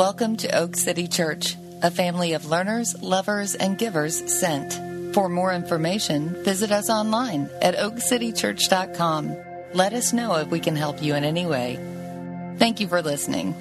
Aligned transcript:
Welcome 0.00 0.36
to 0.38 0.58
Oak 0.58 0.76
City 0.76 1.06
Church, 1.06 1.56
a 1.82 1.90
family 1.90 2.32
of 2.32 2.46
learners, 2.46 2.98
lovers, 3.02 3.54
and 3.54 3.76
givers 3.76 4.32
sent. 4.32 4.72
For 5.14 5.28
more 5.28 5.52
information, 5.52 6.42
visit 6.42 6.72
us 6.72 6.88
online 6.88 7.50
at 7.60 7.76
oakcitychurch.com. 7.76 9.36
Let 9.74 9.92
us 9.92 10.14
know 10.14 10.36
if 10.36 10.48
we 10.48 10.58
can 10.58 10.74
help 10.74 11.02
you 11.02 11.14
in 11.14 11.22
any 11.22 11.44
way. 11.44 11.76
Thank 12.56 12.80
you 12.80 12.88
for 12.88 13.02
listening. 13.02 13.54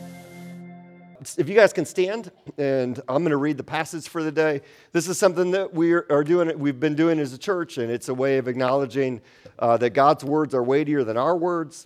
If 1.38 1.50
you 1.50 1.56
guys 1.56 1.74
can 1.74 1.86
stand, 1.86 2.32
and 2.58 2.98
I'm 3.10 3.24
going 3.24 3.32
to 3.32 3.38
read 3.38 3.58
the 3.58 3.66
passage 3.66 4.08
for 4.08 4.24
the 4.24 4.32
day. 4.32 4.62
This 4.94 5.10
is 5.10 5.20
something 5.20 5.52
that 5.52 5.74
we 5.74 5.92
are 5.92 6.24
doing. 6.24 6.58
We've 6.58 6.80
been 6.80 6.96
doing 6.96 7.20
as 7.20 7.34
a 7.34 7.38
church, 7.38 7.78
and 7.78 7.92
it's 7.92 8.08
a 8.08 8.14
way 8.14 8.38
of 8.38 8.48
acknowledging 8.48 9.20
uh, 9.60 9.76
that 9.76 9.90
God's 9.90 10.24
words 10.24 10.56
are 10.56 10.64
weightier 10.64 11.04
than 11.04 11.18
our 11.18 11.36
words. 11.36 11.86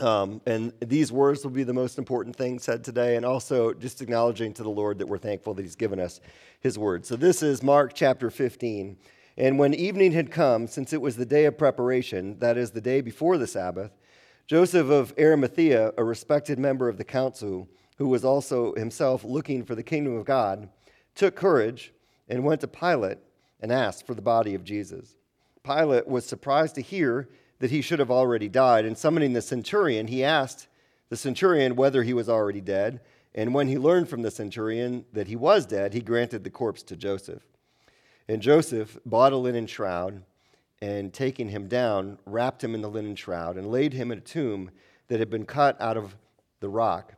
Um, 0.00 0.40
and 0.44 0.72
these 0.80 1.12
words 1.12 1.44
will 1.44 1.52
be 1.52 1.62
the 1.62 1.72
most 1.72 1.98
important 1.98 2.34
thing 2.34 2.58
said 2.58 2.82
today, 2.82 3.16
and 3.16 3.24
also 3.24 3.72
just 3.72 4.02
acknowledging 4.02 4.52
to 4.54 4.64
the 4.64 4.70
Lord 4.70 4.98
that 4.98 5.06
we're 5.06 5.18
thankful 5.18 5.54
that 5.54 5.62
He's 5.62 5.76
given 5.76 6.00
us 6.00 6.20
His 6.60 6.76
word. 6.76 7.06
So, 7.06 7.14
this 7.14 7.42
is 7.42 7.62
Mark 7.62 7.92
chapter 7.94 8.30
15. 8.30 8.96
And 9.36 9.58
when 9.58 9.74
evening 9.74 10.12
had 10.12 10.30
come, 10.30 10.66
since 10.66 10.92
it 10.92 11.00
was 11.00 11.16
the 11.16 11.26
day 11.26 11.44
of 11.44 11.58
preparation, 11.58 12.38
that 12.38 12.56
is, 12.56 12.70
the 12.70 12.80
day 12.80 13.00
before 13.00 13.38
the 13.38 13.46
Sabbath, 13.46 13.92
Joseph 14.46 14.90
of 14.90 15.14
Arimathea, 15.18 15.92
a 15.96 16.04
respected 16.04 16.58
member 16.58 16.88
of 16.88 16.98
the 16.98 17.04
council, 17.04 17.68
who 17.96 18.08
was 18.08 18.24
also 18.24 18.74
himself 18.74 19.24
looking 19.24 19.64
for 19.64 19.74
the 19.74 19.82
kingdom 19.82 20.16
of 20.16 20.24
God, 20.24 20.68
took 21.14 21.36
courage 21.36 21.92
and 22.28 22.44
went 22.44 22.60
to 22.60 22.68
Pilate 22.68 23.18
and 23.60 23.72
asked 23.72 24.06
for 24.06 24.14
the 24.14 24.22
body 24.22 24.54
of 24.54 24.64
Jesus. 24.64 25.16
Pilate 25.62 26.06
was 26.06 26.26
surprised 26.26 26.74
to 26.74 26.82
hear 26.82 27.28
that 27.64 27.70
he 27.70 27.80
should 27.80 27.98
have 27.98 28.10
already 28.10 28.46
died. 28.46 28.84
And 28.84 28.98
summoning 28.98 29.32
the 29.32 29.40
centurion, 29.40 30.08
he 30.08 30.22
asked 30.22 30.68
the 31.08 31.16
centurion 31.16 31.76
whether 31.76 32.02
he 32.02 32.12
was 32.12 32.28
already 32.28 32.60
dead. 32.60 33.00
And 33.34 33.54
when 33.54 33.68
he 33.68 33.78
learned 33.78 34.10
from 34.10 34.20
the 34.20 34.30
centurion 34.30 35.06
that 35.14 35.28
he 35.28 35.34
was 35.34 35.64
dead, 35.64 35.94
he 35.94 36.02
granted 36.02 36.44
the 36.44 36.50
corpse 36.50 36.82
to 36.82 36.94
Joseph. 36.94 37.42
And 38.28 38.42
Joseph 38.42 38.98
bought 39.06 39.32
a 39.32 39.38
linen 39.38 39.66
shroud 39.66 40.24
and 40.82 41.10
taking 41.10 41.48
him 41.48 41.66
down, 41.66 42.18
wrapped 42.26 42.62
him 42.62 42.74
in 42.74 42.82
the 42.82 42.90
linen 42.90 43.16
shroud 43.16 43.56
and 43.56 43.70
laid 43.70 43.94
him 43.94 44.12
in 44.12 44.18
a 44.18 44.20
tomb 44.20 44.70
that 45.08 45.18
had 45.18 45.30
been 45.30 45.46
cut 45.46 45.80
out 45.80 45.96
of 45.96 46.16
the 46.60 46.68
rock. 46.68 47.14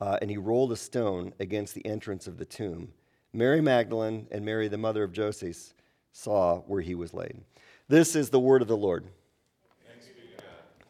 Uh, 0.00 0.18
and 0.20 0.28
he 0.28 0.38
rolled 0.38 0.72
a 0.72 0.76
stone 0.76 1.34
against 1.38 1.76
the 1.76 1.86
entrance 1.86 2.26
of 2.26 2.36
the 2.36 2.44
tomb. 2.44 2.92
Mary 3.32 3.60
Magdalene 3.60 4.26
and 4.32 4.44
Mary, 4.44 4.66
the 4.66 4.76
mother 4.76 5.04
of 5.04 5.12
Joseph, 5.12 5.72
saw 6.10 6.62
where 6.62 6.82
he 6.82 6.96
was 6.96 7.14
laid. 7.14 7.40
This 7.86 8.16
is 8.16 8.30
the 8.30 8.40
word 8.40 8.60
of 8.60 8.66
the 8.66 8.76
Lord. 8.76 9.06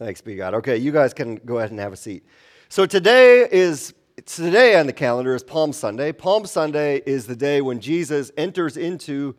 Thanks 0.00 0.22
be 0.22 0.34
God. 0.34 0.54
Okay, 0.54 0.78
you 0.78 0.92
guys 0.92 1.12
can 1.12 1.36
go 1.36 1.58
ahead 1.58 1.72
and 1.72 1.78
have 1.78 1.92
a 1.92 1.96
seat. 1.96 2.24
So 2.70 2.86
today 2.86 3.46
is 3.52 3.92
today 4.24 4.80
on 4.80 4.86
the 4.86 4.94
calendar 4.94 5.34
is 5.34 5.42
Palm 5.42 5.74
Sunday. 5.74 6.10
Palm 6.10 6.46
Sunday 6.46 7.02
is 7.04 7.26
the 7.26 7.36
day 7.36 7.60
when 7.60 7.80
Jesus 7.80 8.32
enters 8.38 8.78
into 8.78 9.36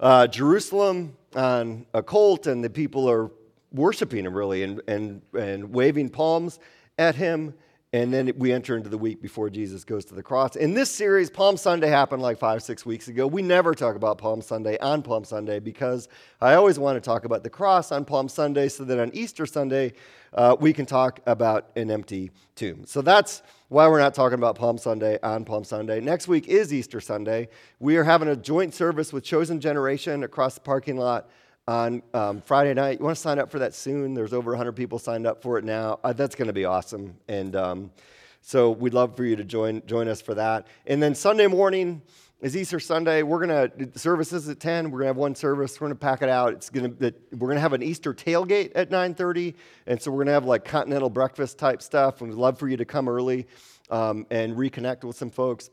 uh, 0.00 0.26
Jerusalem 0.26 1.18
on 1.36 1.84
a 1.92 2.02
colt, 2.02 2.46
and 2.46 2.64
the 2.64 2.70
people 2.70 3.10
are 3.10 3.30
worshiping 3.72 4.24
him 4.24 4.32
really 4.32 4.62
and, 4.62 4.80
and, 4.88 5.20
and 5.38 5.70
waving 5.70 6.08
palms 6.08 6.60
at 6.96 7.14
him. 7.14 7.52
And 7.92 8.14
then 8.14 8.32
we 8.36 8.52
enter 8.52 8.76
into 8.76 8.88
the 8.88 8.98
week 8.98 9.20
before 9.20 9.50
Jesus 9.50 9.82
goes 9.82 10.04
to 10.06 10.14
the 10.14 10.22
cross. 10.22 10.54
In 10.54 10.74
this 10.74 10.88
series, 10.88 11.28
Palm 11.28 11.56
Sunday 11.56 11.88
happened 11.88 12.22
like 12.22 12.38
five, 12.38 12.62
six 12.62 12.86
weeks 12.86 13.08
ago. 13.08 13.26
We 13.26 13.42
never 13.42 13.74
talk 13.74 13.96
about 13.96 14.16
Palm 14.16 14.42
Sunday 14.42 14.78
on 14.78 15.02
Palm 15.02 15.24
Sunday 15.24 15.58
because 15.58 16.08
I 16.40 16.54
always 16.54 16.78
want 16.78 16.94
to 16.96 17.00
talk 17.00 17.24
about 17.24 17.42
the 17.42 17.50
cross 17.50 17.90
on 17.90 18.04
Palm 18.04 18.28
Sunday 18.28 18.68
so 18.68 18.84
that 18.84 19.00
on 19.00 19.10
Easter 19.12 19.44
Sunday 19.44 19.94
uh, 20.34 20.56
we 20.60 20.72
can 20.72 20.86
talk 20.86 21.18
about 21.26 21.70
an 21.74 21.90
empty 21.90 22.30
tomb. 22.54 22.84
So 22.86 23.02
that's 23.02 23.42
why 23.70 23.88
we're 23.88 23.98
not 23.98 24.14
talking 24.14 24.38
about 24.38 24.54
Palm 24.54 24.78
Sunday 24.78 25.18
on 25.24 25.44
Palm 25.44 25.64
Sunday. 25.64 26.00
Next 26.00 26.28
week 26.28 26.46
is 26.46 26.72
Easter 26.72 27.00
Sunday. 27.00 27.48
We 27.80 27.96
are 27.96 28.04
having 28.04 28.28
a 28.28 28.36
joint 28.36 28.72
service 28.72 29.12
with 29.12 29.24
Chosen 29.24 29.60
Generation 29.60 30.22
across 30.22 30.54
the 30.54 30.60
parking 30.60 30.96
lot 30.96 31.28
on 31.70 32.02
um, 32.14 32.42
Friday 32.42 32.74
night. 32.74 32.98
You 32.98 33.04
want 33.04 33.16
to 33.16 33.22
sign 33.22 33.38
up 33.38 33.48
for 33.48 33.60
that 33.60 33.76
soon? 33.76 34.12
There's 34.12 34.32
over 34.32 34.50
100 34.50 34.72
people 34.72 34.98
signed 34.98 35.24
up 35.24 35.40
for 35.40 35.56
it 35.56 35.64
now. 35.64 36.00
Uh, 36.02 36.12
that's 36.12 36.34
going 36.34 36.48
to 36.48 36.52
be 36.52 36.64
awesome. 36.64 37.14
And 37.28 37.54
um, 37.54 37.92
so 38.40 38.72
we'd 38.72 38.92
love 38.92 39.16
for 39.16 39.24
you 39.24 39.36
to 39.36 39.44
join, 39.44 39.80
join 39.86 40.08
us 40.08 40.20
for 40.20 40.34
that. 40.34 40.66
And 40.88 41.00
then 41.00 41.14
Sunday 41.14 41.46
morning 41.46 42.02
is 42.40 42.56
Easter 42.56 42.80
Sunday. 42.80 43.22
We're 43.22 43.46
to, 43.46 43.88
services 43.94 44.48
at 44.48 44.58
10. 44.58 44.90
We're 44.90 45.02
to 45.02 45.06
have 45.06 45.16
one 45.16 45.36
service. 45.36 45.80
We're 45.80 45.90
to 45.90 45.94
pack 45.94 46.22
it 46.22 46.28
out. 46.28 46.54
It's 46.54 46.70
to, 46.70 47.14
we're 47.38 47.54
to 47.54 47.60
have 47.60 47.72
an 47.72 47.84
Easter 47.84 48.12
tailgate 48.12 48.72
at 48.74 48.90
9.30. 48.90 49.54
And 49.86 50.02
so 50.02 50.10
we're 50.10 50.24
to 50.24 50.32
have 50.32 50.46
like 50.46 50.64
continental 50.64 51.08
breakfast 51.08 51.56
type 51.56 51.82
stuff. 51.82 52.20
And 52.20 52.30
we'd 52.30 52.36
love 52.36 52.58
for 52.58 52.68
you 52.68 52.78
to 52.78 52.84
come 52.84 53.08
early 53.08 53.46
um, 53.90 54.26
and 54.30 54.56
reconnect 54.56 55.04
with 55.04 55.14
some 55.14 55.30
folks 55.30 55.70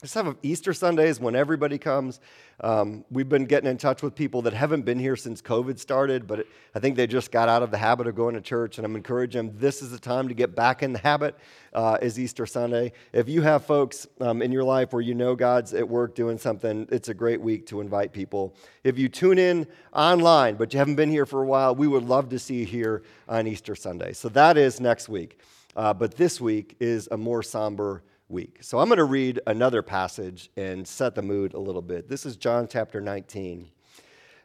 just 0.00 0.14
have 0.14 0.36
Easter 0.42 0.72
Sundays 0.72 1.20
when 1.20 1.34
everybody 1.34 1.78
comes. 1.78 2.20
Um, 2.60 3.04
we've 3.10 3.28
been 3.28 3.46
getting 3.46 3.70
in 3.70 3.78
touch 3.78 4.02
with 4.02 4.14
people 4.14 4.42
that 4.42 4.52
haven't 4.52 4.82
been 4.82 4.98
here 4.98 5.16
since 5.16 5.40
COVID 5.40 5.78
started, 5.78 6.26
but 6.26 6.46
I 6.74 6.78
think 6.78 6.96
they 6.96 7.06
just 7.06 7.30
got 7.30 7.48
out 7.48 7.62
of 7.62 7.70
the 7.70 7.78
habit 7.78 8.06
of 8.06 8.14
going 8.14 8.34
to 8.34 8.40
church, 8.40 8.76
and 8.76 8.84
I'm 8.84 8.96
encouraging 8.96 9.46
them. 9.46 9.58
This 9.58 9.82
is 9.82 9.90
the 9.90 9.98
time 9.98 10.28
to 10.28 10.34
get 10.34 10.54
back 10.54 10.82
in 10.82 10.92
the 10.92 10.98
habit. 10.98 11.36
Uh, 11.72 11.96
is 12.02 12.18
Easter 12.18 12.44
Sunday? 12.44 12.92
If 13.12 13.28
you 13.28 13.42
have 13.42 13.64
folks 13.64 14.06
um, 14.20 14.42
in 14.42 14.52
your 14.52 14.64
life 14.64 14.92
where 14.92 15.00
you 15.02 15.14
know 15.14 15.34
God's 15.34 15.72
at 15.74 15.88
work 15.88 16.14
doing 16.14 16.38
something, 16.38 16.86
it's 16.90 17.08
a 17.08 17.14
great 17.14 17.40
week 17.40 17.66
to 17.68 17.80
invite 17.80 18.12
people. 18.12 18.54
If 18.82 18.98
you 18.98 19.08
tune 19.08 19.38
in 19.38 19.66
online, 19.92 20.56
but 20.56 20.72
you 20.72 20.78
haven't 20.78 20.96
been 20.96 21.10
here 21.10 21.26
for 21.26 21.42
a 21.42 21.46
while, 21.46 21.74
we 21.74 21.86
would 21.86 22.04
love 22.04 22.28
to 22.30 22.38
see 22.38 22.56
you 22.56 22.66
here 22.66 23.02
on 23.28 23.46
Easter 23.46 23.74
Sunday. 23.74 24.12
So 24.12 24.28
that 24.30 24.56
is 24.56 24.80
next 24.80 25.08
week, 25.08 25.38
uh, 25.76 25.94
but 25.94 26.16
this 26.16 26.40
week 26.40 26.76
is 26.78 27.08
a 27.10 27.16
more 27.16 27.42
somber 27.42 28.02
week. 28.28 28.58
So 28.60 28.78
I'm 28.78 28.88
going 28.88 28.98
to 28.98 29.04
read 29.04 29.40
another 29.46 29.82
passage 29.82 30.50
and 30.56 30.86
set 30.86 31.14
the 31.14 31.22
mood 31.22 31.54
a 31.54 31.58
little 31.58 31.82
bit. 31.82 32.08
This 32.08 32.24
is 32.24 32.36
John 32.36 32.66
chapter 32.68 33.00
19. 33.00 33.68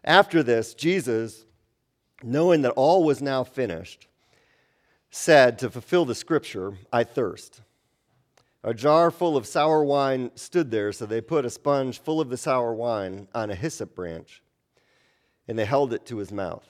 After 0.04 0.44
this, 0.44 0.74
Jesus, 0.74 1.46
knowing 2.24 2.62
that 2.64 2.72
all 2.72 3.04
was 3.04 3.22
now 3.22 3.44
finished, 3.44 4.08
said 5.12 5.58
to 5.60 5.70
fulfill 5.70 6.06
the 6.06 6.16
scripture, 6.16 6.74
I 6.92 7.04
thirst. 7.04 7.62
A 8.64 8.74
jar 8.74 9.10
full 9.10 9.38
of 9.38 9.48
sour 9.48 9.84
wine 9.84 10.32
stood 10.36 10.70
there, 10.70 10.92
so 10.92 11.06
they 11.06 11.22
put 11.22 11.46
a 11.46 11.50
sponge 11.50 12.00
full 12.00 12.20
of 12.20 12.30
the 12.30 12.38
sour 12.38 12.74
wine 12.74 13.28
on 13.34 13.50
a 13.50 13.56
hyssop 13.56 13.96
branch, 13.96 14.44
and 15.48 15.58
they 15.58 15.66
held 15.66 15.94
it 15.94 16.06
to 16.08 16.18
his 16.18 16.32
mouth. 16.32 16.68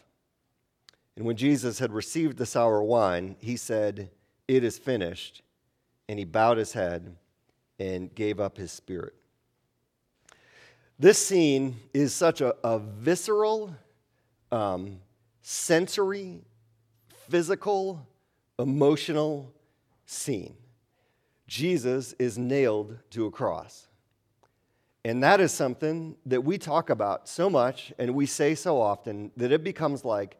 And 1.15 1.25
when 1.25 1.35
Jesus 1.35 1.79
had 1.79 1.91
received 1.91 2.37
the 2.37 2.45
sour 2.45 2.81
wine, 2.83 3.35
he 3.39 3.57
said, 3.57 4.11
It 4.47 4.63
is 4.63 4.77
finished 4.77 5.41
and 6.09 6.17
he 6.17 6.25
bowed 6.25 6.57
his 6.57 6.73
head 6.73 7.15
and 7.77 8.13
gave 8.15 8.39
up 8.39 8.57
his 8.57 8.71
spirit. 8.71 9.13
This 10.97 11.23
scene 11.23 11.77
is 11.93 12.13
such 12.15 12.41
a, 12.41 12.55
a 12.63 12.79
visceral, 12.79 13.75
um, 14.51 14.99
sensory, 15.43 16.41
physical, 17.29 18.05
emotional 18.57 19.53
scene. 20.07 20.57
Jesus 21.47 22.13
is 22.17 22.39
nailed 22.39 22.97
to 23.11 23.27
a 23.27 23.31
cross. 23.31 23.87
And 25.05 25.23
that 25.23 25.39
is 25.39 25.51
something 25.51 26.17
that 26.25 26.43
we 26.43 26.57
talk 26.57 26.89
about 26.89 27.29
so 27.29 27.51
much 27.51 27.93
and 27.99 28.15
we 28.15 28.25
say 28.25 28.55
so 28.55 28.81
often 28.81 29.31
that 29.37 29.51
it 29.51 29.63
becomes 29.63 30.03
like 30.03 30.37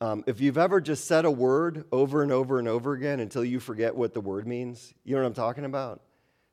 um, 0.00 0.24
if 0.26 0.40
you've 0.40 0.58
ever 0.58 0.80
just 0.80 1.06
said 1.06 1.24
a 1.24 1.30
word 1.30 1.84
over 1.92 2.22
and 2.22 2.32
over 2.32 2.58
and 2.58 2.66
over 2.66 2.94
again 2.94 3.20
until 3.20 3.44
you 3.44 3.60
forget 3.60 3.94
what 3.94 4.14
the 4.14 4.20
word 4.20 4.46
means, 4.46 4.94
you 5.04 5.14
know 5.14 5.22
what 5.22 5.28
I'm 5.28 5.34
talking 5.34 5.64
about? 5.64 6.00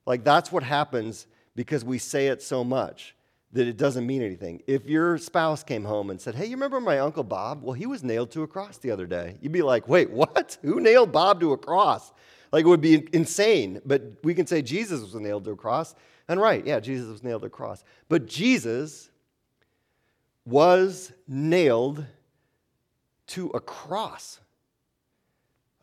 Like, 0.06 0.24
that's 0.24 0.52
what 0.52 0.64
happens 0.64 1.28
because 1.56 1.86
we 1.86 1.98
say 1.98 2.28
it 2.28 2.42
so 2.42 2.64
much 2.64 3.16
that 3.54 3.68
it 3.68 3.78
doesn't 3.78 4.06
mean 4.06 4.22
anything. 4.22 4.62
If 4.68 4.86
your 4.86 5.18
spouse 5.18 5.64
came 5.64 5.86
home 5.86 6.10
and 6.10 6.20
said, 6.20 6.36
Hey, 6.36 6.46
you 6.46 6.52
remember 6.52 6.82
my 6.82 7.00
Uncle 7.00 7.24
Bob? 7.24 7.64
Well, 7.64 7.74
he 7.74 7.86
was 7.86 8.04
nailed 8.04 8.32
to 8.32 8.44
a 8.44 8.48
cross 8.48 8.78
the 8.78 8.92
other 8.92 9.06
day. 9.06 9.38
You'd 9.42 9.54
be 9.54 9.62
like, 9.62 9.88
Wait, 9.88 10.10
what? 10.12 10.58
Who 10.62 10.82
nailed 10.82 11.14
Bob 11.14 11.40
to 11.40 11.54
a 11.54 11.58
cross? 11.58 12.12
Like, 12.52 12.66
it 12.66 12.68
would 12.68 12.82
be 12.82 13.08
insane. 13.14 13.82
But 13.86 14.04
we 14.24 14.34
can 14.34 14.46
say 14.46 14.62
Jesus 14.62 15.02
was 15.02 15.16
nailed 15.16 15.46
to 15.46 15.52
a 15.52 15.56
cross. 15.56 15.96
And 16.28 16.42
right, 16.42 16.66
yeah, 16.66 16.80
Jesus 16.80 17.10
was 17.10 17.24
nailed 17.24 17.42
to 17.44 17.48
a 17.48 17.50
cross. 17.50 17.84
But 18.10 18.26
Jesus 18.26 19.10
was 20.46 21.14
nailed 21.28 22.06
to 23.28 23.48
a 23.50 23.60
cross. 23.60 24.40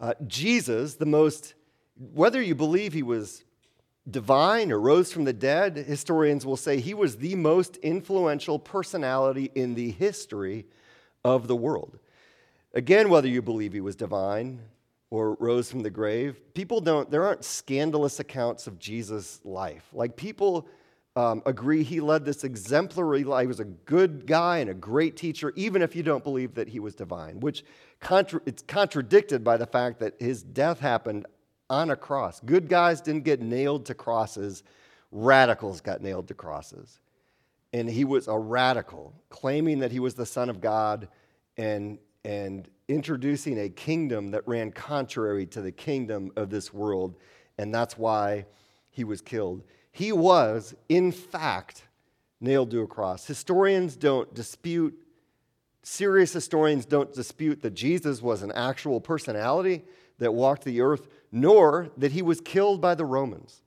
Uh, 0.01 0.15
Jesus, 0.27 0.95
the 0.95 1.07
most, 1.07 1.55
whether 2.13 2.43
you 2.43 2.55
believe 2.55 2.93
he 2.93 3.03
was 3.03 3.45
divine 4.11 4.71
or 4.71 4.79
rose 4.79 5.13
from 5.13 5.25
the 5.25 5.33
dead, 5.33 5.77
historians 5.77 6.45
will 6.45 6.57
say 6.57 6.79
he 6.79 6.95
was 6.95 7.17
the 7.17 7.35
most 7.37 7.77
influential 7.79 8.59
personality 8.59 9.51
in 9.55 9.75
the 9.75 9.91
history 9.93 10.67
of 11.25 11.49
the 11.49 11.57
world. 11.57 11.99
Again, 12.75 13.09
whether 13.09 13.29
you 13.29 13.41
believe 13.41 13.73
he 13.73 13.81
was 13.81 13.97
divine 13.97 14.61
or 15.11 15.35
rose 15.35 15.71
from 15.71 15.83
the 15.83 15.91
grave, 15.91 16.41
people 16.55 16.81
don't, 16.81 17.11
there 17.11 17.25
aren't 17.25 17.45
scandalous 17.45 18.19
accounts 18.19 18.67
of 18.67 18.79
Jesus' 18.79 19.41
life. 19.45 19.89
Like 19.93 20.17
people, 20.17 20.67
um, 21.17 21.43
agree 21.47 21.83
he 21.83 22.01
led 22.01 22.25
this 22.25 22.43
exemplary 22.43 23.23
life. 23.23 23.43
He 23.43 23.49
was 23.49 23.61
a 23.61 23.65
good 23.65 24.27
guy 24.27 24.59
and 24.59 24.71
a 24.71 24.75
great 24.75 25.17
teacher, 25.17 25.53
even 25.55 25.81
if 25.81 25.95
you 25.95 26.03
don't 26.03 26.25
believe 26.25 26.55
that 26.55 26.69
he 26.69 26.81
was 26.81 26.95
divine, 26.95 27.41
which 27.41 27.65
contra- 28.01 28.41
it's 28.47 28.63
contradicted 28.63 29.45
by 29.45 29.57
the 29.57 29.67
fact 29.67 30.01
that 30.01 30.15
his 30.19 30.43
death 30.43 30.81
happened 30.81 31.27
on 31.71 31.91
a 31.91 31.97
cross. 31.97 32.41
Good 32.41 32.69
guys 32.69 33.01
didn't 33.01 33.25
get 33.25 33.41
nailed 33.41 33.87
to 33.87 33.95
crosses, 33.95 34.65
radicals 35.13 35.81
got 35.81 36.03
nailed 36.03 36.29
to 36.29 36.35
crosses. 36.35 36.99
And 37.73 37.89
he 37.89 38.05
was 38.05 38.29
a 38.29 38.39
radical, 38.39 39.15
claiming 39.31 39.81
that 39.81 39.93
he 39.93 40.01
was 40.01 40.15
the 40.15 40.27
Son 40.27 40.49
of 40.49 40.61
God 40.61 41.09
and, 41.57 41.99
and 42.25 42.69
introducing 42.89 43.59
a 43.61 43.69
kingdom 43.69 44.33
that 44.33 44.47
ran 44.47 44.73
contrary 44.73 45.47
to 45.47 45.61
the 45.61 45.73
kingdom 45.73 46.33
of 46.37 46.51
this 46.51 46.73
world. 46.73 47.17
And 47.59 47.75
that's 47.75 47.97
why 47.97 48.47
he 48.91 49.05
was 49.05 49.21
killed. 49.21 49.63
He 49.95 50.11
was, 50.11 50.75
in 50.89 51.13
fact, 51.13 51.85
nailed 52.41 52.73
to 52.73 52.81
a 52.81 52.87
cross. 52.87 53.27
Historians 53.27 53.95
don't 53.95 54.35
dispute 54.35 54.99
serious 55.85 56.33
historians 56.33 56.85
don't 56.85 57.13
dispute 57.13 57.63
that 57.63 57.75
Jesus 57.75 58.21
was 58.21 58.43
an 58.43 58.51
actual 58.53 59.01
personality 59.01 59.85
that 60.19 60.33
walked 60.33 60.65
the 60.65 60.81
earth, 60.81 61.07
nor 61.31 61.91
that 61.97 62.11
he 62.11 62.23
was 62.23 62.41
killed 62.41 62.81
by 62.81 62.95
the 62.95 63.05
Romans. 63.05 63.63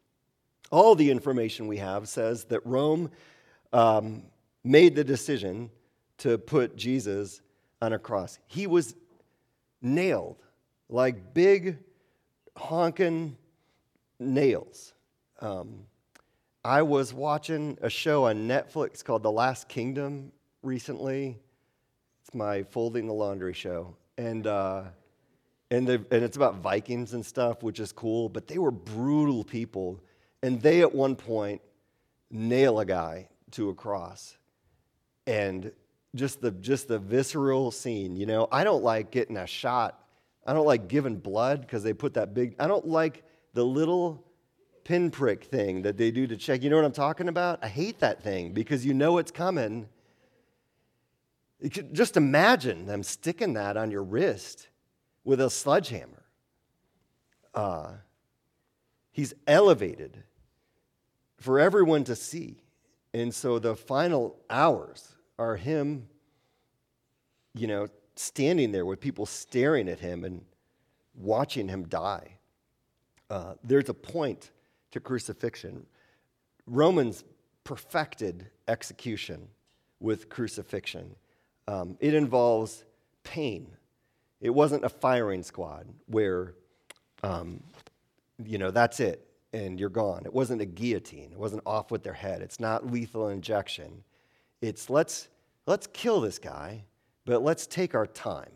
All 0.70 0.96
the 0.96 1.12
information 1.12 1.68
we 1.68 1.78
have 1.78 2.10
says 2.10 2.44
that 2.46 2.66
Rome 2.66 3.12
um, 3.72 4.24
made 4.64 4.96
the 4.96 5.04
decision 5.04 5.70
to 6.18 6.38
put 6.38 6.76
Jesus 6.76 7.42
on 7.82 7.94
a 7.94 8.00
cross. 8.00 8.40
He 8.48 8.68
was 8.68 8.96
nailed 9.82 10.44
like 10.90 11.34
big 11.34 11.78
honking 12.58 13.38
nails. 14.20 14.94
Um, 15.40 15.86
I 16.68 16.82
was 16.82 17.14
watching 17.14 17.78
a 17.82 17.90
show 17.90 18.26
on 18.26 18.46
Netflix 18.46 19.02
called 19.02 19.24
The 19.24 19.32
Last 19.32 19.70
Kingdom 19.70 20.34
recently. 20.62 21.40
It's 22.22 22.36
my 22.36 22.64
folding 22.64 23.08
the 23.08 23.14
laundry 23.14 23.54
show, 23.54 23.96
and 24.18 24.46
uh, 24.46 24.84
and 25.72 25.88
and 25.88 26.06
it's 26.12 26.36
about 26.36 26.56
Vikings 26.56 27.14
and 27.14 27.26
stuff, 27.26 27.64
which 27.64 27.80
is 27.80 27.94
cool. 27.94 28.28
But 28.28 28.48
they 28.48 28.58
were 28.58 28.72
brutal 28.72 29.46
people, 29.46 30.02
and 30.44 30.62
they 30.62 30.82
at 30.82 30.94
one 30.94 31.16
point 31.16 31.62
nail 32.32 32.82
a 32.82 32.86
guy 32.86 33.30
to 33.52 33.70
a 33.70 33.74
cross, 33.74 34.38
and 35.26 35.72
just 36.16 36.42
the 36.42 36.52
just 36.52 36.90
the 36.90 37.00
visceral 37.00 37.72
scene. 37.72 38.18
You 38.18 38.26
know, 38.26 38.50
I 38.52 38.66
don't 38.66 38.84
like 38.84 39.10
getting 39.10 39.38
a 39.38 39.48
shot. 39.48 40.04
I 40.46 40.52
don't 40.52 40.68
like 40.68 40.90
giving 40.90 41.16
blood 41.16 41.62
because 41.62 41.82
they 41.82 41.94
put 41.94 42.16
that 42.16 42.34
big. 42.34 42.58
I 42.60 42.68
don't 42.68 42.90
like 42.90 43.24
the 43.54 43.64
little 43.64 44.27
pinprick 44.88 45.44
thing 45.44 45.82
that 45.82 45.98
they 45.98 46.12
do 46.12 46.26
to 46.28 46.38
check. 46.38 46.64
You 46.64 46.70
know 46.70 46.78
what 46.78 46.86
I'm 46.86 46.94
talking 46.94 47.28
about? 47.28 47.60
I 47.62 47.68
hate 47.68 48.00
that 48.00 48.24
thing 48.24 48.54
because 48.54 48.86
you 48.86 48.94
know 48.94 49.18
it's 49.18 49.32
coming 49.32 49.90
just 51.92 52.18
imagine 52.18 52.86
them 52.86 53.04
sticking 53.04 53.54
that 53.54 53.78
on 53.78 53.90
your 53.90 54.04
wrist 54.04 54.68
with 55.24 55.42
a 55.42 55.50
sledgehammer. 55.50 56.24
Uh, 57.54 57.94
he's 59.12 59.34
elevated 59.48 60.24
for 61.38 61.60
everyone 61.60 62.04
to 62.04 62.16
see. 62.16 62.62
And 63.14 63.34
so 63.34 63.58
the 63.58 63.76
final 63.76 64.38
hours 64.50 65.16
are 65.40 65.56
him, 65.56 66.08
you 67.56 67.66
know, 67.66 67.88
standing 68.16 68.72
there 68.72 68.86
with 68.86 69.00
people 69.00 69.26
staring 69.26 69.90
at 69.90 70.00
him 70.00 70.24
and 70.24 70.46
watching 71.16 71.68
him 71.68 71.88
die. 71.88 72.38
Uh, 73.30 73.56
there's 73.64 73.90
a 73.90 73.94
point 73.94 74.52
to 74.92 75.00
crucifixion. 75.00 75.86
Romans 76.66 77.24
perfected 77.64 78.50
execution 78.68 79.48
with 80.00 80.30
crucifixion. 80.30 81.16
Um, 81.68 81.98
it 82.00 82.14
involves 82.14 82.86
pain. 83.24 83.68
It 84.40 84.52
wasn't 84.52 84.86
a 84.86 84.90
firing 84.90 85.44
squad 85.44 85.88
where, 86.06 86.54
um, 87.24 87.62
you 88.44 88.58
know, 88.58 88.72
that's 88.72 89.00
it 89.00 89.28
and 89.54 89.80
you're 89.80 89.90
gone. 89.90 90.24
It 90.26 90.34
wasn't 90.34 90.62
a 90.62 90.66
guillotine. 90.66 91.32
It 91.32 91.38
wasn't 91.38 91.64
off 91.66 91.92
with 91.92 92.04
their 92.04 92.14
head. 92.14 92.42
It's 92.42 92.60
not 92.60 92.92
lethal 92.92 93.30
injection. 93.30 94.04
It's 94.62 94.90
let's, 94.90 95.30
let's 95.66 95.88
kill 95.88 96.22
this 96.22 96.40
guy, 96.40 96.84
but 97.26 97.42
let's 97.42 97.66
take 97.66 97.96
our 97.96 98.08
time. 98.08 98.52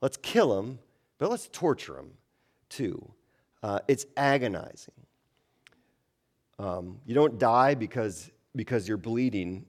Let's 0.00 0.16
kill 0.18 0.58
him, 0.58 0.78
but 1.18 1.30
let's 1.30 1.48
torture 1.48 1.98
him 1.98 2.10
too. 2.68 3.10
Uh, 3.62 3.78
it's 3.88 4.06
agonizing. 4.16 5.03
Um, 6.64 6.98
you 7.04 7.14
don't 7.14 7.38
die 7.38 7.74
because, 7.74 8.30
because 8.54 8.88
you're 8.88 8.96
bleeding 8.96 9.66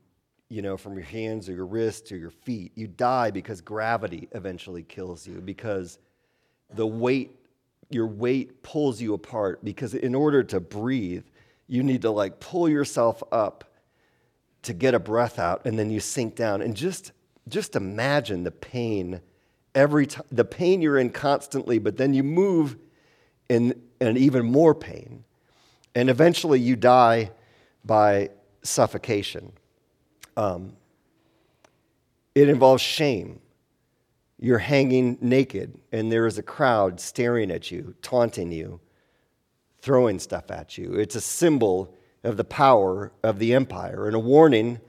you 0.50 0.62
know, 0.62 0.78
from 0.78 0.94
your 0.94 1.04
hands 1.04 1.50
or 1.50 1.54
your 1.54 1.66
wrists 1.66 2.12
or 2.12 2.18
your 2.18 2.30
feet. 2.30 2.72
You 2.76 2.88
die 2.88 3.32
because 3.32 3.62
gravity 3.62 4.28
eventually 4.32 4.84
kills 4.84 5.28
you, 5.28 5.42
because 5.42 6.00
the 6.74 6.86
weight, 6.86 7.32
your 7.90 8.08
weight 8.08 8.62
pulls 8.64 9.02
you 9.02 9.14
apart. 9.14 9.64
Because 9.64 9.94
in 9.94 10.14
order 10.14 10.44
to 10.44 10.60
breathe, 10.60 11.26
you 11.68 11.82
need 11.84 12.04
to 12.04 12.12
like 12.12 12.40
pull 12.40 12.70
yourself 12.70 13.24
up 13.32 13.72
to 14.62 14.74
get 14.74 14.94
a 14.94 15.00
breath 15.00 15.40
out, 15.40 15.66
and 15.66 15.78
then 15.78 15.90
you 15.90 16.00
sink 16.00 16.36
down. 16.36 16.62
And 16.62 16.76
just, 16.76 17.12
just 17.48 17.76
imagine 17.76 18.44
the 18.44 18.52
pain 18.52 19.22
every 19.74 20.08
time, 20.08 20.26
the 20.32 20.46
pain 20.46 20.82
you're 20.82 20.98
in 20.98 21.10
constantly, 21.10 21.80
but 21.80 21.98
then 21.98 22.14
you 22.14 22.24
move 22.24 22.78
in, 23.50 23.80
in 24.00 24.18
even 24.18 24.46
more 24.46 24.74
pain. 24.74 25.24
And 25.96 26.10
eventually 26.10 26.60
you 26.60 26.76
die 26.76 27.32
by 27.86 28.30
suffocation. 28.62 29.54
Um, 30.36 30.74
it 32.36 32.50
involves 32.50 32.84
shame. 32.84 33.40
You're 34.38 34.60
hanging 34.60 35.18
naked, 35.22 35.80
and 35.94 36.12
there 36.12 36.28
is 36.28 36.38
a 36.38 36.44
crowd 36.44 37.00
staring 37.00 37.50
at 37.50 37.72
you, 37.72 37.96
taunting 38.02 38.52
you, 38.52 38.82
throwing 39.80 40.20
stuff 40.20 40.52
at 40.52 40.78
you. 40.78 40.96
It's 40.96 41.16
a 41.16 41.22
symbol 41.22 41.96
of 42.24 42.36
the 42.36 42.44
power 42.44 43.14
of 43.24 43.40
the 43.40 43.54
empire 43.54 44.08
and 44.08 44.16
a 44.16 44.20
warning 44.20 44.82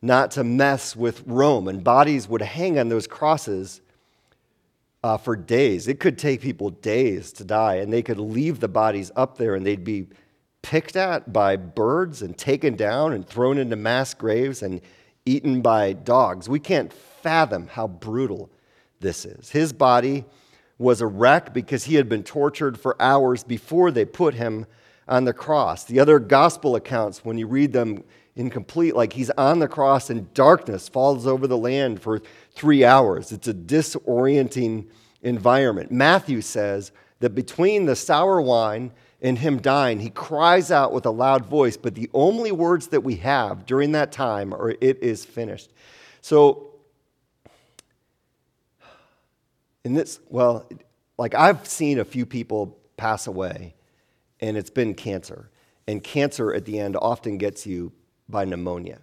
not 0.00 0.30
to 0.30 0.44
mess 0.44 0.96
with 0.96 1.22
Rome. 1.26 1.68
And 1.68 1.84
bodies 1.84 2.28
would 2.28 2.40
hang 2.40 2.78
on 2.78 2.88
those 2.88 3.06
crosses 3.06 3.82
uh, 5.02 5.18
for 5.18 5.36
days. 5.36 5.88
It 5.88 6.00
could 6.00 6.16
take 6.16 6.40
people 6.40 6.70
days 6.70 7.32
to 7.34 7.44
die, 7.44 7.76
and 7.76 7.92
they 7.92 8.02
could 8.02 8.18
leave 8.18 8.60
the 8.60 8.68
bodies 8.68 9.10
up 9.16 9.36
there 9.36 9.54
and 9.54 9.66
they'd 9.66 9.84
be 9.84 10.06
picked 10.62 10.96
at 10.96 11.32
by 11.32 11.56
birds 11.56 12.22
and 12.22 12.36
taken 12.36 12.76
down 12.76 13.12
and 13.12 13.26
thrown 13.26 13.58
into 13.58 13.76
mass 13.76 14.14
graves 14.14 14.62
and 14.62 14.80
eaten 15.24 15.60
by 15.62 15.92
dogs. 15.92 16.48
We 16.48 16.60
can't 16.60 16.92
fathom 16.92 17.68
how 17.68 17.88
brutal 17.88 18.50
this 19.00 19.24
is. 19.24 19.50
His 19.50 19.72
body 19.72 20.24
was 20.78 21.00
a 21.00 21.06
wreck 21.06 21.52
because 21.52 21.84
he 21.84 21.96
had 21.96 22.08
been 22.08 22.22
tortured 22.22 22.78
for 22.78 23.00
hours 23.00 23.44
before 23.44 23.90
they 23.90 24.04
put 24.04 24.34
him 24.34 24.66
on 25.08 25.24
the 25.24 25.32
cross. 25.32 25.84
The 25.84 26.00
other 26.00 26.18
gospel 26.18 26.76
accounts, 26.76 27.24
when 27.24 27.38
you 27.38 27.46
read 27.46 27.72
them 27.72 28.04
incomplete, 28.36 28.94
like 28.94 29.12
he's 29.12 29.30
on 29.30 29.58
the 29.58 29.68
cross 29.68 30.10
and 30.10 30.32
darkness 30.34 30.88
falls 30.88 31.26
over 31.26 31.46
the 31.46 31.58
land 31.58 32.00
for 32.00 32.20
three 32.52 32.84
hours. 32.84 33.32
It's 33.32 33.48
a 33.48 33.54
disorienting 33.54 34.86
environment. 35.22 35.90
Matthew 35.90 36.40
says 36.40 36.92
that 37.20 37.34
between 37.34 37.86
the 37.86 37.96
sour 37.96 38.40
wine 38.40 38.92
in 39.20 39.36
him 39.36 39.58
dying, 39.58 39.98
he 39.98 40.10
cries 40.10 40.70
out 40.70 40.92
with 40.92 41.04
a 41.04 41.10
loud 41.10 41.46
voice, 41.46 41.76
but 41.76 41.94
the 41.94 42.08
only 42.14 42.52
words 42.52 42.88
that 42.88 43.02
we 43.02 43.16
have 43.16 43.66
during 43.66 43.92
that 43.92 44.12
time 44.12 44.54
are, 44.54 44.70
It 44.80 45.02
is 45.02 45.24
finished. 45.24 45.70
So, 46.20 46.74
in 49.84 49.94
this, 49.94 50.20
well, 50.28 50.68
like 51.18 51.34
I've 51.34 51.66
seen 51.66 51.98
a 51.98 52.04
few 52.04 52.26
people 52.26 52.78
pass 52.96 53.26
away, 53.26 53.74
and 54.40 54.56
it's 54.56 54.70
been 54.70 54.94
cancer. 54.94 55.50
And 55.86 56.04
cancer 56.04 56.52
at 56.52 56.64
the 56.64 56.78
end 56.78 56.96
often 56.96 57.38
gets 57.38 57.66
you 57.66 57.92
by 58.28 58.44
pneumonia. 58.44 59.00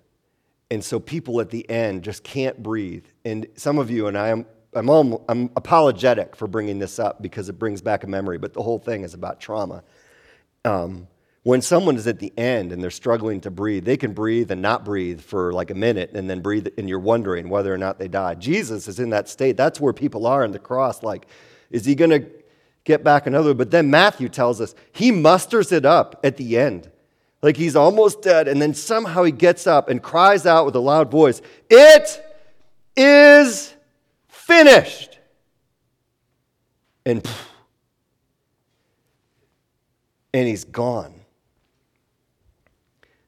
And 0.69 0.83
so 0.83 0.99
people 0.99 1.41
at 1.41 1.49
the 1.49 1.67
end 1.69 2.03
just 2.03 2.23
can't 2.23 2.61
breathe. 2.61 3.05
And 3.23 3.47
some 3.55 3.79
of 3.79 3.89
you, 3.89 4.07
and 4.07 4.17
I 4.17 4.29
am 4.29 4.45
I'm, 4.75 4.89
I'm 5.29 5.49
apologetic 5.55 6.35
for 6.35 6.47
bringing 6.47 6.79
this 6.79 6.99
up 6.99 7.21
because 7.21 7.47
it 7.47 7.57
brings 7.57 7.81
back 7.81 8.03
a 8.03 8.07
memory, 8.07 8.37
but 8.37 8.53
the 8.53 8.61
whole 8.61 8.77
thing 8.77 9.03
is 9.03 9.13
about 9.13 9.39
trauma. 9.39 9.83
Um, 10.65 11.07
when 11.43 11.61
someone 11.61 11.95
is 11.95 12.07
at 12.07 12.17
the 12.17 12.33
end 12.37 12.71
and 12.71 12.81
they're 12.81 12.89
struggling 12.89 13.39
to 13.41 13.51
breathe, 13.51 13.85
they 13.85 13.97
can 13.97 14.13
breathe 14.13 14.49
and 14.49 14.63
not 14.63 14.83
breathe 14.83 15.21
for 15.21 15.53
like 15.53 15.69
a 15.69 15.75
minute 15.75 16.11
and 16.15 16.27
then 16.27 16.41
breathe, 16.41 16.67
and 16.79 16.89
you're 16.89 16.97
wondering 16.97 17.49
whether 17.49 17.71
or 17.71 17.77
not 17.77 17.99
they 17.99 18.07
died. 18.07 18.39
Jesus 18.39 18.87
is 18.87 18.99
in 18.99 19.11
that 19.11 19.29
state. 19.29 19.55
That's 19.55 19.79
where 19.79 19.93
people 19.93 20.25
are 20.25 20.43
on 20.43 20.51
the 20.51 20.59
cross. 20.59 21.03
Like, 21.03 21.27
is 21.69 21.85
he 21.85 21.93
going 21.93 22.09
to 22.09 22.27
get 22.83 23.03
back 23.03 23.27
another? 23.27 23.53
But 23.53 23.69
then 23.69 23.91
Matthew 23.91 24.27
tells 24.27 24.59
us 24.59 24.73
he 24.91 25.11
musters 25.11 25.71
it 25.71 25.85
up 25.85 26.19
at 26.23 26.37
the 26.37 26.57
end. 26.57 26.89
Like 27.43 27.57
he's 27.57 27.75
almost 27.75 28.23
dead, 28.23 28.47
and 28.47 28.59
then 28.59 28.73
somehow 28.73 29.21
he 29.21 29.31
gets 29.31 29.67
up 29.67 29.87
and 29.87 30.01
cries 30.01 30.47
out 30.47 30.65
with 30.65 30.75
a 30.75 30.79
loud 30.79 31.11
voice, 31.11 31.43
It 31.69 32.23
is 32.97 33.71
finished. 34.27 35.19
And 37.05 37.23
and 40.35 40.49
he's 40.49 40.65
gone. 40.65 41.21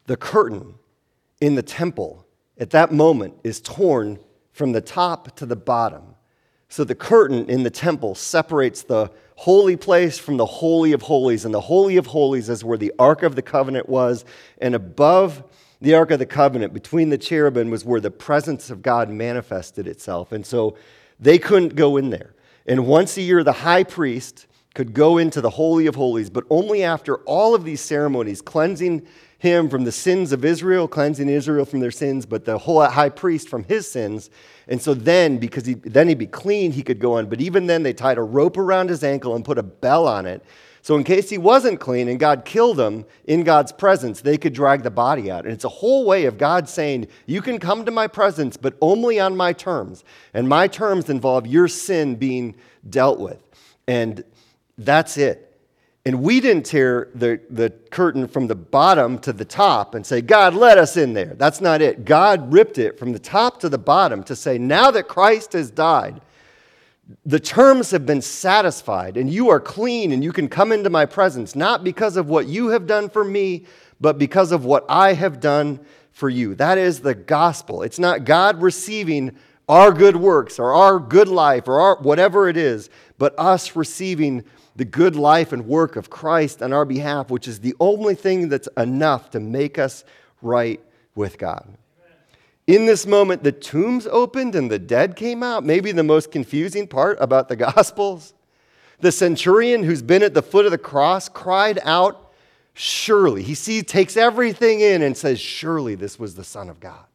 The 0.08 0.18
curtain 0.18 0.76
in 1.40 1.56
the 1.56 1.64
temple 1.64 2.26
at 2.58 2.72
that 2.72 2.92
moment 2.92 3.36
is 3.46 3.62
torn 3.62 4.20
from 4.52 4.74
the 4.74 4.82
top 4.82 5.34
to 5.38 5.46
the 5.46 5.56
bottom. 5.56 6.16
So 6.68 6.84
the 6.84 6.96
curtain 6.96 7.50
in 7.50 7.64
the 7.64 7.70
temple 7.70 8.14
separates 8.14 8.82
the 8.84 9.10
holy 9.36 9.78
place 9.78 10.18
from 10.18 10.36
the 10.36 10.46
Holy 10.46 10.92
of 10.92 11.04
Holies. 11.04 11.46
And 11.46 11.54
the 11.54 11.62
Holy 11.62 11.96
of 11.96 12.08
Holies 12.08 12.50
is 12.50 12.66
where 12.66 12.78
the 12.78 12.92
Ark 13.00 13.24
of 13.24 13.36
the 13.36 13.42
Covenant 13.42 13.88
was. 13.88 14.26
And 14.58 14.76
above 14.76 15.44
the 15.80 15.94
Ark 15.94 16.12
of 16.12 16.20
the 16.20 16.26
Covenant, 16.26 16.74
between 16.74 17.10
the 17.10 17.18
cherubim, 17.18 17.70
was 17.70 17.86
where 17.86 18.02
the 18.02 18.12
presence 18.12 18.70
of 18.70 18.82
God 18.82 19.10
manifested 19.10 19.88
itself. 19.88 20.34
And 20.34 20.46
so 20.46 20.76
they 21.22 21.38
couldn't 21.38 21.76
go 21.76 21.96
in 21.96 22.10
there. 22.10 22.34
And 22.66 22.86
once 22.86 23.16
a 23.16 23.22
year, 23.22 23.46
the 23.46 23.54
high 23.54 23.86
priest 23.86 24.46
could 24.78 24.94
go 24.94 25.18
into 25.18 25.42
the 25.42 25.50
Holy 25.50 25.88
of 25.88 25.96
Holies, 25.96 26.30
but 26.30 26.44
only 26.52 26.84
after 26.84 27.16
all 27.22 27.56
of 27.56 27.64
these 27.64 27.82
ceremonies, 27.82 28.44
cleansing 28.44 29.08
him 29.40 29.70
from 29.70 29.86
the 29.86 29.92
sins 29.92 30.32
of 30.32 30.46
Israel, 30.46 30.88
cleansing 30.88 31.28
Israel 31.30 31.66
from 31.66 31.80
their 31.80 31.90
sins, 31.90 32.28
but 32.28 32.46
the 32.46 32.60
whole 32.60 32.86
high 32.86 33.10
priest 33.10 33.50
from 33.50 33.64
his 33.64 33.90
sins. 33.90 34.30
And 34.68 34.80
so 34.80 34.94
then, 34.94 35.40
because 35.40 35.66
he, 35.66 35.74
then 35.74 36.08
he'd 36.08 36.20
be 36.20 36.28
clean, 36.28 36.74
he 36.74 36.84
could 36.84 37.00
go 37.00 37.14
on. 37.14 37.26
But 37.26 37.42
even 37.42 37.66
then, 37.66 37.82
they 37.82 37.92
tied 37.92 38.20
a 38.20 38.22
rope 38.22 38.56
around 38.56 38.92
his 38.92 39.04
ankle 39.04 39.36
and 39.36 39.44
put 39.44 39.58
a 39.58 39.64
bell 39.64 40.08
on 40.08 40.28
it. 40.28 40.46
So, 40.84 40.96
in 40.96 41.04
case 41.04 41.28
he 41.28 41.40
wasn't 41.40 41.80
clean 41.80 42.08
and 42.08 42.20
God 42.20 42.46
killed 42.46 42.80
him 42.80 43.04
in 43.26 43.44
God's 43.44 43.72
presence, 43.72 44.22
they 44.22 44.38
could 44.38 44.54
drag 44.54 44.84
the 44.84 44.92
body 44.92 45.32
out. 45.32 45.46
And 45.46 45.54
it's 45.56 45.66
a 45.66 45.70
whole 45.70 46.06
way 46.06 46.26
of 46.26 46.38
God 46.38 46.70
saying, 46.70 47.08
You 47.26 47.42
can 47.42 47.58
come 47.58 47.84
to 47.86 47.92
my 47.92 48.06
presence, 48.06 48.58
but 48.58 48.76
only 48.80 49.20
on 49.20 49.36
my 49.36 49.54
terms. 49.54 50.04
And 50.36 50.48
my 50.48 50.68
terms 50.68 51.10
involve 51.10 51.48
your 51.48 51.68
sin 51.68 52.16
being 52.16 52.56
dealt 52.88 53.20
with. 53.20 53.42
And 53.88 54.24
that's 54.78 55.18
it. 55.18 55.44
And 56.06 56.22
we 56.22 56.40
didn't 56.40 56.66
tear 56.66 57.10
the, 57.16 57.42
the 57.50 57.70
curtain 57.92 58.30
from 58.30 58.48
the 58.48 58.56
bottom 58.56 59.20
to 59.20 59.34
the 59.34 59.44
top 59.44 59.94
and 59.94 60.06
say, 60.06 60.22
God, 60.22 60.54
let 60.54 60.78
us 60.78 60.96
in 60.96 61.14
there. 61.14 61.34
That's 61.36 61.60
not 61.60 61.82
it. 61.82 62.06
God 62.06 62.54
ripped 62.54 62.78
it 62.78 62.98
from 62.98 63.12
the 63.12 63.20
top 63.20 63.60
to 63.60 63.68
the 63.68 63.78
bottom 63.78 64.24
to 64.24 64.36
say, 64.36 64.58
now 64.58 64.90
that 64.92 65.10
Christ 65.10 65.52
has 65.52 65.70
died, 65.70 66.22
the 67.26 67.42
terms 67.42 67.92
have 67.92 68.06
been 68.06 68.22
satisfied 68.22 69.18
and 69.18 69.30
you 69.30 69.50
are 69.50 69.60
clean 69.60 70.14
and 70.14 70.24
you 70.24 70.32
can 70.32 70.48
come 70.48 70.72
into 70.72 70.90
my 70.90 71.06
presence, 71.06 71.56
not 71.56 71.84
because 71.84 72.16
of 72.16 72.30
what 72.30 72.48
you 72.48 72.70
have 72.70 72.88
done 72.88 73.10
for 73.10 73.26
me, 73.26 73.66
but 74.00 74.18
because 74.18 74.54
of 74.54 74.64
what 74.64 74.86
I 74.88 75.12
have 75.12 75.42
done 75.42 75.80
for 76.12 76.30
you. 76.30 76.56
That 76.56 76.78
is 76.78 77.02
the 77.02 77.16
gospel. 77.16 77.84
It's 77.84 78.00
not 78.00 78.24
God 78.24 78.62
receiving 78.62 79.38
our 79.68 79.92
good 79.92 80.16
works 80.16 80.58
or 80.58 80.74
our 80.74 81.00
good 81.00 81.28
life 81.28 81.68
or 81.68 81.80
our, 81.82 82.02
whatever 82.02 82.48
it 82.48 82.56
is, 82.56 82.90
but 83.18 83.38
us 83.38 83.76
receiving 83.76 84.46
the 84.78 84.86
good 84.86 85.16
life 85.16 85.52
and 85.52 85.68
work 85.68 85.96
of 85.96 86.10
Christ 86.10 86.62
on 86.62 86.72
our 86.72 86.86
behalf, 86.86 87.30
which 87.30 87.48
is 87.48 87.60
the 87.60 87.76
only 87.80 88.16
thing 88.16 88.48
that's 88.48 88.70
enough 88.78 89.32
to 89.32 89.40
make 89.40 89.78
us 89.78 90.06
right 90.42 90.80
with 91.16 91.38
God. 91.38 91.68
In 92.68 92.86
this 92.86 93.08
moment, 93.08 93.44
the 93.44 93.52
tombs 93.52 94.06
opened 94.08 94.54
and 94.54 94.70
the 94.70 94.78
dead 94.78 95.16
came 95.16 95.42
out. 95.42 95.64
Maybe 95.64 95.92
the 95.92 96.04
most 96.04 96.32
confusing 96.32 96.86
part 96.88 97.18
about 97.20 97.50
the 97.50 97.56
Gospels. 97.56 98.34
The 99.00 99.12
centurion 99.12 99.84
who's 99.84 100.02
been 100.02 100.24
at 100.24 100.34
the 100.34 100.42
foot 100.42 100.66
of 100.66 100.72
the 100.72 100.78
cross 100.78 101.28
cried 101.28 101.80
out, 101.84 102.24
Surely. 102.74 103.42
He 103.42 103.56
sees, 103.56 103.86
takes 103.86 104.16
everything 104.16 104.82
in 104.82 105.02
and 105.02 105.18
says, 105.18 105.40
Surely 105.40 105.96
this 105.96 106.20
was 106.20 106.36
the 106.36 106.44
Son 106.44 106.70
of 106.70 106.80
God. 106.80 107.06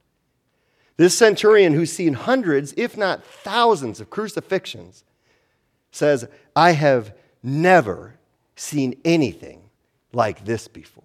This 0.96 1.16
centurion 1.16 1.72
who's 1.72 1.92
seen 1.92 2.14
hundreds, 2.14 2.74
if 2.76 2.96
not 2.96 3.24
thousands, 3.24 4.00
of 4.00 4.10
crucifixions 4.10 5.04
says, 5.92 6.26
I 6.56 6.72
have 6.72 7.14
never 7.42 8.14
seen 8.56 8.94
anything 9.04 9.62
like 10.12 10.44
this 10.44 10.68
before. 10.68 11.04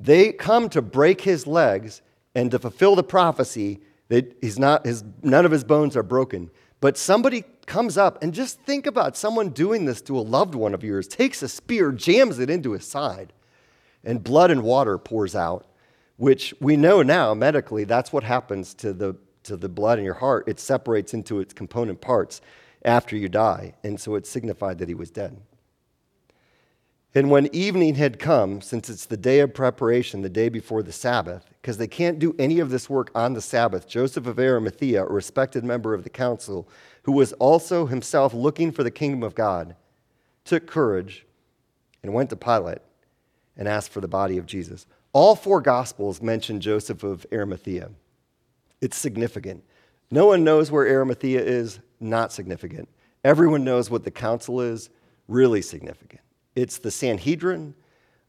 They 0.00 0.32
come 0.32 0.68
to 0.70 0.82
break 0.82 1.22
his 1.22 1.46
legs 1.46 2.02
and 2.34 2.50
to 2.50 2.58
fulfill 2.58 2.94
the 2.94 3.02
prophecy 3.02 3.80
that 4.08 4.36
he's 4.40 4.58
not, 4.58 4.86
his, 4.86 5.04
none 5.22 5.44
of 5.44 5.50
his 5.50 5.64
bones 5.64 5.96
are 5.96 6.02
broken. 6.02 6.50
But 6.80 6.96
somebody 6.96 7.44
comes 7.66 7.98
up 7.98 8.22
and 8.22 8.32
just 8.32 8.60
think 8.60 8.86
about 8.86 9.16
someone 9.16 9.50
doing 9.50 9.84
this 9.84 10.00
to 10.02 10.18
a 10.18 10.20
loved 10.20 10.54
one 10.54 10.74
of 10.74 10.84
yours, 10.84 11.08
takes 11.08 11.42
a 11.42 11.48
spear, 11.48 11.92
jams 11.92 12.38
it 12.38 12.48
into 12.48 12.72
his 12.72 12.86
side, 12.86 13.32
and 14.04 14.22
blood 14.22 14.50
and 14.50 14.62
water 14.62 14.96
pours 14.96 15.34
out, 15.34 15.66
which 16.16 16.54
we 16.60 16.76
know 16.76 17.02
now 17.02 17.34
medically 17.34 17.84
that's 17.84 18.12
what 18.12 18.24
happens 18.24 18.74
to 18.74 18.92
the, 18.92 19.16
to 19.42 19.56
the 19.56 19.68
blood 19.68 19.98
in 19.98 20.04
your 20.04 20.14
heart. 20.14 20.44
It 20.46 20.60
separates 20.60 21.12
into 21.12 21.40
its 21.40 21.52
component 21.52 22.00
parts 22.00 22.40
after 22.84 23.16
you 23.16 23.28
die. 23.28 23.74
And 23.82 24.00
so 24.00 24.14
it 24.14 24.26
signified 24.26 24.78
that 24.78 24.88
he 24.88 24.94
was 24.94 25.10
dead. 25.10 25.40
And 27.14 27.30
when 27.30 27.52
evening 27.54 27.94
had 27.94 28.18
come, 28.18 28.60
since 28.60 28.90
it's 28.90 29.06
the 29.06 29.16
day 29.16 29.40
of 29.40 29.54
preparation, 29.54 30.22
the 30.22 30.28
day 30.28 30.48
before 30.48 30.82
the 30.82 30.92
Sabbath, 30.92 31.46
because 31.60 31.78
they 31.78 31.86
can't 31.86 32.18
do 32.18 32.36
any 32.38 32.60
of 32.60 32.70
this 32.70 32.88
work 32.88 33.10
on 33.14 33.32
the 33.32 33.40
Sabbath, 33.40 33.88
Joseph 33.88 34.26
of 34.26 34.38
Arimathea, 34.38 35.04
a 35.04 35.08
respected 35.08 35.64
member 35.64 35.94
of 35.94 36.04
the 36.04 36.10
council, 36.10 36.68
who 37.04 37.12
was 37.12 37.32
also 37.34 37.86
himself 37.86 38.34
looking 38.34 38.70
for 38.70 38.84
the 38.84 38.90
kingdom 38.90 39.22
of 39.22 39.34
God, 39.34 39.74
took 40.44 40.66
courage 40.66 41.26
and 42.02 42.12
went 42.12 42.30
to 42.30 42.36
Pilate 42.36 42.82
and 43.56 43.66
asked 43.66 43.90
for 43.90 44.00
the 44.00 44.08
body 44.08 44.38
of 44.38 44.46
Jesus. 44.46 44.86
All 45.12 45.34
four 45.34 45.60
Gospels 45.60 46.22
mention 46.22 46.60
Joseph 46.60 47.02
of 47.02 47.26
Arimathea. 47.32 47.90
It's 48.80 48.96
significant. 48.96 49.64
No 50.10 50.26
one 50.26 50.44
knows 50.44 50.70
where 50.70 50.86
Arimathea 50.86 51.40
is, 51.40 51.80
not 52.00 52.32
significant. 52.32 52.88
Everyone 53.24 53.64
knows 53.64 53.90
what 53.90 54.04
the 54.04 54.10
council 54.10 54.60
is, 54.60 54.90
really 55.26 55.62
significant. 55.62 56.22
It's 56.54 56.78
the 56.78 56.90
Sanhedrin. 56.90 57.74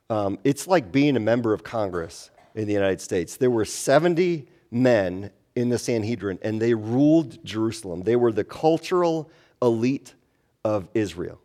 Um, 0.10 0.40
it's 0.44 0.68
like 0.68 0.92
being 0.92 1.16
a 1.16 1.20
member 1.20 1.54
of 1.54 1.64
Congress 1.64 2.32
in 2.56 2.68
the 2.68 2.74
United 2.74 3.02
States. 3.02 3.38
There 3.38 3.52
were 3.52 3.66
70 3.66 4.48
men 4.72 5.32
in 5.56 5.70
the 5.70 5.78
Sanhedrin, 5.78 6.40
and 6.42 6.62
they 6.62 6.74
ruled 6.74 7.44
Jerusalem. 7.44 8.04
They 8.04 8.16
were 8.16 8.32
the 8.32 8.44
cultural 8.44 9.30
elite 9.62 10.16
of 10.64 10.88
Israel. 10.94 11.40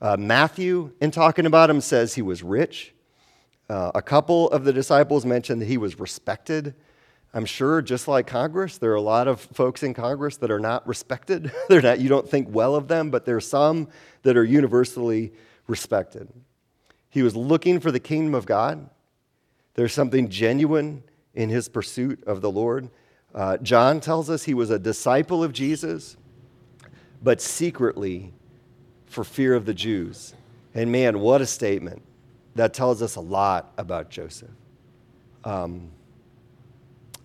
Uh, 0.00 0.16
Matthew, 0.18 0.92
in 1.00 1.10
talking 1.10 1.46
about 1.46 1.70
him, 1.70 1.80
says 1.80 2.14
he 2.14 2.22
was 2.22 2.42
rich. 2.42 2.92
Uh, 3.68 3.92
a 3.94 4.02
couple 4.02 4.50
of 4.50 4.64
the 4.64 4.72
disciples 4.72 5.24
mentioned 5.24 5.62
that 5.62 5.66
he 5.66 5.78
was 5.78 5.98
respected. 5.98 6.74
I'm 7.34 7.46
sure, 7.46 7.82
just 7.82 8.06
like 8.06 8.28
Congress, 8.28 8.78
there 8.78 8.92
are 8.92 8.96
a 8.96 9.00
lot 9.00 9.26
of 9.26 9.40
folks 9.40 9.82
in 9.82 9.92
Congress 9.92 10.36
that 10.36 10.52
are 10.52 10.60
not 10.60 10.86
respected. 10.86 11.50
They're 11.68 11.82
not, 11.82 11.98
you 11.98 12.08
don't 12.08 12.28
think 12.28 12.48
well 12.48 12.76
of 12.76 12.86
them, 12.86 13.10
but 13.10 13.24
there 13.24 13.36
are 13.36 13.40
some 13.40 13.88
that 14.22 14.36
are 14.36 14.44
universally 14.44 15.32
respected. 15.66 16.28
He 17.10 17.22
was 17.22 17.34
looking 17.34 17.80
for 17.80 17.90
the 17.90 17.98
kingdom 17.98 18.36
of 18.36 18.46
God. 18.46 18.88
There's 19.74 19.92
something 19.92 20.28
genuine 20.28 21.02
in 21.34 21.48
his 21.48 21.68
pursuit 21.68 22.22
of 22.24 22.40
the 22.40 22.50
Lord. 22.50 22.88
Uh, 23.34 23.56
John 23.56 23.98
tells 23.98 24.30
us 24.30 24.44
he 24.44 24.54
was 24.54 24.70
a 24.70 24.78
disciple 24.78 25.42
of 25.42 25.52
Jesus, 25.52 26.16
but 27.20 27.40
secretly 27.40 28.32
for 29.06 29.24
fear 29.24 29.54
of 29.54 29.66
the 29.66 29.74
Jews. 29.74 30.34
And 30.72 30.92
man, 30.92 31.18
what 31.18 31.40
a 31.40 31.46
statement. 31.46 32.02
That 32.54 32.74
tells 32.74 33.02
us 33.02 33.16
a 33.16 33.20
lot 33.20 33.72
about 33.76 34.10
Joseph. 34.10 34.50
Um, 35.42 35.90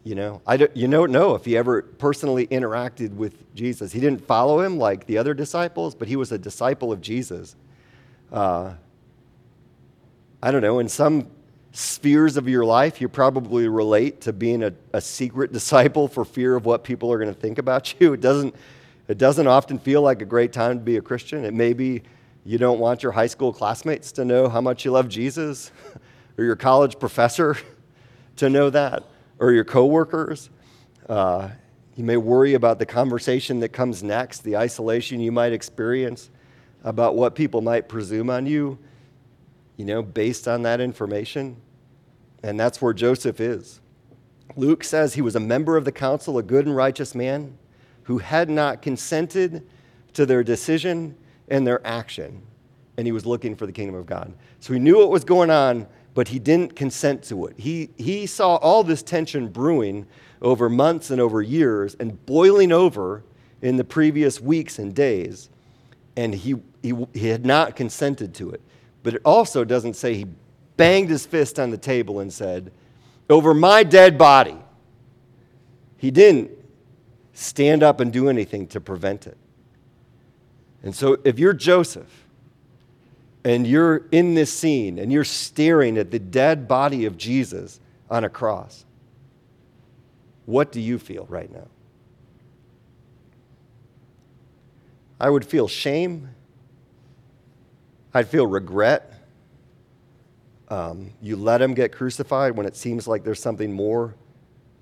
you 0.04 0.16
know, 0.16 0.42
I 0.48 0.58
don't, 0.58 0.76
you 0.76 0.88
don't 0.88 1.12
know 1.12 1.36
if 1.36 1.46
he 1.46 1.58
ever 1.58 1.82
personally 1.82 2.48
interacted 2.48 3.14
with 3.14 3.54
Jesus. 3.54 3.92
He 3.92 4.00
didn't 4.00 4.26
follow 4.26 4.62
him 4.62 4.78
like 4.78 5.06
the 5.06 5.18
other 5.18 5.34
disciples, 5.34 5.94
but 5.94 6.08
he 6.08 6.16
was 6.16 6.32
a 6.32 6.38
disciple 6.38 6.92
of 6.92 7.02
Jesus. 7.02 7.56
Uh, 8.32 8.74
I 10.42 10.52
don't 10.52 10.62
know, 10.62 10.80
in 10.80 10.88
some 10.88 11.28
spheres 11.74 12.38
of 12.38 12.48
your 12.48 12.64
life, 12.64 13.02
you 13.02 13.10
probably 13.10 13.68
relate 13.68 14.22
to 14.22 14.34
being 14.34 14.64
a, 14.64 14.74
a 14.94 15.02
secret 15.02 15.52
disciple 15.54 16.08
for 16.08 16.24
fear 16.24 16.56
of 16.56 16.66
what 16.66 16.84
people 16.84 17.12
are 17.12 17.20
going 17.20 17.34
to 17.34 17.40
think 17.40 17.58
about 17.58 18.00
you. 18.00 18.14
It 18.14 18.22
doesn't, 18.22 18.56
it 19.08 19.18
doesn't 19.18 19.48
often 19.48 19.80
feel 19.80 20.02
like 20.02 20.22
a 20.22 20.26
great 20.26 20.54
time 20.54 20.80
to 20.80 20.84
be 20.84 20.98
a 20.98 21.02
Christian. 21.02 21.44
It 21.44 21.54
may 21.54 21.74
be 21.74 22.04
you 22.46 22.58
don't 22.58 22.80
want 22.80 23.04
your 23.04 23.12
high 23.12 23.28
school 23.28 23.52
classmates 23.52 24.14
to 24.14 24.24
know 24.24 24.48
how 24.48 24.62
much 24.62 24.86
you 24.86 24.92
love 24.92 25.10
Jesus 25.10 25.72
or 26.38 26.46
your 26.46 26.56
college 26.56 26.98
professor 27.00 27.58
to 28.38 28.50
know 28.50 28.70
that 28.70 29.04
or 29.40 29.52
your 29.52 29.64
coworkers. 29.64 30.50
Uh, 31.08 31.50
you 31.96 32.04
may 32.04 32.18
worry 32.18 32.54
about 32.54 32.80
the 32.80 32.86
conversation 32.86 33.60
that 33.62 33.70
comes 33.70 34.04
next, 34.04 34.44
the 34.44 34.56
isolation 34.56 35.20
you 35.20 35.32
might 35.32 35.52
experience, 35.52 36.30
about 36.84 37.16
what 37.16 37.36
people 37.36 37.62
might 37.62 37.90
presume 37.90 38.30
on 38.30 38.46
you, 38.46 38.78
you 39.76 39.86
know, 39.86 40.02
based 40.02 40.48
on 40.48 40.62
that 40.64 40.80
information. 40.80 41.58
And 42.44 42.60
that's 42.60 42.82
where 42.82 42.94
Joseph 42.94 43.40
is. 43.40 43.82
Luke 44.56 44.84
says 44.84 45.14
he 45.14 45.22
was 45.22 45.36
a 45.36 45.40
member 45.40 45.78
of 45.78 45.86
the 45.86 45.92
council, 45.92 46.38
a 46.38 46.44
good 46.44 46.66
and 46.66 46.76
righteous 46.76 47.14
man 47.14 47.58
who 48.04 48.18
had 48.18 48.50
not 48.50 48.82
consented 48.82 49.68
to 50.14 50.26
their 50.26 50.44
decision 50.44 51.16
and 51.50 51.68
their 51.68 51.86
action. 51.86 52.42
And 52.98 53.06
he 53.06 53.12
was 53.12 53.26
looking 53.26 53.56
for 53.56 53.66
the 53.66 53.72
kingdom 53.72 53.96
of 53.96 54.06
God. 54.06 54.34
So 54.60 54.74
he 54.74 54.80
knew 54.80 54.98
what 54.98 55.10
was 55.10 55.24
going 55.24 55.50
on, 55.50 55.88
but 56.20 56.28
he 56.28 56.38
didn't 56.38 56.76
consent 56.76 57.24
to 57.24 57.46
it. 57.46 57.58
He, 57.58 57.92
he 57.96 58.26
saw 58.26 58.58
all 58.58 58.84
this 58.84 59.02
tension 59.02 59.48
brewing 59.48 60.06
over 60.42 60.68
months 60.68 61.12
and 61.12 61.22
over 61.22 61.42
years 61.42 61.96
and 61.98 62.26
boiling 62.26 62.74
over 62.74 63.24
in 63.62 63.78
the 63.78 63.86
previous 63.86 64.42
weeks 64.42 64.80
and 64.80 64.94
days, 64.94 65.50
and 66.18 66.36
he, 66.36 66.56
he, 66.84 66.94
he 67.14 67.28
had 67.28 67.46
not 67.46 67.78
consented 67.78 68.34
to 68.34 68.50
it. 68.50 68.60
But 69.02 69.14
it 69.14 69.22
also 69.24 69.64
doesn't 69.64 69.94
say 69.94 70.14
he 70.14 70.26
banged 70.76 71.10
his 71.10 71.26
fist 71.26 71.58
on 71.58 71.70
the 71.70 71.78
table 71.78 72.20
and 72.20 72.34
said, 72.34 72.74
Over 73.30 73.54
my 73.54 73.84
dead 73.84 74.18
body. 74.18 74.58
He 75.96 76.12
didn't 76.12 76.52
stand 77.32 77.82
up 77.82 78.02
and 78.02 78.12
do 78.12 78.28
anything 78.28 78.68
to 78.68 78.82
prevent 78.82 79.26
it. 79.26 79.38
And 80.84 80.94
so 80.94 81.16
if 81.24 81.40
you're 81.40 81.54
Joseph 81.54 82.19
and 83.44 83.66
you're 83.66 84.06
in 84.12 84.34
this 84.34 84.52
scene 84.52 85.00
and 85.00 85.12
you're 85.12 85.24
staring 85.24 85.98
at 85.98 86.12
the 86.12 86.20
dead 86.20 86.68
body 86.68 87.06
of 87.06 87.18
Jesus 87.18 87.80
on 88.10 88.24
a 88.24 88.30
cross, 88.30 88.86
what 90.46 90.72
do 90.72 90.82
you 90.82 91.00
feel 91.00 91.26
right 91.30 91.52
now? 91.52 91.68
I 95.20 95.30
would 95.30 95.46
feel 95.46 95.68
shame. 95.68 96.30
I'd 98.14 98.28
feel 98.28 98.48
regret. 98.48 99.14
Um, 100.70 101.12
you 101.22 101.36
let 101.36 101.62
him 101.62 101.74
get 101.74 101.92
crucified 101.92 102.56
when 102.56 102.66
it 102.66 102.76
seems 102.76 103.08
like 103.08 103.24
there's 103.24 103.42
something 103.42 103.72
more 103.72 104.16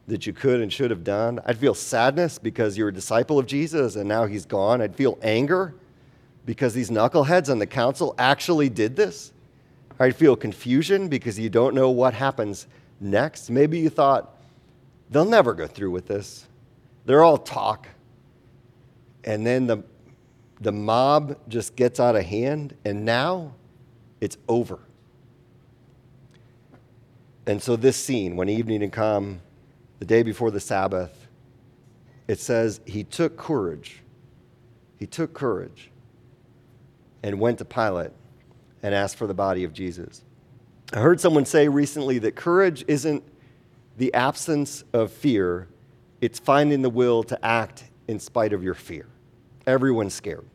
that 0.08 0.26
you 0.26 0.34
could 0.34 0.62
and 0.62 0.72
should 0.72 0.90
have 0.90 1.04
done. 1.04 1.40
I'd 1.46 1.58
feel 1.58 1.74
sadness 1.74 2.40
because 2.40 2.78
you're 2.78 2.90
a 2.90 2.94
disciple 2.94 3.38
of 3.38 3.46
Jesus 3.46 3.96
and 3.96 4.08
now 4.08 4.26
he's 4.26 4.46
gone. 4.46 4.82
I'd 4.82 4.96
feel 4.96 5.18
anger 5.22 5.74
because 6.48 6.74
these 6.74 6.90
knuckleheads 6.90 7.50
on 7.50 7.60
the 7.60 7.68
council 7.68 8.16
actually 8.18 8.70
did 8.70 8.96
this. 8.96 9.34
I'd 10.00 10.16
feel 10.16 10.36
confusion 10.36 11.10
because 11.10 11.38
you 11.38 11.50
don't 11.50 11.76
know 11.76 11.90
what 11.90 12.14
happens 12.14 12.68
next. 13.02 13.50
Maybe 13.50 13.80
you 13.80 13.90
thought, 13.90 14.34
they'll 15.12 15.26
never 15.26 15.54
go 15.54 15.68
through 15.68 15.92
with 15.92 16.08
this. 16.08 16.48
They're 17.06 17.22
all 17.22 17.38
talk. 17.38 17.90
And 19.26 19.46
then 19.46 19.68
the, 19.68 19.84
the 20.62 20.72
mob 20.72 21.38
just 21.50 21.76
gets 21.76 22.00
out 22.00 22.16
of 22.16 22.24
hand, 22.24 22.78
and 22.86 23.04
now 23.04 23.54
it's 24.22 24.38
over. 24.48 24.80
And 27.46 27.62
so, 27.62 27.76
this 27.76 27.98
scene, 27.98 28.38
when 28.38 28.48
evening 28.48 28.82
had 28.82 28.94
come, 28.94 29.42
the 30.00 30.06
day 30.06 30.24
before 30.24 30.52
the 30.52 30.60
Sabbath, 30.62 31.28
it 32.28 32.40
says, 32.40 32.80
He 32.86 33.04
took 33.04 33.36
courage. 33.36 34.02
He 34.98 35.08
took 35.08 35.34
courage 35.34 35.92
and 37.28 37.42
went 37.42 37.58
to 37.58 37.66
Pilate 37.66 38.12
and 38.82 38.96
asked 38.96 39.18
for 39.18 39.28
the 39.28 39.34
body 39.34 39.66
of 39.66 39.74
Jesus. 39.74 40.24
I 40.94 41.00
heard 41.00 41.20
someone 41.20 41.44
say 41.44 41.68
recently 41.68 42.20
that 42.20 42.38
courage 42.38 42.86
isn't 42.88 43.22
the 43.98 44.14
absence 44.14 44.86
of 44.94 45.12
fear, 45.12 45.68
it's 46.22 46.40
finding 46.40 46.82
the 46.84 46.90
will 46.90 47.24
to 47.24 47.46
act 47.46 47.84
in 48.08 48.18
spite 48.18 48.54
of 48.54 48.64
your 48.64 48.76
fear. 48.76 49.08
Everyone's 49.66 50.14
scared, 50.14 50.46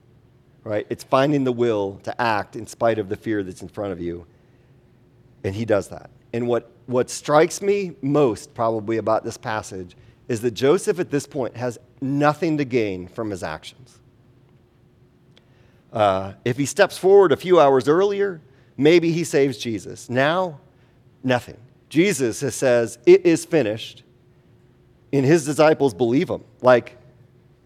right? 0.64 0.86
It's 0.88 1.04
finding 1.04 1.44
the 1.44 1.52
will 1.52 2.00
to 2.04 2.18
act 2.18 2.56
in 2.56 2.66
spite 2.66 2.98
of 2.98 3.10
the 3.10 3.16
fear 3.16 3.42
that's 3.42 3.60
in 3.60 3.68
front 3.68 3.92
of 3.92 4.00
you. 4.00 4.26
And 5.44 5.54
he 5.54 5.66
does 5.66 5.88
that. 5.88 6.08
And 6.32 6.48
what, 6.48 6.70
what 6.86 7.10
strikes 7.10 7.60
me 7.60 7.96
most, 8.00 8.54
probably, 8.54 8.96
about 8.96 9.24
this 9.24 9.36
passage 9.36 9.94
is 10.26 10.40
that 10.40 10.52
Joseph 10.52 10.98
at 10.98 11.10
this 11.10 11.26
point 11.26 11.54
has 11.54 11.76
nothing 12.00 12.56
to 12.56 12.64
gain 12.64 13.08
from 13.08 13.28
his 13.28 13.42
actions. 13.42 13.98
Uh, 15.92 16.32
if 16.44 16.56
he 16.56 16.66
steps 16.66 16.96
forward 16.96 17.32
a 17.32 17.36
few 17.36 17.60
hours 17.60 17.88
earlier, 17.88 18.40
maybe 18.76 19.12
he 19.12 19.24
saves 19.24 19.58
Jesus. 19.58 20.08
Now, 20.08 20.60
nothing. 21.22 21.58
Jesus 21.88 22.38
says, 22.54 22.98
It 23.04 23.26
is 23.26 23.44
finished. 23.44 24.02
And 25.12 25.26
his 25.26 25.44
disciples 25.44 25.92
believe 25.92 26.30
him. 26.30 26.42
Like, 26.62 26.96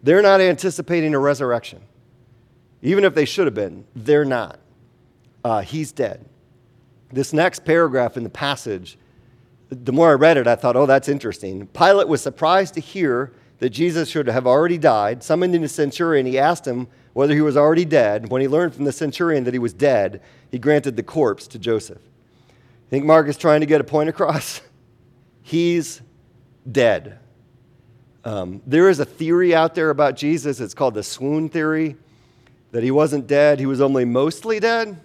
they're 0.03 0.23
not 0.23 0.41
anticipating 0.41 1.15
a 1.15 1.19
resurrection. 1.19 1.81
Even 2.83 3.05
if 3.05 3.15
they 3.15 3.25
should 3.25 3.47
have 3.47 3.55
been, 3.55 3.85
they're 3.95 4.25
not. 4.25 4.59
Uh, 5.45 5.61
he's 5.61 5.93
dead. 5.93 6.25
This 7.13 7.33
next 7.33 7.65
paragraph 7.65 8.17
in 8.17 8.25
the 8.25 8.31
passage, 8.31 8.99
the 9.71 9.93
more 9.93 10.11
I 10.11 10.15
read 10.15 10.37
it, 10.37 10.47
I 10.47 10.57
thought, 10.57 10.77
oh, 10.77 10.87
that's 10.87 11.09
interesting. 11.09 11.67
Pilate 11.69 12.09
was 12.09 12.21
surprised 12.21 12.75
to 12.75 12.81
hear 12.81 13.33
that 13.59 13.71
Jesus 13.71 14.09
should 14.09 14.27
have 14.27 14.47
already 14.47 14.79
died. 14.79 15.23
Summoning 15.23 15.63
the 15.63 15.69
centurion, 15.69 16.27
he 16.27 16.39
asked 16.39 16.67
him 16.67 16.89
whether 17.13 17.35
he 17.35 17.41
was 17.41 17.57
already 17.57 17.85
dead. 17.85 18.29
When 18.29 18.43
he 18.43 18.49
learned 18.49 18.75
from 18.75 18.85
the 18.85 18.93
centurion 18.93 19.45
that 19.45 19.55
he 19.55 19.59
was 19.59 19.73
dead, 19.73 20.21
he 20.51 20.59
granted 20.59 20.97
the 20.97 21.03
corpse 21.03 21.47
to 21.49 21.59
Joseph. 21.59 22.03
I 22.51 22.91
think 22.91 23.05
Mark 23.05 23.29
is 23.29 23.37
trying 23.37 23.61
to 23.61 23.67
get 23.67 23.81
a 23.81 23.85
point 23.85 24.09
across? 24.09 24.61
He's 25.43 26.03
dead. 26.71 27.19
Um, 28.25 28.61
there 28.67 28.89
is 28.89 29.01
a 29.01 29.05
theory 29.05 29.55
out 29.55 29.75
there 29.75 29.91
about 29.91 30.17
Jesus. 30.17 30.61
It's 30.61 30.75
called 30.75 30.95
the 30.95 31.03
swoon 31.03 31.49
theory 31.49 31.97
that 32.73 32.83
he 32.83 32.91
wasn't 32.91 33.27
dead, 33.27 33.59
he 33.59 33.65
was 33.65 33.81
only 33.81 34.05
mostly 34.05 34.61
dead 34.61 35.01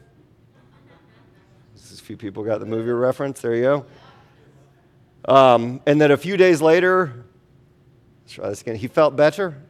A 1.75 1.95
few 1.95 2.17
people 2.17 2.43
got 2.43 2.59
the 2.59 2.65
movie 2.65 2.91
reference. 2.91 3.39
There 3.39 3.55
you 3.55 3.61
go. 3.61 5.33
Um, 5.33 5.81
and 5.85 6.01
then 6.01 6.11
a 6.11 6.17
few 6.17 6.35
days 6.35 6.61
later, 6.61 7.23
try 8.31 8.49
this 8.49 8.61
again. 8.61 8.75
He 8.75 8.87
felt 8.87 9.15
better. 9.15 9.61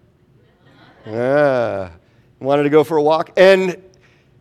Yeah, 1.06 1.92
wanted 2.40 2.64
to 2.64 2.70
go 2.70 2.84
for 2.84 2.98
a 2.98 3.04
walk, 3.04 3.32
and 3.38 3.82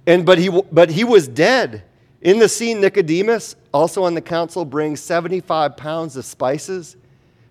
and 0.06 0.26
but 0.26 0.38
he 0.38 0.48
but 0.48 0.90
he 0.90 1.04
was 1.04 1.28
dead. 1.28 1.84
In 2.20 2.38
the 2.38 2.48
scene, 2.48 2.82
Nicodemus, 2.82 3.56
also 3.72 4.04
on 4.04 4.14
the 4.14 4.20
council, 4.20 4.66
brings 4.66 5.00
75 5.00 5.74
pounds 5.76 6.16
of 6.16 6.26
spices 6.26 6.96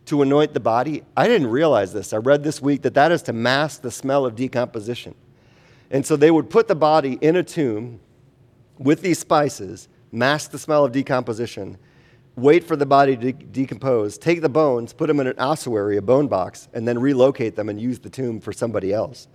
to 0.06 0.22
anoint 0.22 0.54
the 0.54 0.60
body. 0.60 1.02
I 1.18 1.28
didn't 1.28 1.48
realize 1.48 1.92
this. 1.92 2.14
I 2.14 2.18
read 2.18 2.44
this 2.44 2.62
week 2.62 2.84
that 2.84 2.94
that 2.94 3.12
is 3.12 3.24
to 3.24 3.34
mask 3.34 3.82
the 3.82 3.90
smell 3.90 4.28
of 4.28 4.36
decomposition. 4.36 5.16
And 5.90 6.06
so 6.06 6.16
they 6.16 6.30
would 6.30 6.52
put 6.52 6.68
the 6.68 6.76
body 6.76 7.18
in 7.22 7.36
a 7.36 7.44
tomb 7.44 8.00
with 8.78 9.02
these 9.02 9.18
spices 9.18 9.88
mask 10.12 10.52
the 10.52 10.60
smell 10.60 10.86
of 10.86 10.92
decomposition, 10.92 11.78
wait 12.42 12.64
for 12.64 12.76
the 12.76 12.86
body 12.86 13.16
to 13.18 13.32
decompose, 13.32 14.18
take 14.18 14.42
the 14.42 14.50
bones, 14.50 14.94
put 14.94 15.08
them 15.08 15.20
in 15.20 15.28
an 15.28 15.38
ossuary, 15.38 15.98
a 15.98 16.02
bone 16.02 16.28
box, 16.28 16.68
and 16.74 16.88
then 16.88 17.00
relocate 17.00 17.56
them 17.56 17.70
and 17.70 17.80
use 17.80 18.00
the 18.00 18.10
tomb 18.10 18.40
for 18.40 18.54
somebody 18.54 18.94
else. 18.94 19.28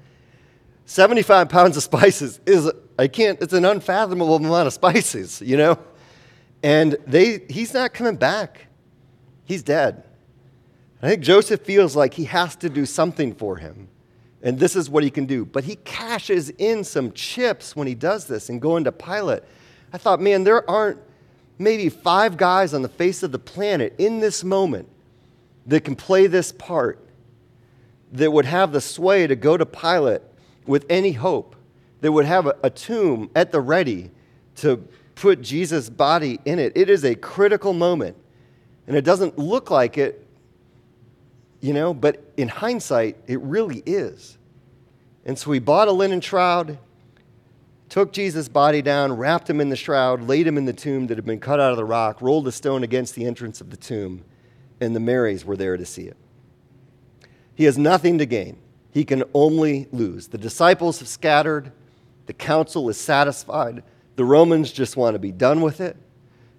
75 0.86 1.48
pounds 1.48 1.76
of 1.76 1.82
spices 1.82 2.40
is, 2.46 2.70
I 2.98 3.08
can't, 3.08 3.40
it's 3.40 3.52
an 3.52 3.64
unfathomable 3.64 4.36
amount 4.36 4.66
of 4.66 4.72
spices, 4.72 5.40
you 5.40 5.56
know? 5.56 5.78
And 6.62 6.96
they, 7.06 7.44
he's 7.48 7.74
not 7.74 7.94
coming 7.94 8.16
back. 8.16 8.66
He's 9.44 9.62
dead. 9.62 10.04
I 11.02 11.08
think 11.08 11.22
Joseph 11.22 11.60
feels 11.60 11.94
like 11.94 12.14
he 12.14 12.24
has 12.24 12.56
to 12.56 12.68
do 12.68 12.86
something 12.86 13.34
for 13.34 13.56
him. 13.56 13.88
And 14.42 14.58
this 14.58 14.76
is 14.76 14.90
what 14.90 15.04
he 15.04 15.10
can 15.10 15.26
do. 15.26 15.44
But 15.44 15.64
he 15.64 15.76
cashes 15.76 16.50
in 16.50 16.84
some 16.84 17.12
chips 17.12 17.74
when 17.74 17.86
he 17.86 17.94
does 17.94 18.26
this 18.26 18.48
and 18.48 18.60
going 18.60 18.84
to 18.84 18.92
Pilate 18.92 19.42
I 19.94 19.96
thought, 19.96 20.20
man, 20.20 20.42
there 20.42 20.68
aren't 20.68 20.98
maybe 21.58 21.88
five 21.88 22.36
guys 22.36 22.74
on 22.74 22.82
the 22.82 22.88
face 22.88 23.22
of 23.22 23.32
the 23.32 23.38
planet 23.38 23.94
in 23.98 24.20
this 24.20 24.42
moment 24.44 24.88
that 25.66 25.84
can 25.84 25.96
play 25.96 26.26
this 26.26 26.52
part, 26.52 26.98
that 28.12 28.30
would 28.30 28.44
have 28.44 28.72
the 28.72 28.80
sway 28.80 29.26
to 29.26 29.36
go 29.36 29.56
to 29.56 29.66
Pilate 29.66 30.22
with 30.66 30.84
any 30.88 31.12
hope, 31.12 31.56
that 32.00 32.12
would 32.12 32.24
have 32.24 32.46
a, 32.46 32.56
a 32.62 32.70
tomb 32.70 33.30
at 33.34 33.52
the 33.52 33.60
ready 33.60 34.10
to 34.56 34.76
put 35.14 35.40
Jesus' 35.40 35.88
body 35.88 36.40
in 36.44 36.58
it. 36.58 36.72
It 36.74 36.90
is 36.90 37.04
a 37.04 37.14
critical 37.14 37.72
moment. 37.72 38.16
And 38.86 38.96
it 38.96 39.04
doesn't 39.04 39.38
look 39.38 39.70
like 39.70 39.96
it, 39.96 40.26
you 41.60 41.72
know, 41.72 41.94
but 41.94 42.32
in 42.36 42.48
hindsight, 42.48 43.16
it 43.26 43.40
really 43.40 43.82
is. 43.86 44.36
And 45.24 45.38
so 45.38 45.50
he 45.52 45.58
bought 45.58 45.88
a 45.88 45.92
linen 45.92 46.20
shroud 46.20 46.78
took 47.94 48.12
Jesus' 48.12 48.48
body 48.48 48.82
down, 48.82 49.12
wrapped 49.12 49.48
him 49.48 49.60
in 49.60 49.68
the 49.68 49.76
shroud, 49.76 50.20
laid 50.22 50.48
him 50.48 50.58
in 50.58 50.64
the 50.64 50.72
tomb 50.72 51.06
that 51.06 51.16
had 51.16 51.24
been 51.24 51.38
cut 51.38 51.60
out 51.60 51.70
of 51.70 51.76
the 51.76 51.84
rock, 51.84 52.20
rolled 52.20 52.44
a 52.48 52.50
stone 52.50 52.82
against 52.82 53.14
the 53.14 53.24
entrance 53.24 53.60
of 53.60 53.70
the 53.70 53.76
tomb, 53.76 54.24
and 54.80 54.96
the 54.96 54.98
Marys 55.00 55.44
were 55.44 55.56
there 55.56 55.76
to 55.76 55.86
see 55.86 56.02
it. 56.02 56.16
He 57.54 57.62
has 57.66 57.78
nothing 57.78 58.18
to 58.18 58.26
gain. 58.26 58.58
He 58.90 59.04
can 59.04 59.22
only 59.32 59.86
lose. 59.92 60.26
The 60.26 60.38
disciples 60.38 60.98
have 60.98 61.06
scattered. 61.06 61.70
The 62.26 62.32
council 62.32 62.88
is 62.88 62.96
satisfied. 62.96 63.84
The 64.16 64.24
Romans 64.24 64.72
just 64.72 64.96
want 64.96 65.14
to 65.14 65.20
be 65.20 65.30
done 65.30 65.60
with 65.60 65.80
it. 65.80 65.96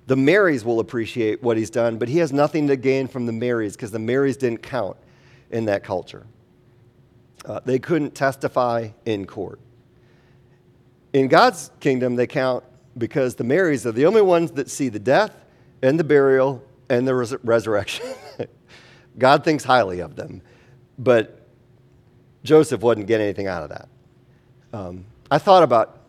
The 0.07 0.15
Marys 0.15 0.63
will 0.63 0.79
appreciate 0.79 1.43
what 1.43 1.57
he's 1.57 1.69
done, 1.69 1.97
but 1.97 2.07
he 2.07 2.19
has 2.19 2.31
nothing 2.31 2.67
to 2.67 2.77
gain 2.77 3.09
from 3.09 3.25
the 3.25 3.33
Marys 3.33 3.75
because 3.75 3.91
the 3.91 3.99
Marys 3.99 4.37
didn't 4.37 4.63
count 4.63 4.95
in 5.51 5.65
that 5.65 5.83
culture. 5.83 6.27
Uh, 7.43 7.59
they 7.65 7.77
couldn't 7.77 8.15
testify 8.15 8.87
in 9.03 9.25
court. 9.25 9.59
In 11.15 11.29
God's 11.29 11.71
kingdom, 11.79 12.17
they 12.17 12.27
count 12.27 12.65
because 12.97 13.35
the 13.35 13.45
Marys 13.45 13.85
are 13.85 13.93
the 13.93 14.05
only 14.05 14.21
ones 14.21 14.51
that 14.51 14.69
see 14.69 14.89
the 14.89 14.99
death 14.99 15.33
and 15.81 15.97
the 15.97 16.03
burial 16.03 16.61
and 16.89 17.07
the 17.07 17.15
res- 17.15 17.37
resurrection. 17.41 18.05
God 19.17 19.45
thinks 19.45 19.63
highly 19.63 20.01
of 20.01 20.17
them. 20.17 20.41
But 20.99 21.47
Joseph 22.43 22.81
wouldn't 22.81 23.07
get 23.07 23.21
anything 23.21 23.47
out 23.47 23.63
of 23.63 23.69
that. 23.69 23.87
Um, 24.73 25.05
I 25.31 25.37
thought 25.37 25.63
about 25.63 26.01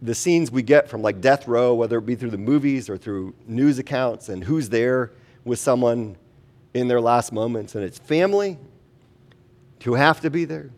the 0.00 0.14
scenes 0.14 0.50
we 0.50 0.62
get 0.62 0.88
from 0.88 1.02
like 1.02 1.20
death 1.20 1.46
row, 1.46 1.74
whether 1.74 1.98
it 1.98 2.06
be 2.06 2.14
through 2.14 2.30
the 2.30 2.38
movies 2.38 2.88
or 2.88 2.96
through 2.96 3.34
news 3.46 3.78
accounts, 3.78 4.30
and 4.30 4.42
who's 4.42 4.70
there 4.70 5.12
with 5.44 5.58
someone 5.58 6.16
in 6.72 6.88
their 6.88 7.02
last 7.02 7.30
moments. 7.30 7.74
And 7.74 7.84
it's 7.84 7.98
family 7.98 8.56
who 9.84 9.92
have 9.92 10.22
to 10.22 10.30
be 10.30 10.46
there, 10.46 10.70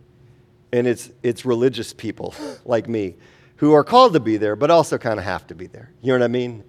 and 0.74 0.88
it's, 0.88 1.10
it's 1.22 1.44
religious 1.44 1.92
people 1.92 2.34
like 2.64 2.88
me 2.88 3.14
who 3.56 3.72
are 3.74 3.84
called 3.84 4.12
to 4.14 4.20
be 4.20 4.36
there, 4.36 4.56
but 4.56 4.70
also 4.70 4.98
kind 4.98 5.20
of 5.20 5.24
have 5.24 5.46
to 5.46 5.54
be 5.54 5.68
there. 5.68 5.92
You 6.02 6.12
know 6.12 6.18
what 6.18 6.24
I 6.24 6.28
mean? 6.28 6.64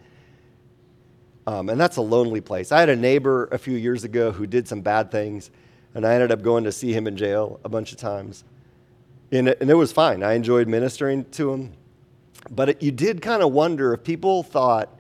Um, 1.47 1.69
and 1.69 1.81
that's 1.81 1.97
a 1.97 2.01
lonely 2.01 2.39
place. 2.39 2.71
I 2.71 2.79
had 2.79 2.89
a 2.89 2.95
neighbor 2.95 3.49
a 3.51 3.57
few 3.57 3.75
years 3.75 4.03
ago 4.03 4.31
who 4.31 4.45
did 4.45 4.67
some 4.67 4.81
bad 4.81 5.09
things, 5.09 5.49
and 5.95 6.05
I 6.05 6.13
ended 6.13 6.31
up 6.31 6.43
going 6.43 6.65
to 6.65 6.71
see 6.71 6.93
him 6.93 7.07
in 7.07 7.17
jail 7.17 7.59
a 7.63 7.69
bunch 7.69 7.91
of 7.91 7.97
times. 7.97 8.43
And 9.31 9.49
it, 9.49 9.57
and 9.59 9.71
it 9.71 9.75
was 9.75 9.91
fine. 9.91 10.21
I 10.21 10.33
enjoyed 10.33 10.67
ministering 10.67 11.25
to 11.31 11.51
him. 11.51 11.73
But 12.51 12.69
it, 12.69 12.83
you 12.83 12.91
did 12.91 13.23
kind 13.23 13.41
of 13.41 13.51
wonder 13.53 13.91
if 13.95 14.03
people 14.03 14.43
thought 14.43 14.99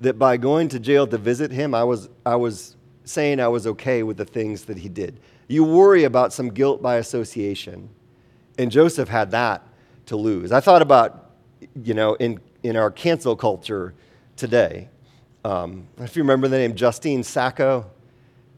that 0.00 0.18
by 0.18 0.38
going 0.38 0.68
to 0.70 0.80
jail 0.80 1.06
to 1.06 1.18
visit 1.18 1.50
him, 1.50 1.74
I 1.74 1.84
was, 1.84 2.08
I 2.24 2.36
was 2.36 2.76
saying 3.04 3.38
I 3.38 3.48
was 3.48 3.66
okay 3.66 4.02
with 4.02 4.16
the 4.16 4.24
things 4.24 4.64
that 4.64 4.78
he 4.78 4.88
did. 4.88 5.20
You 5.46 5.64
worry 5.64 6.04
about 6.04 6.32
some 6.32 6.48
guilt 6.48 6.80
by 6.80 6.96
association. 6.96 7.90
And 8.58 8.70
Joseph 8.70 9.08
had 9.08 9.30
that 9.32 9.62
to 10.06 10.16
lose. 10.16 10.52
I 10.52 10.60
thought 10.60 10.82
about, 10.82 11.30
you 11.82 11.94
know, 11.94 12.14
in, 12.14 12.40
in 12.62 12.76
our 12.76 12.90
cancel 12.90 13.36
culture 13.36 13.94
today. 14.36 14.88
Um, 15.44 15.86
if 15.98 16.16
you 16.16 16.22
remember 16.22 16.48
the 16.48 16.58
name 16.58 16.74
Justine 16.74 17.22
Sacco, 17.22 17.86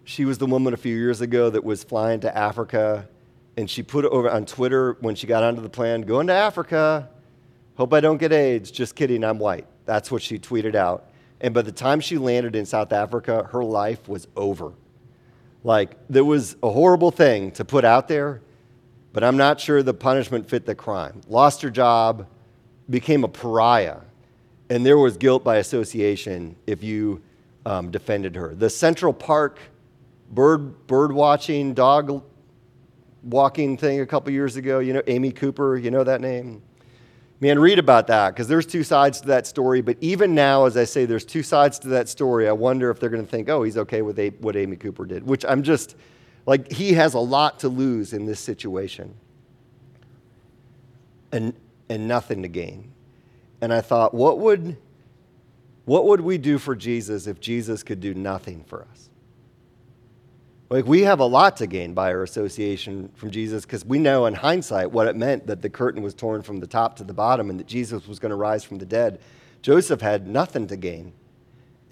she 0.05 0.25
was 0.25 0.39
the 0.39 0.47
woman 0.47 0.73
a 0.73 0.77
few 0.77 0.97
years 0.97 1.21
ago 1.21 1.51
that 1.51 1.63
was 1.63 1.85
flying 1.85 2.21
to 2.21 2.37
Africa, 2.37 3.09
and 3.57 3.69
she 3.69 3.83
put 3.83 4.05
it 4.05 4.11
over 4.11 4.31
on 4.31 4.47
Twitter 4.47 4.97
when 5.01 5.15
she 5.15 5.27
got 5.27 5.43
onto 5.43 5.61
the 5.61 5.69
plane 5.69 6.03
going 6.03 6.29
to 6.29 6.33
Africa. 6.33 7.09
Hope 7.77 7.93
I 7.93 8.01
don't 8.01 8.17
get 8.17 8.33
AIDS. 8.33 8.71
Just 8.71 8.95
kidding, 8.95 9.23
I'm 9.23 9.39
white. 9.39 9.67
That's 9.85 10.11
what 10.11 10.23
she 10.23 10.39
tweeted 10.39 10.75
out. 10.75 11.11
And 11.41 11.53
by 11.55 11.63
the 11.63 11.73
time 11.73 12.01
she 12.01 12.19
landed 12.19 12.57
in 12.57 12.67
South 12.67 12.93
Africa, 12.93 13.49
her 13.53 13.63
life 13.63 14.09
was 14.09 14.27
over. 14.35 14.73
Like, 15.63 15.97
there 16.09 16.25
was 16.25 16.57
a 16.63 16.71
horrible 16.71 17.11
thing 17.11 17.51
to 17.53 17.65
put 17.65 17.85
out 17.85 18.09
there, 18.09 18.41
but 19.19 19.25
I'm 19.25 19.37
not 19.37 19.59
sure 19.59 19.83
the 19.83 19.93
punishment 19.93 20.49
fit 20.49 20.65
the 20.65 20.77
crime. 20.77 21.23
Lost 21.27 21.61
her 21.63 21.71
job, 21.71 22.29
became 22.89 23.25
a 23.25 23.29
pariah, 23.29 23.97
and 24.71 24.87
there 24.87 24.97
was 24.97 25.17
guilt 25.17 25.43
by 25.43 25.57
association 25.57 26.55
if 26.69 26.85
you 26.85 27.21
um, 27.67 27.91
defended 27.91 28.37
her. 28.37 28.55
The 28.55 28.71
Central 28.71 29.13
Park 29.13 29.59
bird, 30.31 30.87
bird 30.87 31.11
watching, 31.11 31.75
dog 31.75 32.23
walking 33.25 33.77
thing 33.77 34.03
a 34.03 34.07
couple 34.07 34.33
years 34.33 34.55
ago, 34.55 34.79
you 34.79 34.93
know, 34.93 35.03
Amy 35.09 35.33
Cooper, 35.33 35.77
you 35.77 35.91
know 35.91 36.05
that 36.05 36.21
name? 36.21 36.63
Man, 37.41 37.59
read 37.59 37.81
about 37.81 38.07
that 38.07 38.35
because 38.35 38.47
there's 38.47 38.67
two 38.67 38.85
sides 38.85 39.21
to 39.23 39.27
that 39.27 39.49
story. 39.49 39.81
But 39.81 39.97
even 40.01 40.37
now, 40.37 40.67
as 40.67 40.77
I 40.77 40.85
say, 40.85 41.07
there's 41.07 41.25
two 41.25 41.43
sides 41.43 41.81
to 41.81 41.89
that 41.89 42.09
story. 42.09 42.47
I 42.47 42.53
wonder 42.53 42.89
if 42.89 43.01
they're 43.01 43.11
going 43.11 43.25
to 43.25 43.29
think, 43.29 43.49
oh, 43.49 43.65
he's 43.65 43.79
okay 43.79 44.01
with 44.01 44.17
what 44.39 44.55
Amy 44.55 44.77
Cooper 44.77 45.05
did, 45.07 45.27
which 45.27 45.45
I'm 45.45 45.65
just 45.65 45.97
like, 46.49 46.73
he 46.73 46.95
has 46.95 47.13
a 47.13 47.19
lot 47.19 47.59
to 47.59 47.69
lose 47.69 48.15
in 48.15 48.25
this 48.25 48.41
situation 48.41 49.15
and, 51.31 51.53
and 51.91 52.09
nothing 52.09 52.41
to 52.41 52.49
gain. 52.49 52.91
And 53.61 53.71
I 53.71 53.83
thought, 53.83 54.15
what 54.15 54.39
would, 54.39 54.79
what 55.85 56.07
would 56.07 56.23
we 56.23 56.39
do 56.39 56.57
for 56.57 56.75
Jesus 56.75 57.27
if 57.27 57.39
Jesus 57.39 57.83
could 57.83 58.01
do 58.01 58.15
nothing 58.15 58.65
for 58.67 58.87
us? 58.91 59.11
Like, 60.71 60.87
we 60.87 61.03
have 61.03 61.21
a 61.21 61.27
lot 61.27 61.59
to 61.59 61.67
gain 61.67 61.93
by 61.93 62.15
our 62.15 62.23
association 62.23 63.11
from 63.15 63.31
Jesus 63.31 63.67
because 63.67 63.85
we 63.85 63.99
know 63.99 64.25
in 64.25 64.33
hindsight 64.33 64.91
what 64.91 65.07
it 65.07 65.17
meant 65.17 65.49
that 65.49 65.61
the 65.61 65.69
curtain 65.69 66.01
was 66.01 66.15
torn 66.15 66.41
from 66.41 66.61
the 66.61 66.67
top 66.67 66.97
to 66.97 67.05
the 67.05 67.13
bottom 67.13 67.51
and 67.51 67.61
that 67.61 67.67
Jesus 67.67 68.09
was 68.09 68.19
going 68.19 68.31
to 68.31 68.37
rise 68.37 68.65
from 68.65 68.79
the 68.79 68.87
dead. 68.87 69.21
Joseph 69.61 70.01
had 70.01 70.27
nothing 70.27 70.67
to 70.69 70.79
gain, 70.79 71.13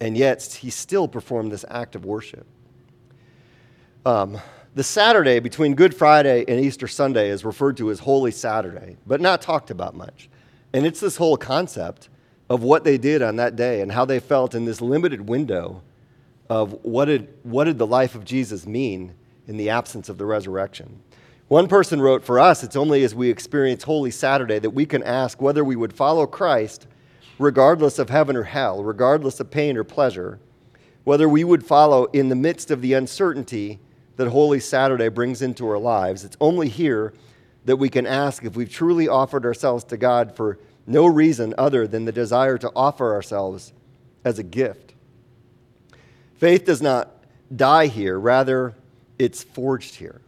and 0.01 0.17
yet 0.17 0.43
he 0.45 0.71
still 0.71 1.07
performed 1.07 1.53
this 1.53 1.67
act 1.69 1.95
of 1.95 2.07
worship. 2.07 2.47
Um, 4.07 4.39
the 4.77 4.85
Saturday 4.85 5.41
between 5.41 5.75
Good 5.75 5.93
Friday 5.93 6.45
and 6.47 6.61
Easter 6.61 6.87
Sunday 6.87 7.29
is 7.29 7.45
referred 7.45 7.77
to 7.79 7.91
as 7.91 7.99
Holy 7.99 8.31
Saturday, 8.31 8.99
but 9.05 9.21
not 9.21 9.43
talked 9.43 9.69
about 9.69 9.97
much. 9.97 10.31
And 10.73 10.87
it's 10.87 11.01
this 11.01 11.17
whole 11.17 11.37
concept 11.37 12.09
of 12.49 12.63
what 12.63 12.85
they 12.85 12.99
did 12.99 13.21
on 13.21 13.35
that 13.37 13.57
day 13.57 13.81
and 13.81 13.91
how 13.91 14.05
they 14.05 14.21
felt 14.21 14.55
in 14.55 14.65
this 14.65 14.81
limited 14.81 15.29
window 15.29 15.83
of 16.49 16.85
what 16.85 17.07
did, 17.07 17.35
what 17.43 17.65
did 17.65 17.79
the 17.79 17.87
life 17.87 18.15
of 18.15 18.25
Jesus 18.25 18.65
mean 18.65 19.13
in 19.49 19.57
the 19.57 19.71
absence 19.71 20.09
of 20.09 20.19
the 20.19 20.25
resurrection. 20.25 21.03
One 21.49 21.67
person 21.67 22.01
wrote, 22.01 22.25
For 22.25 22.39
us, 22.39 22.63
it's 22.63 22.77
only 22.77 23.03
as 23.03 23.13
we 23.13 23.29
experience 23.29 23.83
Holy 23.83 24.13
Saturday 24.13 24.61
that 24.61 24.71
we 24.71 24.87
can 24.87 25.03
ask 25.03 25.43
whether 25.43 25.65
we 25.65 25.75
would 25.75 25.93
follow 25.93 26.29
Christ 26.29 26.87
regardless 27.41 27.99
of 27.99 28.11
heaven 28.11 28.37
or 28.37 28.45
hell, 28.45 28.85
regardless 28.85 29.41
of 29.41 29.51
pain 29.51 29.77
or 29.77 29.83
pleasure, 29.83 30.39
whether 31.03 31.29
we 31.29 31.43
would 31.43 31.67
follow 31.67 32.05
in 32.13 32.29
the 32.29 32.37
midst 32.37 32.71
of 32.71 32.83
the 32.83 32.93
uncertainty 32.93 33.81
that 34.17 34.29
Holy 34.29 34.61
Saturday 34.61 35.09
brings 35.09 35.43
into 35.43 35.69
our 35.69 35.79
lives. 35.79 36.25
It's 36.25 36.37
only 36.41 36.69
here 36.69 37.13
that 37.67 37.77
we 37.77 37.89
can 37.89 38.07
ask 38.07 38.45
if 38.45 38.57
we've 38.57 38.71
truly 38.71 39.09
offered 39.09 39.45
ourselves 39.45 39.85
to 39.85 39.97
God 39.97 40.35
for 40.35 40.59
no 40.87 41.07
reason 41.07 41.55
other 41.59 41.87
than 41.87 42.05
the 42.05 42.13
desire 42.13 42.59
to 42.59 42.71
offer 42.75 43.13
ourselves 43.13 43.73
as 44.25 44.39
a 44.39 44.43
gift. 44.43 44.95
Faith 46.37 46.65
does 46.65 46.81
not 46.81 47.11
die 47.55 47.87
here, 47.87 48.19
rather, 48.19 48.75
it's 49.19 49.43
forged 49.43 49.97
here. 49.97 50.21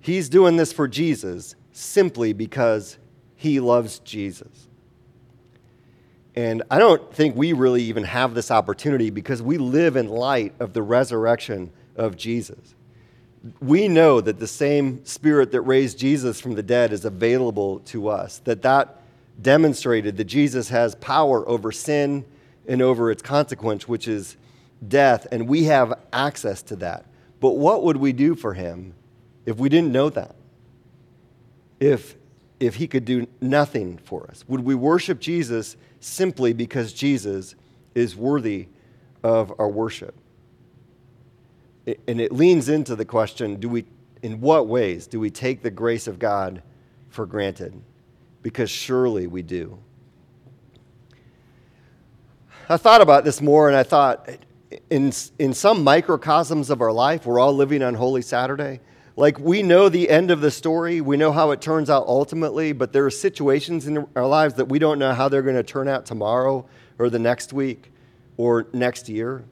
He's 0.00 0.28
doing 0.28 0.56
this 0.56 0.72
for 0.72 0.88
Jesus 0.88 1.54
simply 1.72 2.32
because 2.32 2.98
he 3.36 3.60
loves 3.60 3.98
Jesus. 4.00 4.68
And 6.34 6.62
I 6.70 6.78
don't 6.78 7.12
think 7.12 7.36
we 7.36 7.52
really 7.52 7.82
even 7.84 8.04
have 8.04 8.34
this 8.34 8.50
opportunity 8.50 9.10
because 9.10 9.42
we 9.42 9.58
live 9.58 9.96
in 9.96 10.08
light 10.08 10.54
of 10.60 10.72
the 10.72 10.82
resurrection 10.82 11.70
of 11.96 12.16
Jesus. 12.16 12.74
We 13.60 13.88
know 13.88 14.20
that 14.20 14.38
the 14.38 14.46
same 14.46 15.04
spirit 15.04 15.50
that 15.52 15.62
raised 15.62 15.98
Jesus 15.98 16.40
from 16.40 16.54
the 16.54 16.62
dead 16.62 16.92
is 16.92 17.04
available 17.04 17.80
to 17.80 18.08
us, 18.08 18.38
that 18.44 18.62
that 18.62 19.02
demonstrated 19.40 20.16
that 20.16 20.24
Jesus 20.24 20.68
has 20.68 20.94
power 20.96 21.46
over 21.48 21.72
sin 21.72 22.24
and 22.68 22.80
over 22.80 23.10
its 23.10 23.22
consequence, 23.22 23.88
which 23.88 24.06
is 24.06 24.36
death, 24.86 25.26
and 25.32 25.48
we 25.48 25.64
have 25.64 25.98
access 26.12 26.62
to 26.62 26.76
that. 26.76 27.06
But 27.40 27.52
what 27.52 27.82
would 27.82 27.96
we 27.96 28.12
do 28.12 28.34
for 28.34 28.54
him 28.54 28.94
if 29.46 29.56
we 29.56 29.68
didn't 29.68 29.92
know 29.92 30.10
that? 30.10 30.36
If, 31.80 32.14
if 32.60 32.76
he 32.76 32.86
could 32.86 33.04
do 33.04 33.26
nothing 33.40 33.98
for 33.98 34.28
us? 34.30 34.44
Would 34.46 34.60
we 34.60 34.76
worship 34.76 35.18
Jesus 35.18 35.76
simply 35.98 36.52
because 36.52 36.92
Jesus 36.92 37.56
is 37.94 38.14
worthy 38.14 38.68
of 39.24 39.52
our 39.58 39.68
worship? 39.68 40.14
And 41.86 42.20
it 42.20 42.32
leans 42.32 42.68
into 42.68 42.94
the 42.94 43.04
question 43.04 43.56
do 43.56 43.68
we, 43.68 43.84
in 44.22 44.40
what 44.40 44.68
ways 44.68 45.06
do 45.06 45.18
we 45.18 45.30
take 45.30 45.62
the 45.62 45.70
grace 45.70 46.06
of 46.06 46.18
God 46.18 46.62
for 47.08 47.26
granted? 47.26 47.80
Because 48.42 48.70
surely 48.70 49.26
we 49.26 49.42
do. 49.42 49.78
I 52.68 52.76
thought 52.76 53.00
about 53.00 53.24
this 53.24 53.40
more 53.40 53.68
and 53.68 53.76
I 53.76 53.82
thought, 53.82 54.28
in, 54.88 55.12
in 55.38 55.52
some 55.52 55.84
microcosms 55.84 56.70
of 56.70 56.80
our 56.80 56.92
life, 56.92 57.26
we're 57.26 57.40
all 57.40 57.52
living 57.52 57.82
on 57.82 57.94
Holy 57.94 58.22
Saturday. 58.22 58.80
Like 59.16 59.38
we 59.38 59.62
know 59.62 59.88
the 59.88 60.08
end 60.08 60.30
of 60.30 60.40
the 60.40 60.50
story, 60.50 61.00
we 61.00 61.16
know 61.16 61.32
how 61.32 61.50
it 61.50 61.60
turns 61.60 61.90
out 61.90 62.06
ultimately, 62.06 62.72
but 62.72 62.92
there 62.92 63.04
are 63.04 63.10
situations 63.10 63.86
in 63.86 64.06
our 64.16 64.26
lives 64.26 64.54
that 64.54 64.66
we 64.66 64.78
don't 64.78 64.98
know 64.98 65.12
how 65.12 65.28
they're 65.28 65.42
going 65.42 65.56
to 65.56 65.62
turn 65.62 65.86
out 65.86 66.06
tomorrow 66.06 66.66
or 66.98 67.10
the 67.10 67.18
next 67.18 67.52
week 67.52 67.92
or 68.38 68.66
next 68.72 69.08
year. 69.08 69.44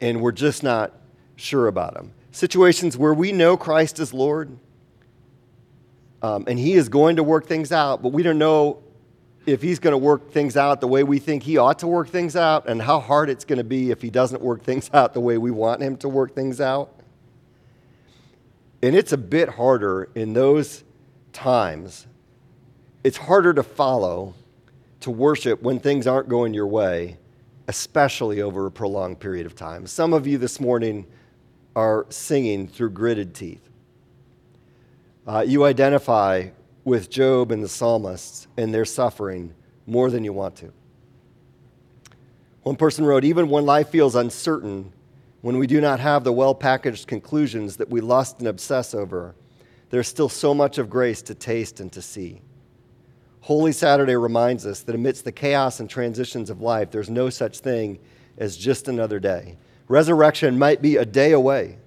And 0.00 0.20
we're 0.20 0.32
just 0.32 0.62
not 0.62 0.92
sure 1.36 1.66
about 1.66 1.94
them. 1.94 2.12
Situations 2.30 2.96
where 2.96 3.14
we 3.14 3.32
know 3.32 3.56
Christ 3.56 3.98
is 3.98 4.14
Lord 4.14 4.56
um, 6.22 6.44
and 6.46 6.58
He 6.58 6.74
is 6.74 6.88
going 6.88 7.16
to 7.16 7.22
work 7.22 7.46
things 7.46 7.72
out, 7.72 8.02
but 8.02 8.12
we 8.12 8.22
don't 8.22 8.38
know 8.38 8.82
if 9.46 9.60
he's 9.60 9.78
going 9.78 9.92
to 9.92 9.98
work 9.98 10.30
things 10.30 10.56
out 10.56 10.80
the 10.80 10.86
way 10.86 11.02
we 11.02 11.18
think 11.18 11.42
he 11.42 11.58
ought 11.58 11.78
to 11.80 11.86
work 11.86 12.08
things 12.08 12.36
out 12.36 12.68
and 12.68 12.80
how 12.80 13.00
hard 13.00 13.28
it's 13.28 13.44
going 13.44 13.58
to 13.58 13.64
be 13.64 13.90
if 13.90 14.00
he 14.00 14.10
doesn't 14.10 14.40
work 14.40 14.62
things 14.62 14.90
out 14.94 15.14
the 15.14 15.20
way 15.20 15.38
we 15.38 15.50
want 15.50 15.82
him 15.82 15.96
to 15.98 16.08
work 16.08 16.34
things 16.34 16.60
out. 16.60 16.94
And 18.82 18.96
it's 18.96 19.12
a 19.12 19.18
bit 19.18 19.48
harder 19.48 20.08
in 20.14 20.32
those 20.32 20.84
times. 21.32 22.06
It's 23.04 23.16
harder 23.16 23.54
to 23.54 23.62
follow, 23.62 24.34
to 25.00 25.10
worship 25.10 25.62
when 25.62 25.78
things 25.78 26.06
aren't 26.06 26.28
going 26.28 26.52
your 26.52 26.66
way, 26.66 27.16
especially 27.68 28.42
over 28.42 28.66
a 28.66 28.70
prolonged 28.70 29.20
period 29.20 29.46
of 29.46 29.54
time. 29.54 29.86
Some 29.86 30.12
of 30.12 30.26
you 30.26 30.38
this 30.38 30.60
morning 30.60 31.06
are 31.74 32.06
singing 32.10 32.68
through 32.68 32.90
gritted 32.90 33.34
teeth. 33.34 33.68
Uh, 35.26 35.44
you 35.46 35.64
identify 35.64 36.48
with 36.84 37.10
Job 37.10 37.52
and 37.52 37.62
the 37.62 37.68
psalmists 37.68 38.48
and 38.56 38.74
their 38.74 38.84
suffering 38.84 39.54
more 39.86 40.10
than 40.10 40.24
you 40.24 40.32
want 40.32 40.56
to. 40.56 40.72
One 42.62 42.76
person 42.76 43.04
wrote 43.04 43.24
Even 43.24 43.48
when 43.48 43.64
life 43.64 43.88
feels 43.88 44.14
uncertain, 44.14 44.92
when 45.40 45.58
we 45.58 45.66
do 45.66 45.80
not 45.80 46.00
have 46.00 46.24
the 46.24 46.32
well 46.32 46.54
packaged 46.54 47.06
conclusions 47.06 47.76
that 47.76 47.90
we 47.90 48.00
lust 48.00 48.38
and 48.38 48.48
obsess 48.48 48.94
over, 48.94 49.34
there's 49.90 50.08
still 50.08 50.28
so 50.28 50.54
much 50.54 50.78
of 50.78 50.88
grace 50.88 51.22
to 51.22 51.34
taste 51.34 51.80
and 51.80 51.92
to 51.92 52.02
see. 52.02 52.40
Holy 53.40 53.72
Saturday 53.72 54.14
reminds 54.14 54.64
us 54.64 54.80
that 54.82 54.94
amidst 54.94 55.24
the 55.24 55.32
chaos 55.32 55.80
and 55.80 55.90
transitions 55.90 56.48
of 56.48 56.60
life, 56.60 56.92
there's 56.92 57.10
no 57.10 57.28
such 57.28 57.58
thing 57.58 57.98
as 58.38 58.56
just 58.56 58.86
another 58.86 59.18
day. 59.18 59.56
Resurrection 59.88 60.58
might 60.58 60.80
be 60.80 60.96
a 60.96 61.04
day 61.04 61.32
away, 61.32 61.78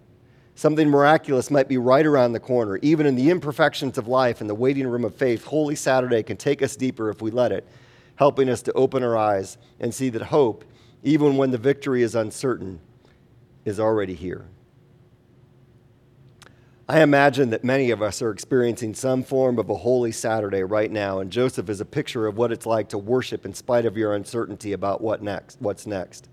Something 0.58 0.89
miraculous 0.89 1.51
might 1.51 1.67
be 1.67 1.77
right 1.77 2.05
around 2.05 2.31
the 2.31 2.39
corner. 2.39 2.79
Even 2.81 3.05
in 3.05 3.15
the 3.15 3.29
imperfections 3.29 3.97
of 3.97 4.08
life 4.08 4.39
and 4.39 4.49
the 4.49 4.55
waiting 4.55 4.88
room 4.88 5.03
of 5.03 5.13
faith, 5.13 5.43
Holy 5.43 5.75
Saturday 5.75 6.23
can 6.23 6.38
take 6.38 6.62
us 6.62 6.77
deeper 6.77 7.10
if 7.10 7.21
we 7.21 7.29
let 7.29 7.51
it, 7.51 7.67
helping 8.15 8.47
us 8.47 8.62
to 8.63 8.73
open 8.73 9.03
our 9.03 9.17
eyes 9.17 9.58
and 9.81 9.93
see 9.93 10.10
that 10.10 10.21
hope, 10.21 10.63
even 11.03 11.36
when 11.36 11.51
the 11.51 11.58
victory 11.58 12.01
is 12.01 12.15
uncertain, 12.15 12.79
is 13.65 13.81
already 13.81 14.13
here. 14.13 14.45
I 16.88 17.01
imagine 17.01 17.49
that 17.49 17.63
many 17.65 17.91
of 17.91 18.01
us 18.01 18.21
are 18.21 18.31
experiencing 18.31 18.93
some 18.93 19.23
form 19.23 19.60
of 19.60 19.69
a 19.69 19.75
holy 19.75 20.13
Saturday 20.13 20.63
right 20.63 20.91
now, 20.91 21.19
and 21.19 21.31
Joseph 21.31 21.67
is 21.67 21.81
a 21.81 21.86
picture 21.86 22.27
of 22.27 22.38
what 22.38 22.53
it's 22.53 22.65
like 22.65 22.89
to 22.89 22.97
worship 22.97 23.43
in 23.43 23.53
spite 23.53 23.86
of 23.86 23.97
your 23.97 24.13
uncertainty 24.15 24.71
about 24.71 25.01
what 25.01 25.21
next, 25.21 25.60
what's 25.60 25.86
next, 25.86 26.29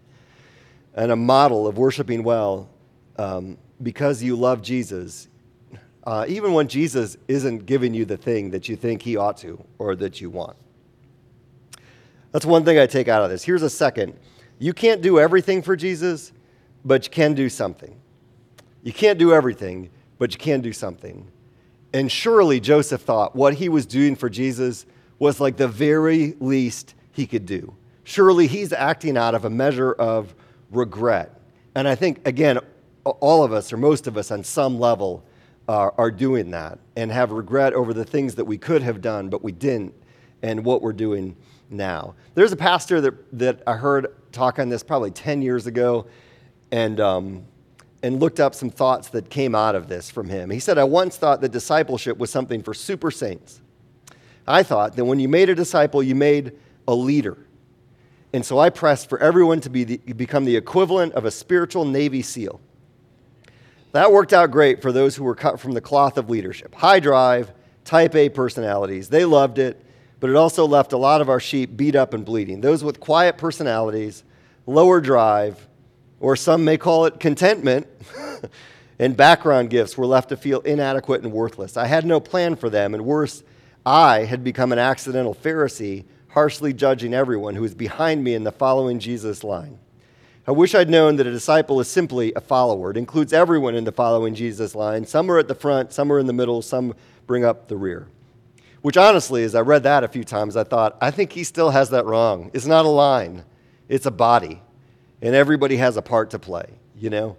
and 0.95 1.13
a 1.13 1.17
model 1.17 1.67
of 1.67 1.79
worshiping 1.79 2.23
well 2.23 2.69
um, 3.17 3.59
because 3.83 4.23
you 4.23 4.37
love 4.37 4.63
Jesus, 4.63 5.29
uh, 6.05 6.25
even 6.29 6.53
when 6.53 6.69
Jesus 6.69 7.17
isn't 7.29 7.67
giving 7.67 7.95
you 7.95 8.05
the 8.05 8.17
thing 8.17 8.51
that 8.51 8.69
you 8.69 8.77
think 8.77 9.03
he 9.03 9.17
ought 9.17 9.37
to 9.39 9.63
or 9.79 9.95
that 9.97 10.21
you 10.21 10.31
want. 10.31 10.57
That's 12.33 12.47
one 12.47 12.65
thing 12.65 12.79
I 12.79 12.87
take 12.87 13.09
out 13.09 13.23
of 13.23 13.31
this. 13.31 13.43
Here's 13.43 13.63
a 13.63 13.71
second. 13.71 14.19
You 14.59 14.73
can't 14.73 15.03
do 15.03 15.19
everything 15.19 15.63
for 15.63 15.77
Jesus, 15.77 16.33
but 16.85 17.05
you 17.05 17.11
can 17.11 17.35
do 17.35 17.49
something. 17.49 17.95
You 18.83 18.93
can't 18.93 19.19
do 19.19 19.33
everything 19.33 19.91
but 20.23 20.33
you 20.33 20.39
can 20.39 20.61
do 20.61 20.73
something. 20.73 21.27
And 21.93 22.09
surely 22.09 22.61
Joseph 22.61 23.01
thought 23.01 23.35
what 23.35 23.55
he 23.55 23.69
was 23.69 23.87
doing 23.87 24.15
for 24.15 24.31
Jesus 24.31 24.87
was 25.19 25.41
like 25.41 25.57
the 25.57 25.67
very 25.67 26.37
least 26.39 26.95
he 27.11 27.27
could 27.27 27.45
do. 27.45 27.75
Surely 28.05 28.47
he's 28.47 28.73
acting 28.73 29.17
out 29.17 29.35
of 29.35 29.45
a 29.45 29.51
measure 29.51 29.93
of 29.93 30.33
regret. 30.73 31.41
And 31.75 31.87
I 31.87 31.95
think, 31.95 32.27
again, 32.27 32.59
all 33.05 33.45
of 33.45 33.53
us, 33.53 33.73
or 33.73 33.77
most 33.77 34.07
of 34.07 34.17
us 34.17 34.31
on 34.31 34.45
some 34.45 34.79
level, 34.79 35.25
are, 35.69 35.95
are 35.97 36.11
doing 36.11 36.51
that 36.51 36.79
and 36.97 37.11
have 37.11 37.31
regret 37.31 37.73
over 37.73 37.95
the 37.95 38.05
things 38.05 38.35
that 38.35 38.45
we 38.45 38.59
could 38.59 38.83
have 38.83 39.01
done, 39.01 39.29
but 39.29 39.43
we 39.43 39.53
didn't, 39.53 39.95
and 40.43 40.65
what 40.65 40.83
we're 40.83 40.93
doing 40.93 41.37
now. 41.71 42.15
There's 42.35 42.53
a 42.53 42.57
pastor 42.57 43.01
that, 43.01 43.39
that 43.39 43.63
I 43.67 43.75
heard 43.75 44.15
talk 44.33 44.59
on 44.59 44.69
this 44.69 44.83
probably 44.83 45.11
10 45.11 45.43
years 45.43 45.67
ago, 45.67 46.07
and 46.71 47.01
um, 47.01 47.45
and 48.03 48.21
looked 48.21 48.41
up 48.41 48.55
some 48.55 48.71
thoughts 48.71 49.09
that 49.11 49.31
came 49.31 49.55
out 49.55 49.75
of 49.75 49.89
this 49.89 50.11
from 50.11 50.29
him. 50.29 50.51
He 50.51 50.59
said, 50.59 50.77
I 50.77 50.85
once 50.85 51.17
thought 51.17 51.41
that 51.41 51.53
discipleship 51.53 52.19
was 52.19 52.31
something 52.31 52.63
for 52.63 52.75
super 52.75 53.11
saints. 53.11 53.61
I 54.47 54.65
thought 54.65 54.97
that 54.97 55.05
when 55.05 55.21
you 55.21 55.29
made 55.29 55.49
a 55.49 55.55
disciple, 55.55 56.03
you 56.03 56.15
made 56.15 56.53
a 56.89 56.95
leader. 56.95 57.39
And 58.33 58.45
so 58.45 58.59
I 58.59 58.71
pressed 58.71 59.09
for 59.09 59.18
everyone 59.18 59.61
to 59.61 59.71
be 59.71 59.85
the, 59.85 59.97
become 59.99 60.45
the 60.45 60.57
equivalent 60.57 61.12
of 61.14 61.25
a 61.25 61.31
spiritual 61.31 61.85
Navy 61.85 62.23
SEAL. 62.23 62.61
That 63.92 64.11
worked 64.11 64.33
out 64.33 64.51
great 64.51 64.81
for 64.81 64.90
those 64.90 65.16
who 65.16 65.25
were 65.25 65.35
cut 65.35 65.61
from 65.61 65.73
the 65.73 65.81
cloth 65.83 66.16
of 66.16 66.31
leadership. 66.31 66.75
High 66.75 67.01
drive, 67.01 67.53
type 67.85 68.14
A 68.14 68.31
personalities. 68.31 69.11
They 69.11 69.27
loved 69.27 69.59
it, 69.59 69.85
but 70.18 70.31
it 70.31 70.37
also 70.37 70.66
left 70.66 70.95
a 70.95 70.97
lot 70.97 71.21
of 71.21 71.29
our 71.29 71.40
sheep 71.40 71.77
beat 71.77 71.95
up 71.95 72.14
and 72.14 72.25
bleeding. 72.25 72.62
Those 72.62 72.83
with 72.83 73.01
quiet 73.01 73.37
personalities, 73.37 74.25
lower 74.66 75.01
drive, 75.01 75.68
or 76.21 76.37
some 76.37 76.64
may 76.64 76.79
call 76.79 77.05
it 77.05 77.21
contentment, 77.21 77.87
and 78.99 79.14
background 79.14 79.68
gifts 79.68 79.99
were 79.99 80.07
left 80.07 80.31
to 80.31 80.37
feel 80.38 80.61
inadequate 80.61 81.23
and 81.23 81.33
worthless. 81.33 81.77
I 81.77 81.87
had 81.87 82.07
no 82.07 82.18
plan 82.18 82.57
for 82.57 82.71
them, 82.71 82.95
and 82.95 83.05
worse, 83.05 83.42
I 83.85 84.25
had 84.25 84.42
become 84.42 84.73
an 84.73 84.79
accidental 84.79 85.35
Pharisee, 85.35 86.05
harshly 86.33 86.73
judging 86.73 87.14
everyone 87.14 87.55
who 87.55 87.64
is 87.64 87.75
behind 87.75 88.25
me 88.25 88.35
in 88.35 88.45
the 88.45 88.53
following 88.53 88.99
Jesus 88.99 89.45
line. 89.45 89.79
I 90.47 90.51
wish 90.51 90.75
I'd 90.75 90.90
known 90.90 91.16
that 91.16 91.27
a 91.27 91.31
disciple 91.31 91.79
is 91.81 91.88
simply 91.88 92.33
a 92.35 92.40
follower. 92.40 92.90
It 92.90 92.97
includes 92.97 93.33
everyone 93.33 93.75
in 93.75 93.85
the 93.85 93.92
following 93.92 94.35
Jesus 94.35 94.75
line. 94.75 95.07
Some 95.07 95.31
are 95.31 95.38
at 95.38 95.47
the 95.47 95.55
front, 95.55 95.92
some 95.92 96.12
are 96.12 96.18
in 96.18 96.27
the 96.27 96.33
middle, 96.33 96.62
some 96.62 96.95
bring 97.27 97.45
up 97.45 97.68
the 97.68 97.77
rear. 97.77 98.09
Which, 98.81 98.97
honestly, 98.97 99.45
as 99.45 99.55
I 99.55 99.61
read 99.61 99.85
that 99.85 100.03
a 100.03 100.09
few 100.09 100.25
times, 100.25 100.57
I 100.57 100.64
thought, 100.64 100.97
I 101.01 101.12
think 101.12 101.33
he 101.33 101.45
still 101.45 101.71
has 101.71 101.90
that 101.90 102.07
wrong. 102.07 102.51
It's 102.53 102.66
not 102.66 102.85
a 102.85 102.88
line, 102.88 103.45
it's 103.88 104.07
a 104.07 104.11
body 104.11 104.61
and 105.23 105.37
everybody 105.37 105.77
has 105.77 105.97
a 105.97 106.03
part 106.03 106.31
to 106.31 106.38
play, 106.38 106.66
you 106.99 107.09
know? 107.09 107.37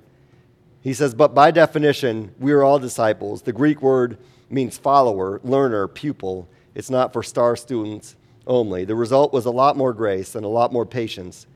He 0.82 0.94
says, 0.94 1.14
but 1.14 1.36
by 1.36 1.52
definition, 1.52 2.34
we 2.40 2.54
are 2.54 2.64
all 2.64 2.80
disciples. 2.80 3.42
The 3.42 3.52
Greek 3.52 3.82
word 3.82 4.18
means 4.50 4.78
follower, 4.78 5.42
learner, 5.44 5.88
pupil. 5.88 6.48
It's 6.74 6.90
not 6.90 7.14
for 7.14 7.22
star 7.22 7.56
students 7.56 8.16
only. 8.48 8.86
The 8.86 8.96
result 8.96 9.34
was 9.34 9.46
a 9.46 9.52
lot 9.52 9.78
more 9.78 9.94
grace 9.94 10.36
and 10.36 10.46
a 10.46 10.50
lot 10.50 10.74
more 10.74 10.86
patience 10.86 11.48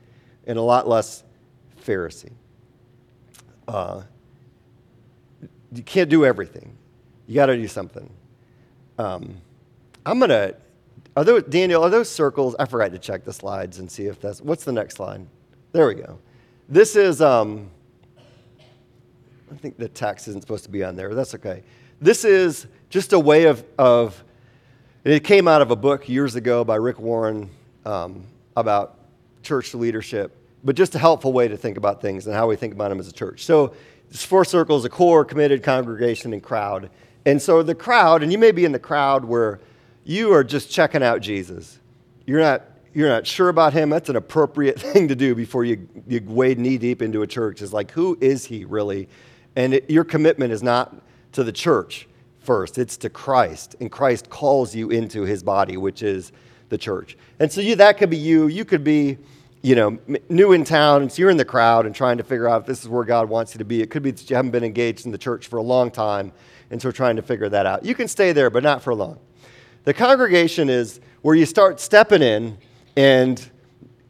and 0.46 0.58
a 0.58 0.62
lot 0.62 0.88
less 0.88 1.24
Pharisee. 1.84 2.32
Uh, 3.66 4.02
you 5.72 5.82
can't 5.82 6.08
do 6.08 6.24
everything. 6.24 6.76
You 7.26 7.34
got 7.34 7.46
to 7.46 7.56
do 7.56 7.68
something. 7.68 8.10
Um, 8.98 9.36
I'm 10.06 10.20
to, 10.20 10.56
are 11.16 11.24
those, 11.24 11.42
Daniel, 11.44 11.84
are 11.84 11.90
those 11.90 12.08
circles? 12.08 12.56
I 12.58 12.64
forgot 12.64 12.92
to 12.92 12.98
check 12.98 13.24
the 13.24 13.32
slides 13.32 13.78
and 13.78 13.90
see 13.90 14.06
if 14.06 14.20
that's, 14.20 14.40
what's 14.40 14.64
the 14.64 14.72
next 14.72 14.96
slide? 14.96 15.26
There 15.72 15.86
we 15.86 15.94
go. 15.94 16.18
This 16.68 16.96
is, 16.96 17.20
um, 17.20 17.70
I 19.52 19.56
think 19.56 19.76
the 19.76 19.88
text 19.88 20.28
isn't 20.28 20.40
supposed 20.40 20.64
to 20.64 20.70
be 20.70 20.82
on 20.82 20.96
there. 20.96 21.14
That's 21.14 21.34
okay. 21.34 21.62
This 22.00 22.24
is 22.24 22.66
just 22.88 23.12
a 23.12 23.18
way 23.18 23.44
of, 23.44 23.64
of 23.78 24.22
it 25.08 25.24
came 25.24 25.48
out 25.48 25.62
of 25.62 25.70
a 25.70 25.76
book 25.76 26.08
years 26.08 26.34
ago 26.34 26.64
by 26.64 26.76
Rick 26.76 26.98
Warren 26.98 27.48
um, 27.86 28.24
about 28.56 28.98
church 29.42 29.74
leadership, 29.74 30.36
but 30.64 30.76
just 30.76 30.94
a 30.94 30.98
helpful 30.98 31.32
way 31.32 31.48
to 31.48 31.56
think 31.56 31.78
about 31.78 32.02
things 32.02 32.26
and 32.26 32.34
how 32.34 32.46
we 32.48 32.56
think 32.56 32.74
about 32.74 32.90
them 32.90 33.00
as 33.00 33.08
a 33.08 33.12
church. 33.12 33.44
So, 33.44 33.74
it's 34.10 34.24
four 34.24 34.44
circles 34.44 34.84
a 34.84 34.88
core, 34.88 35.24
committed, 35.24 35.62
congregation, 35.62 36.32
and 36.32 36.42
crowd. 36.42 36.90
And 37.26 37.40
so, 37.40 37.62
the 37.62 37.74
crowd, 37.74 38.22
and 38.22 38.32
you 38.32 38.38
may 38.38 38.52
be 38.52 38.64
in 38.64 38.72
the 38.72 38.78
crowd 38.78 39.24
where 39.24 39.60
you 40.04 40.32
are 40.32 40.42
just 40.42 40.70
checking 40.70 41.02
out 41.02 41.20
Jesus. 41.20 41.78
You're 42.26 42.40
not 42.40 42.62
you're 42.94 43.08
not 43.08 43.26
sure 43.26 43.48
about 43.48 43.72
him, 43.74 43.90
that's 43.90 44.08
an 44.08 44.16
appropriate 44.16 44.80
thing 44.80 45.08
to 45.08 45.14
do 45.14 45.34
before 45.34 45.64
you, 45.64 45.88
you 46.06 46.20
wade 46.26 46.58
knee 46.58 46.78
deep 46.78 47.00
into 47.00 47.22
a 47.22 47.26
church. 47.26 47.62
Is 47.62 47.72
like, 47.72 47.90
who 47.92 48.18
is 48.20 48.46
he 48.46 48.64
really? 48.64 49.08
And 49.56 49.74
it, 49.74 49.90
your 49.90 50.04
commitment 50.04 50.52
is 50.52 50.62
not 50.62 50.96
to 51.32 51.44
the 51.44 51.52
church 51.52 52.08
first, 52.48 52.78
it's 52.78 52.96
to 52.96 53.10
Christ. 53.10 53.76
And 53.78 53.92
Christ 53.92 54.30
calls 54.30 54.74
you 54.74 54.88
into 54.88 55.24
his 55.24 55.42
body, 55.42 55.76
which 55.76 56.02
is 56.02 56.32
the 56.70 56.78
church. 56.78 57.14
And 57.38 57.52
so 57.52 57.60
you, 57.60 57.76
that 57.76 57.98
could 57.98 58.08
be 58.08 58.16
you. 58.16 58.46
You 58.46 58.64
could 58.64 58.82
be, 58.82 59.18
you 59.60 59.74
know, 59.74 59.98
new 60.30 60.52
in 60.52 60.64
town, 60.64 61.02
and 61.02 61.12
so 61.12 61.20
you're 61.20 61.28
in 61.28 61.36
the 61.36 61.44
crowd 61.44 61.84
and 61.84 61.94
trying 61.94 62.16
to 62.16 62.24
figure 62.24 62.48
out 62.48 62.62
if 62.62 62.66
this 62.66 62.80
is 62.80 62.88
where 62.88 63.04
God 63.04 63.28
wants 63.28 63.54
you 63.54 63.58
to 63.58 63.66
be. 63.66 63.82
It 63.82 63.90
could 63.90 64.02
be 64.02 64.12
that 64.12 64.30
you 64.30 64.34
haven't 64.34 64.52
been 64.52 64.64
engaged 64.64 65.04
in 65.04 65.12
the 65.12 65.18
church 65.18 65.46
for 65.46 65.58
a 65.58 65.62
long 65.62 65.90
time, 65.90 66.32
and 66.70 66.80
so 66.80 66.90
trying 66.90 67.16
to 67.16 67.22
figure 67.22 67.50
that 67.50 67.66
out. 67.66 67.84
You 67.84 67.94
can 67.94 68.08
stay 68.08 68.32
there, 68.32 68.48
but 68.48 68.62
not 68.62 68.82
for 68.82 68.94
long. 68.94 69.18
The 69.84 69.92
congregation 69.92 70.70
is 70.70 71.00
where 71.20 71.34
you 71.34 71.44
start 71.44 71.80
stepping 71.80 72.22
in 72.22 72.56
and 72.96 73.46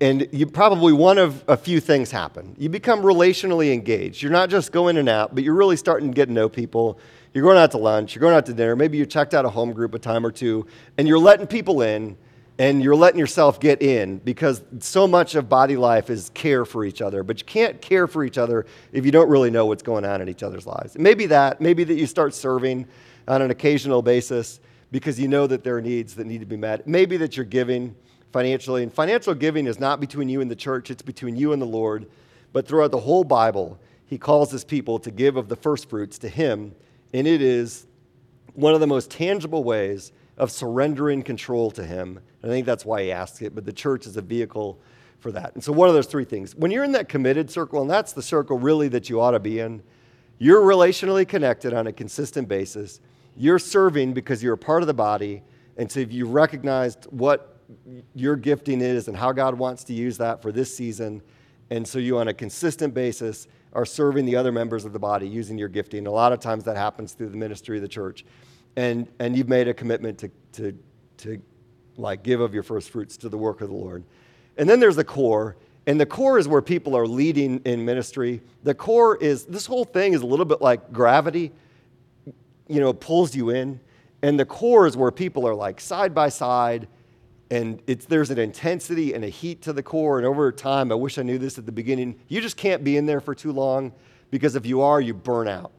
and 0.00 0.28
you 0.30 0.46
probably 0.46 0.92
one 0.92 1.18
of 1.18 1.42
a 1.48 1.56
few 1.56 1.80
things 1.80 2.12
happen. 2.12 2.54
You 2.56 2.68
become 2.68 3.02
relationally 3.02 3.72
engaged. 3.72 4.22
You're 4.22 4.30
not 4.30 4.48
just 4.48 4.70
going 4.70 4.94
in 4.94 5.00
and 5.00 5.08
out, 5.08 5.34
but 5.34 5.42
you're 5.42 5.56
really 5.56 5.76
starting 5.76 6.10
to 6.10 6.14
get 6.14 6.26
to 6.26 6.32
know 6.32 6.48
people. 6.48 7.00
You're 7.34 7.44
going 7.44 7.58
out 7.58 7.70
to 7.72 7.78
lunch, 7.78 8.14
you're 8.14 8.20
going 8.20 8.34
out 8.34 8.46
to 8.46 8.54
dinner, 8.54 8.74
maybe 8.74 8.98
you 8.98 9.06
checked 9.06 9.34
out 9.34 9.44
a 9.44 9.50
home 9.50 9.72
group 9.72 9.94
a 9.94 9.98
time 9.98 10.24
or 10.24 10.30
two, 10.32 10.66
and 10.96 11.06
you're 11.06 11.18
letting 11.18 11.46
people 11.46 11.82
in 11.82 12.16
and 12.58 12.82
you're 12.82 12.96
letting 12.96 13.20
yourself 13.20 13.60
get 13.60 13.82
in 13.82 14.18
because 14.18 14.62
so 14.80 15.06
much 15.06 15.36
of 15.36 15.48
body 15.48 15.76
life 15.76 16.10
is 16.10 16.30
care 16.34 16.64
for 16.64 16.84
each 16.84 17.00
other. 17.00 17.22
But 17.22 17.38
you 17.38 17.46
can't 17.46 17.80
care 17.80 18.08
for 18.08 18.24
each 18.24 18.36
other 18.36 18.66
if 18.92 19.06
you 19.06 19.12
don't 19.12 19.28
really 19.28 19.50
know 19.50 19.66
what's 19.66 19.82
going 19.82 20.04
on 20.04 20.20
in 20.20 20.28
each 20.28 20.42
other's 20.42 20.66
lives. 20.66 20.98
Maybe 20.98 21.26
that, 21.26 21.60
maybe 21.60 21.84
that 21.84 21.94
you 21.94 22.06
start 22.06 22.34
serving 22.34 22.86
on 23.28 23.42
an 23.42 23.52
occasional 23.52 24.02
basis 24.02 24.58
because 24.90 25.20
you 25.20 25.28
know 25.28 25.46
that 25.46 25.62
there 25.62 25.76
are 25.76 25.80
needs 25.80 26.14
that 26.16 26.26
need 26.26 26.40
to 26.40 26.46
be 26.46 26.56
met. 26.56 26.86
Maybe 26.88 27.16
that 27.18 27.36
you're 27.36 27.46
giving 27.46 27.94
financially. 28.32 28.82
And 28.82 28.92
financial 28.92 29.34
giving 29.34 29.66
is 29.66 29.78
not 29.78 30.00
between 30.00 30.28
you 30.28 30.40
and 30.40 30.50
the 30.50 30.56
church, 30.56 30.90
it's 30.90 31.02
between 31.02 31.36
you 31.36 31.52
and 31.52 31.62
the 31.62 31.66
Lord. 31.66 32.06
But 32.52 32.66
throughout 32.66 32.90
the 32.90 33.00
whole 33.00 33.24
Bible, 33.24 33.78
he 34.06 34.18
calls 34.18 34.50
his 34.50 34.64
people 34.64 34.98
to 35.00 35.10
give 35.10 35.36
of 35.36 35.48
the 35.48 35.56
first 35.56 35.88
fruits 35.88 36.18
to 36.18 36.28
him. 36.28 36.74
And 37.12 37.26
it 37.26 37.42
is 37.42 37.86
one 38.54 38.74
of 38.74 38.80
the 38.80 38.86
most 38.86 39.10
tangible 39.10 39.64
ways 39.64 40.12
of 40.36 40.50
surrendering 40.50 41.22
control 41.22 41.70
to 41.72 41.84
him. 41.84 42.20
And 42.42 42.50
I 42.50 42.54
think 42.54 42.66
that's 42.66 42.84
why 42.84 43.02
he 43.02 43.12
asks 43.12 43.42
it, 43.42 43.54
but 43.54 43.64
the 43.64 43.72
church 43.72 44.06
is 44.06 44.16
a 44.16 44.22
vehicle 44.22 44.80
for 45.18 45.32
that. 45.32 45.54
And 45.54 45.62
so, 45.62 45.72
one 45.72 45.88
of 45.88 45.94
those 45.94 46.06
three 46.06 46.24
things 46.24 46.54
when 46.54 46.70
you're 46.70 46.84
in 46.84 46.92
that 46.92 47.08
committed 47.08 47.50
circle, 47.50 47.82
and 47.82 47.90
that's 47.90 48.12
the 48.12 48.22
circle 48.22 48.58
really 48.58 48.88
that 48.88 49.10
you 49.10 49.20
ought 49.20 49.32
to 49.32 49.40
be 49.40 49.58
in, 49.58 49.82
you're 50.38 50.62
relationally 50.62 51.26
connected 51.26 51.74
on 51.74 51.88
a 51.88 51.92
consistent 51.92 52.48
basis. 52.48 53.00
You're 53.36 53.58
serving 53.58 54.12
because 54.12 54.42
you're 54.42 54.54
a 54.54 54.58
part 54.58 54.82
of 54.82 54.86
the 54.86 54.94
body. 54.94 55.42
And 55.76 55.90
so, 55.90 56.00
if 56.00 56.12
you 56.12 56.26
recognized 56.26 57.04
what 57.06 57.56
your 58.14 58.36
gifting 58.36 58.80
is 58.80 59.08
and 59.08 59.16
how 59.16 59.32
God 59.32 59.58
wants 59.58 59.84
to 59.84 59.92
use 59.92 60.18
that 60.18 60.40
for 60.42 60.52
this 60.52 60.74
season. 60.74 61.22
And 61.70 61.86
so 61.86 61.98
you, 61.98 62.18
on 62.18 62.28
a 62.28 62.34
consistent 62.34 62.94
basis, 62.94 63.46
are 63.72 63.84
serving 63.84 64.24
the 64.24 64.36
other 64.36 64.52
members 64.52 64.84
of 64.84 64.92
the 64.92 64.98
body 64.98 65.28
using 65.28 65.58
your 65.58 65.68
gifting. 65.68 66.06
A 66.06 66.10
lot 66.10 66.32
of 66.32 66.40
times 66.40 66.64
that 66.64 66.76
happens 66.76 67.12
through 67.12 67.28
the 67.28 67.36
ministry 67.36 67.76
of 67.76 67.82
the 67.82 67.88
church. 67.88 68.24
And, 68.76 69.08
and 69.18 69.36
you've 69.36 69.48
made 69.48 69.68
a 69.68 69.74
commitment 69.74 70.18
to, 70.18 70.30
to, 70.52 70.78
to 71.18 71.42
like 71.96 72.22
give 72.22 72.40
of 72.40 72.54
your 72.54 72.62
first 72.62 72.90
fruits 72.90 73.16
to 73.18 73.28
the 73.28 73.36
work 73.36 73.60
of 73.60 73.68
the 73.68 73.74
Lord. 73.74 74.04
And 74.56 74.68
then 74.68 74.80
there's 74.80 74.96
the 74.96 75.04
core. 75.04 75.56
And 75.86 76.00
the 76.00 76.06
core 76.06 76.38
is 76.38 76.48
where 76.48 76.62
people 76.62 76.96
are 76.96 77.06
leading 77.06 77.60
in 77.64 77.84
ministry. 77.84 78.42
The 78.62 78.74
core 78.74 79.16
is, 79.16 79.44
this 79.44 79.66
whole 79.66 79.84
thing 79.84 80.12
is 80.12 80.22
a 80.22 80.26
little 80.26 80.44
bit 80.44 80.60
like 80.60 80.92
gravity, 80.92 81.52
you 82.68 82.80
know, 82.80 82.92
pulls 82.92 83.34
you 83.34 83.50
in. 83.50 83.80
And 84.22 84.38
the 84.38 84.44
core 84.44 84.86
is 84.86 84.96
where 84.96 85.10
people 85.10 85.46
are 85.46 85.54
like 85.54 85.80
side 85.80 86.14
by 86.14 86.28
side 86.28 86.88
and 87.50 87.80
there's 87.86 88.30
an 88.30 88.38
intensity 88.38 89.14
and 89.14 89.24
a 89.24 89.28
heat 89.28 89.62
to 89.62 89.72
the 89.72 89.82
core. 89.82 90.18
And 90.18 90.26
over 90.26 90.52
time, 90.52 90.92
I 90.92 90.94
wish 90.94 91.18
I 91.18 91.22
knew 91.22 91.38
this 91.38 91.58
at 91.58 91.64
the 91.64 91.72
beginning, 91.72 92.18
you 92.28 92.40
just 92.40 92.56
can't 92.56 92.84
be 92.84 92.96
in 92.96 93.06
there 93.06 93.20
for 93.20 93.34
too 93.34 93.52
long 93.52 93.92
because 94.30 94.54
if 94.54 94.66
you 94.66 94.82
are, 94.82 95.00
you 95.00 95.14
burn 95.14 95.48
out. 95.48 95.72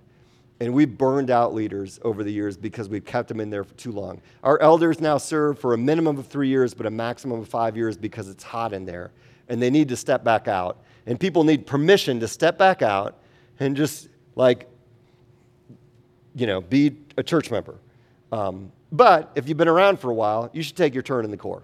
And 0.62 0.74
we've 0.74 0.98
burned 0.98 1.30
out 1.30 1.54
leaders 1.54 2.00
over 2.04 2.24
the 2.24 2.32
years 2.32 2.58
because 2.58 2.90
we've 2.90 3.06
kept 3.06 3.30
them 3.30 3.40
in 3.40 3.50
there 3.50 3.64
for 3.64 3.74
too 3.76 3.92
long. 3.92 4.22
Our 4.44 4.60
elders 4.60 5.00
now 5.00 5.18
serve 5.18 5.58
for 5.60 5.74
a 5.74 5.78
minimum 5.78 6.18
of 6.18 6.28
three 6.28 6.50
years, 6.50 6.74
but 6.74 6.86
a 6.86 6.90
maximum 6.90 7.40
of 7.40 7.48
five 7.48 7.78
years 7.78 7.96
because 7.96 8.28
it's 8.28 8.44
hot 8.44 8.74
in 8.74 8.86
there. 8.86 9.12
And 9.48 9.62
they 9.62 9.70
need 9.70 9.88
to 9.90 9.96
step 9.96 10.24
back 10.24 10.48
out. 10.48 10.80
And 11.06 11.20
people 11.20 11.44
need 11.44 11.66
permission 11.66 12.20
to 12.20 12.28
step 12.28 12.58
back 12.58 12.82
out 12.82 13.20
and 13.60 13.78
just 13.78 14.10
like, 14.36 14.68
you 16.36 16.46
know, 16.46 16.62
be 16.62 16.98
a 17.16 17.24
church 17.24 17.52
member. 17.52 17.76
Um, 18.32 18.72
but 18.92 19.32
if 19.36 19.48
you've 19.48 19.58
been 19.58 19.68
around 19.68 20.00
for 20.00 20.10
a 20.10 20.14
while, 20.14 20.50
you 20.54 20.64
should 20.64 20.76
take 20.76 20.94
your 20.94 21.04
turn 21.04 21.26
in 21.26 21.32
the 21.32 21.38
core 21.38 21.64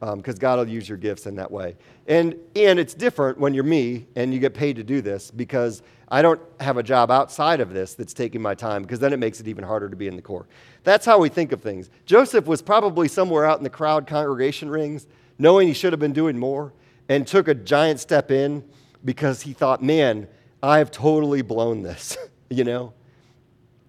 because 0.00 0.34
um, 0.34 0.38
God 0.38 0.58
will 0.58 0.68
use 0.68 0.88
your 0.88 0.96
gifts 0.96 1.26
in 1.26 1.36
that 1.36 1.50
way. 1.50 1.76
And, 2.06 2.34
and 2.56 2.78
it's 2.78 2.94
different 2.94 3.38
when 3.38 3.52
you're 3.52 3.64
me 3.64 4.06
and 4.16 4.32
you 4.32 4.40
get 4.40 4.54
paid 4.54 4.76
to 4.76 4.82
do 4.82 5.02
this 5.02 5.30
because 5.30 5.82
I 6.08 6.22
don't 6.22 6.40
have 6.58 6.78
a 6.78 6.82
job 6.82 7.10
outside 7.10 7.60
of 7.60 7.72
this 7.72 7.94
that's 7.94 8.14
taking 8.14 8.40
my 8.40 8.54
time 8.54 8.82
because 8.82 8.98
then 8.98 9.12
it 9.12 9.18
makes 9.18 9.40
it 9.40 9.48
even 9.48 9.62
harder 9.62 9.90
to 9.90 9.96
be 9.96 10.08
in 10.08 10.16
the 10.16 10.22
core. 10.22 10.46
That's 10.84 11.04
how 11.04 11.18
we 11.18 11.28
think 11.28 11.52
of 11.52 11.60
things. 11.60 11.90
Joseph 12.06 12.46
was 12.46 12.62
probably 12.62 13.08
somewhere 13.08 13.44
out 13.44 13.58
in 13.58 13.64
the 13.64 13.70
crowd 13.70 14.06
congregation 14.06 14.70
rings, 14.70 15.06
knowing 15.38 15.68
he 15.68 15.74
should 15.74 15.92
have 15.92 16.00
been 16.00 16.14
doing 16.14 16.38
more, 16.38 16.72
and 17.10 17.26
took 17.26 17.46
a 17.46 17.54
giant 17.54 18.00
step 18.00 18.30
in 18.30 18.64
because 19.04 19.42
he 19.42 19.52
thought, 19.52 19.82
man, 19.82 20.26
I've 20.62 20.90
totally 20.90 21.42
blown 21.42 21.82
this, 21.82 22.16
you 22.50 22.64
know? 22.64 22.94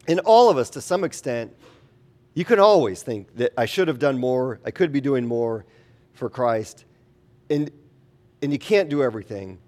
And 0.07 0.19
all 0.21 0.49
of 0.49 0.57
us, 0.57 0.69
to 0.71 0.81
some 0.81 1.03
extent, 1.03 1.55
you 2.33 2.45
can 2.45 2.59
always 2.59 3.03
think 3.03 3.35
that 3.35 3.53
I 3.57 3.65
should 3.65 3.87
have 3.87 3.99
done 3.99 4.17
more, 4.17 4.59
I 4.65 4.71
could 4.71 4.91
be 4.91 5.01
doing 5.01 5.25
more 5.25 5.65
for 6.13 6.29
Christ. 6.29 6.85
And, 7.49 7.71
and 8.41 8.51
you 8.51 8.59
can't 8.59 8.89
do 8.89 9.03
everything. 9.03 9.59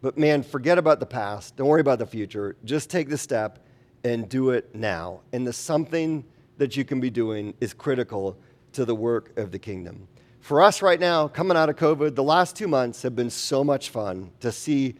But 0.00 0.16
man, 0.16 0.42
forget 0.42 0.78
about 0.78 1.00
the 1.00 1.06
past. 1.06 1.56
Don't 1.56 1.66
worry 1.66 1.80
about 1.80 1.98
the 1.98 2.06
future. 2.06 2.56
Just 2.64 2.88
take 2.88 3.08
the 3.08 3.18
step 3.18 3.64
and 4.04 4.28
do 4.28 4.50
it 4.50 4.74
now. 4.74 5.20
And 5.32 5.46
the 5.46 5.52
something 5.52 6.24
that 6.56 6.76
you 6.76 6.84
can 6.84 7.00
be 7.00 7.10
doing 7.10 7.54
is 7.60 7.74
critical 7.74 8.38
to 8.72 8.84
the 8.84 8.94
work 8.94 9.36
of 9.38 9.50
the 9.50 9.58
kingdom. 9.58 10.08
For 10.40 10.62
us 10.62 10.82
right 10.82 11.00
now, 11.00 11.28
coming 11.28 11.56
out 11.56 11.68
of 11.68 11.76
COVID, 11.76 12.14
the 12.14 12.22
last 12.22 12.56
two 12.56 12.68
months 12.68 13.02
have 13.02 13.14
been 13.16 13.30
so 13.30 13.62
much 13.62 13.90
fun 13.90 14.30
to 14.40 14.52
see 14.52 14.94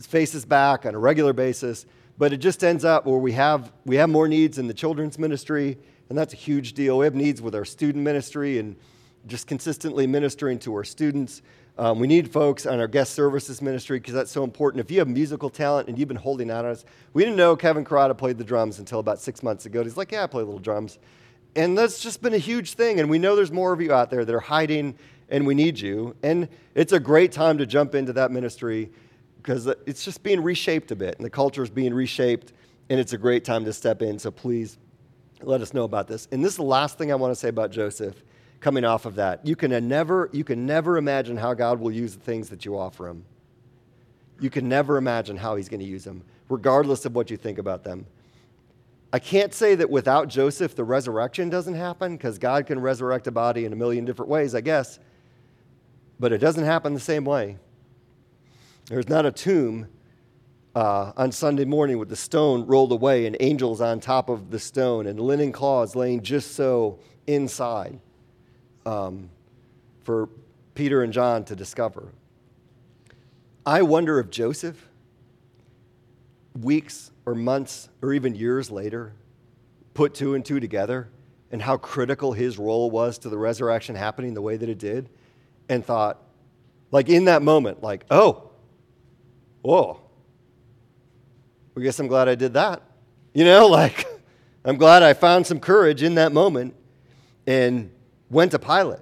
faces 0.00 0.44
back 0.44 0.86
on 0.86 0.94
a 0.94 0.98
regular 0.98 1.32
basis. 1.32 1.86
But 2.18 2.32
it 2.32 2.38
just 2.38 2.62
ends 2.62 2.84
up 2.84 3.06
where 3.06 3.18
we 3.18 3.32
have, 3.32 3.72
we 3.84 3.96
have 3.96 4.08
more 4.08 4.28
needs 4.28 4.58
in 4.58 4.66
the 4.66 4.74
children's 4.74 5.18
ministry, 5.18 5.78
and 6.08 6.16
that's 6.16 6.32
a 6.32 6.36
huge 6.36 6.72
deal. 6.72 6.98
We 6.98 7.04
have 7.04 7.14
needs 7.14 7.42
with 7.42 7.54
our 7.54 7.64
student 7.64 8.04
ministry 8.04 8.58
and 8.58 8.76
just 9.26 9.46
consistently 9.46 10.06
ministering 10.06 10.58
to 10.60 10.74
our 10.74 10.84
students. 10.84 11.42
Um, 11.76 11.98
we 12.00 12.06
need 12.06 12.30
folks 12.30 12.66
on 12.66 12.80
our 12.80 12.88
guest 12.88 13.14
services 13.14 13.62
ministry 13.62 13.98
because 13.98 14.14
that's 14.14 14.30
so 14.30 14.42
important. 14.42 14.80
If 14.80 14.90
you 14.90 14.98
have 14.98 15.08
musical 15.08 15.50
talent 15.50 15.88
and 15.88 15.98
you've 15.98 16.08
been 16.08 16.16
holding 16.16 16.50
out 16.50 16.64
on 16.64 16.72
us, 16.72 16.84
we 17.12 17.22
didn't 17.22 17.36
know 17.36 17.54
Kevin 17.54 17.84
Carrata 17.84 18.16
played 18.16 18.38
the 18.38 18.44
drums 18.44 18.78
until 18.78 18.98
about 18.98 19.20
six 19.20 19.42
months 19.42 19.66
ago. 19.66 19.82
He's 19.82 19.96
like, 19.96 20.12
Yeah, 20.12 20.24
I 20.24 20.26
play 20.26 20.42
little 20.42 20.58
drums. 20.58 20.98
And 21.54 21.76
that's 21.76 22.00
just 22.00 22.22
been 22.22 22.34
a 22.34 22.38
huge 22.38 22.74
thing. 22.74 23.00
And 23.00 23.08
we 23.08 23.18
know 23.18 23.36
there's 23.36 23.52
more 23.52 23.72
of 23.72 23.80
you 23.80 23.92
out 23.92 24.10
there 24.10 24.24
that 24.24 24.34
are 24.34 24.40
hiding, 24.40 24.96
and 25.28 25.46
we 25.46 25.54
need 25.54 25.78
you. 25.78 26.14
And 26.22 26.48
it's 26.74 26.92
a 26.92 27.00
great 27.00 27.32
time 27.32 27.58
to 27.58 27.66
jump 27.66 27.94
into 27.94 28.12
that 28.14 28.30
ministry 28.30 28.90
because 29.36 29.66
it's 29.86 30.04
just 30.04 30.22
being 30.22 30.42
reshaped 30.42 30.90
a 30.90 30.96
bit, 30.96 31.16
and 31.16 31.24
the 31.24 31.30
culture 31.30 31.62
is 31.62 31.70
being 31.70 31.94
reshaped, 31.94 32.52
and 32.90 33.00
it's 33.00 33.12
a 33.12 33.18
great 33.18 33.44
time 33.44 33.64
to 33.64 33.72
step 33.72 34.02
in. 34.02 34.18
So 34.18 34.30
please 34.30 34.78
let 35.42 35.60
us 35.60 35.72
know 35.72 35.84
about 35.84 36.08
this. 36.08 36.28
And 36.32 36.44
this 36.44 36.52
is 36.52 36.56
the 36.56 36.62
last 36.62 36.98
thing 36.98 37.12
I 37.12 37.14
want 37.14 37.32
to 37.32 37.36
say 37.38 37.48
about 37.48 37.70
Joseph 37.70 38.22
coming 38.60 38.84
off 38.84 39.06
of 39.06 39.14
that. 39.16 39.46
You 39.46 39.54
can 39.56 39.70
never, 39.88 40.30
you 40.32 40.44
can 40.44 40.66
never 40.66 40.96
imagine 40.96 41.36
how 41.36 41.54
God 41.54 41.78
will 41.78 41.92
use 41.92 42.14
the 42.14 42.20
things 42.20 42.48
that 42.48 42.64
you 42.64 42.76
offer 42.76 43.08
him. 43.08 43.24
You 44.40 44.50
can 44.50 44.68
never 44.68 44.96
imagine 44.96 45.36
how 45.36 45.56
he's 45.56 45.68
going 45.68 45.80
to 45.80 45.86
use 45.86 46.04
them, 46.04 46.22
regardless 46.48 47.04
of 47.04 47.14
what 47.14 47.30
you 47.30 47.36
think 47.36 47.58
about 47.58 47.84
them. 47.84 48.06
I 49.12 49.18
can't 49.18 49.54
say 49.54 49.74
that 49.76 49.88
without 49.88 50.28
Joseph, 50.28 50.74
the 50.76 50.84
resurrection 50.84 51.48
doesn't 51.48 51.74
happen, 51.74 52.16
because 52.16 52.38
God 52.38 52.66
can 52.66 52.78
resurrect 52.78 53.26
a 53.26 53.30
body 53.30 53.64
in 53.64 53.72
a 53.72 53.76
million 53.76 54.04
different 54.04 54.30
ways, 54.30 54.54
I 54.54 54.60
guess. 54.60 54.98
But 56.20 56.32
it 56.32 56.38
doesn't 56.38 56.64
happen 56.64 56.94
the 56.94 57.00
same 57.00 57.24
way. 57.24 57.58
There's 58.86 59.08
not 59.08 59.24
a 59.24 59.32
tomb 59.32 59.88
uh, 60.78 61.12
on 61.16 61.32
Sunday 61.32 61.64
morning 61.64 61.98
with 61.98 62.08
the 62.08 62.14
stone 62.14 62.64
rolled 62.64 62.92
away 62.92 63.26
and 63.26 63.36
angels 63.40 63.80
on 63.80 63.98
top 63.98 64.28
of 64.28 64.52
the 64.52 64.60
stone 64.60 65.08
and 65.08 65.18
linen 65.18 65.50
cloths 65.50 65.96
laying 65.96 66.22
just 66.22 66.54
so 66.54 67.00
inside 67.26 67.98
um, 68.86 69.28
for 70.04 70.28
Peter 70.76 71.02
and 71.02 71.12
John 71.12 71.44
to 71.46 71.56
discover. 71.56 72.12
I 73.66 73.82
wonder 73.82 74.20
if 74.20 74.30
Joseph, 74.30 74.88
weeks 76.60 77.10
or 77.26 77.34
months 77.34 77.88
or 78.00 78.12
even 78.12 78.36
years 78.36 78.70
later, 78.70 79.14
put 79.94 80.14
two 80.14 80.34
and 80.34 80.44
two 80.44 80.60
together 80.60 81.08
and 81.50 81.60
how 81.60 81.76
critical 81.76 82.34
his 82.34 82.56
role 82.56 82.88
was 82.88 83.18
to 83.18 83.28
the 83.28 83.36
resurrection 83.36 83.96
happening 83.96 84.32
the 84.32 84.42
way 84.42 84.56
that 84.56 84.68
it 84.68 84.78
did, 84.78 85.08
and 85.68 85.84
thought, 85.84 86.22
like 86.92 87.08
in 87.08 87.24
that 87.24 87.42
moment, 87.42 87.82
like, 87.82 88.04
oh, 88.12 88.52
whoa, 89.62 90.02
I 91.78 91.82
guess 91.82 91.98
I'm 92.00 92.08
glad 92.08 92.28
I 92.28 92.34
did 92.34 92.54
that. 92.54 92.82
You 93.32 93.44
know, 93.44 93.66
like, 93.68 94.06
I'm 94.64 94.76
glad 94.76 95.02
I 95.02 95.14
found 95.14 95.46
some 95.46 95.60
courage 95.60 96.02
in 96.02 96.16
that 96.16 96.32
moment 96.32 96.74
and 97.46 97.90
went 98.30 98.50
to 98.52 98.58
Pilate. 98.58 99.00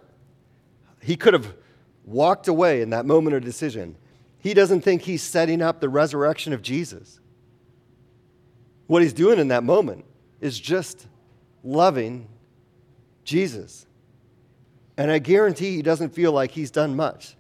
He 1.01 1.17
could 1.17 1.35
have 1.35 1.55
walked 2.05 2.49
away 2.49 2.83
in 2.83 2.91
that 2.91 3.07
moment 3.07 3.37
of 3.37 3.45
decision. 3.45 3.97
He 4.39 4.55
doesn't 4.55 4.83
think 4.83 5.03
he's 5.03 5.23
setting 5.23 5.63
up 5.63 5.81
the 5.81 5.89
resurrection 5.89 6.53
of 6.53 6.63
Jesus. 6.63 7.19
What 8.87 9.03
he's 9.03 9.13
doing 9.13 9.39
in 9.39 9.49
that 9.49 9.65
moment 9.65 10.05
is 10.41 10.61
just 10.61 11.07
loving 11.65 12.29
Jesus. 13.25 13.87
And 14.97 15.11
I 15.11 15.19
guarantee 15.19 15.77
he 15.77 15.83
doesn't 15.83 16.11
feel 16.11 16.31
like 16.31 16.53
he's 16.53 16.71
done 16.71 16.95
much, 16.95 17.37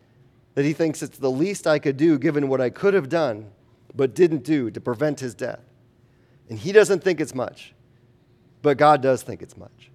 that 0.54 0.64
he 0.64 0.72
thinks 0.72 1.02
it's 1.02 1.18
the 1.18 1.30
least 1.30 1.66
I 1.66 1.78
could 1.78 1.96
do 1.96 2.18
given 2.18 2.48
what 2.48 2.60
I 2.60 2.70
could 2.70 2.94
have 2.94 3.08
done 3.08 3.50
but 3.96 4.14
didn't 4.14 4.44
do 4.44 4.70
to 4.70 4.80
prevent 4.80 5.20
his 5.20 5.34
death. 5.34 5.60
And 6.48 6.58
he 6.58 6.70
doesn't 6.70 7.02
think 7.02 7.20
it's 7.20 7.34
much, 7.34 7.74
but 8.62 8.76
God 8.76 9.02
does 9.02 9.22
think 9.22 9.42
it's 9.42 9.56
much. 9.56 9.90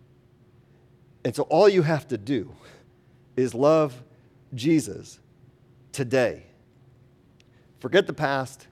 And 1.23 1.35
so 1.35 1.43
all 1.43 1.69
you 1.69 1.83
have 1.83 2.07
to 2.09 2.17
do 2.17 2.53
is 3.37 3.53
love 3.53 4.01
Jesus 4.53 5.19
today. 5.91 6.43
Forget 7.79 8.07
the 8.07 8.13
past, 8.13 8.67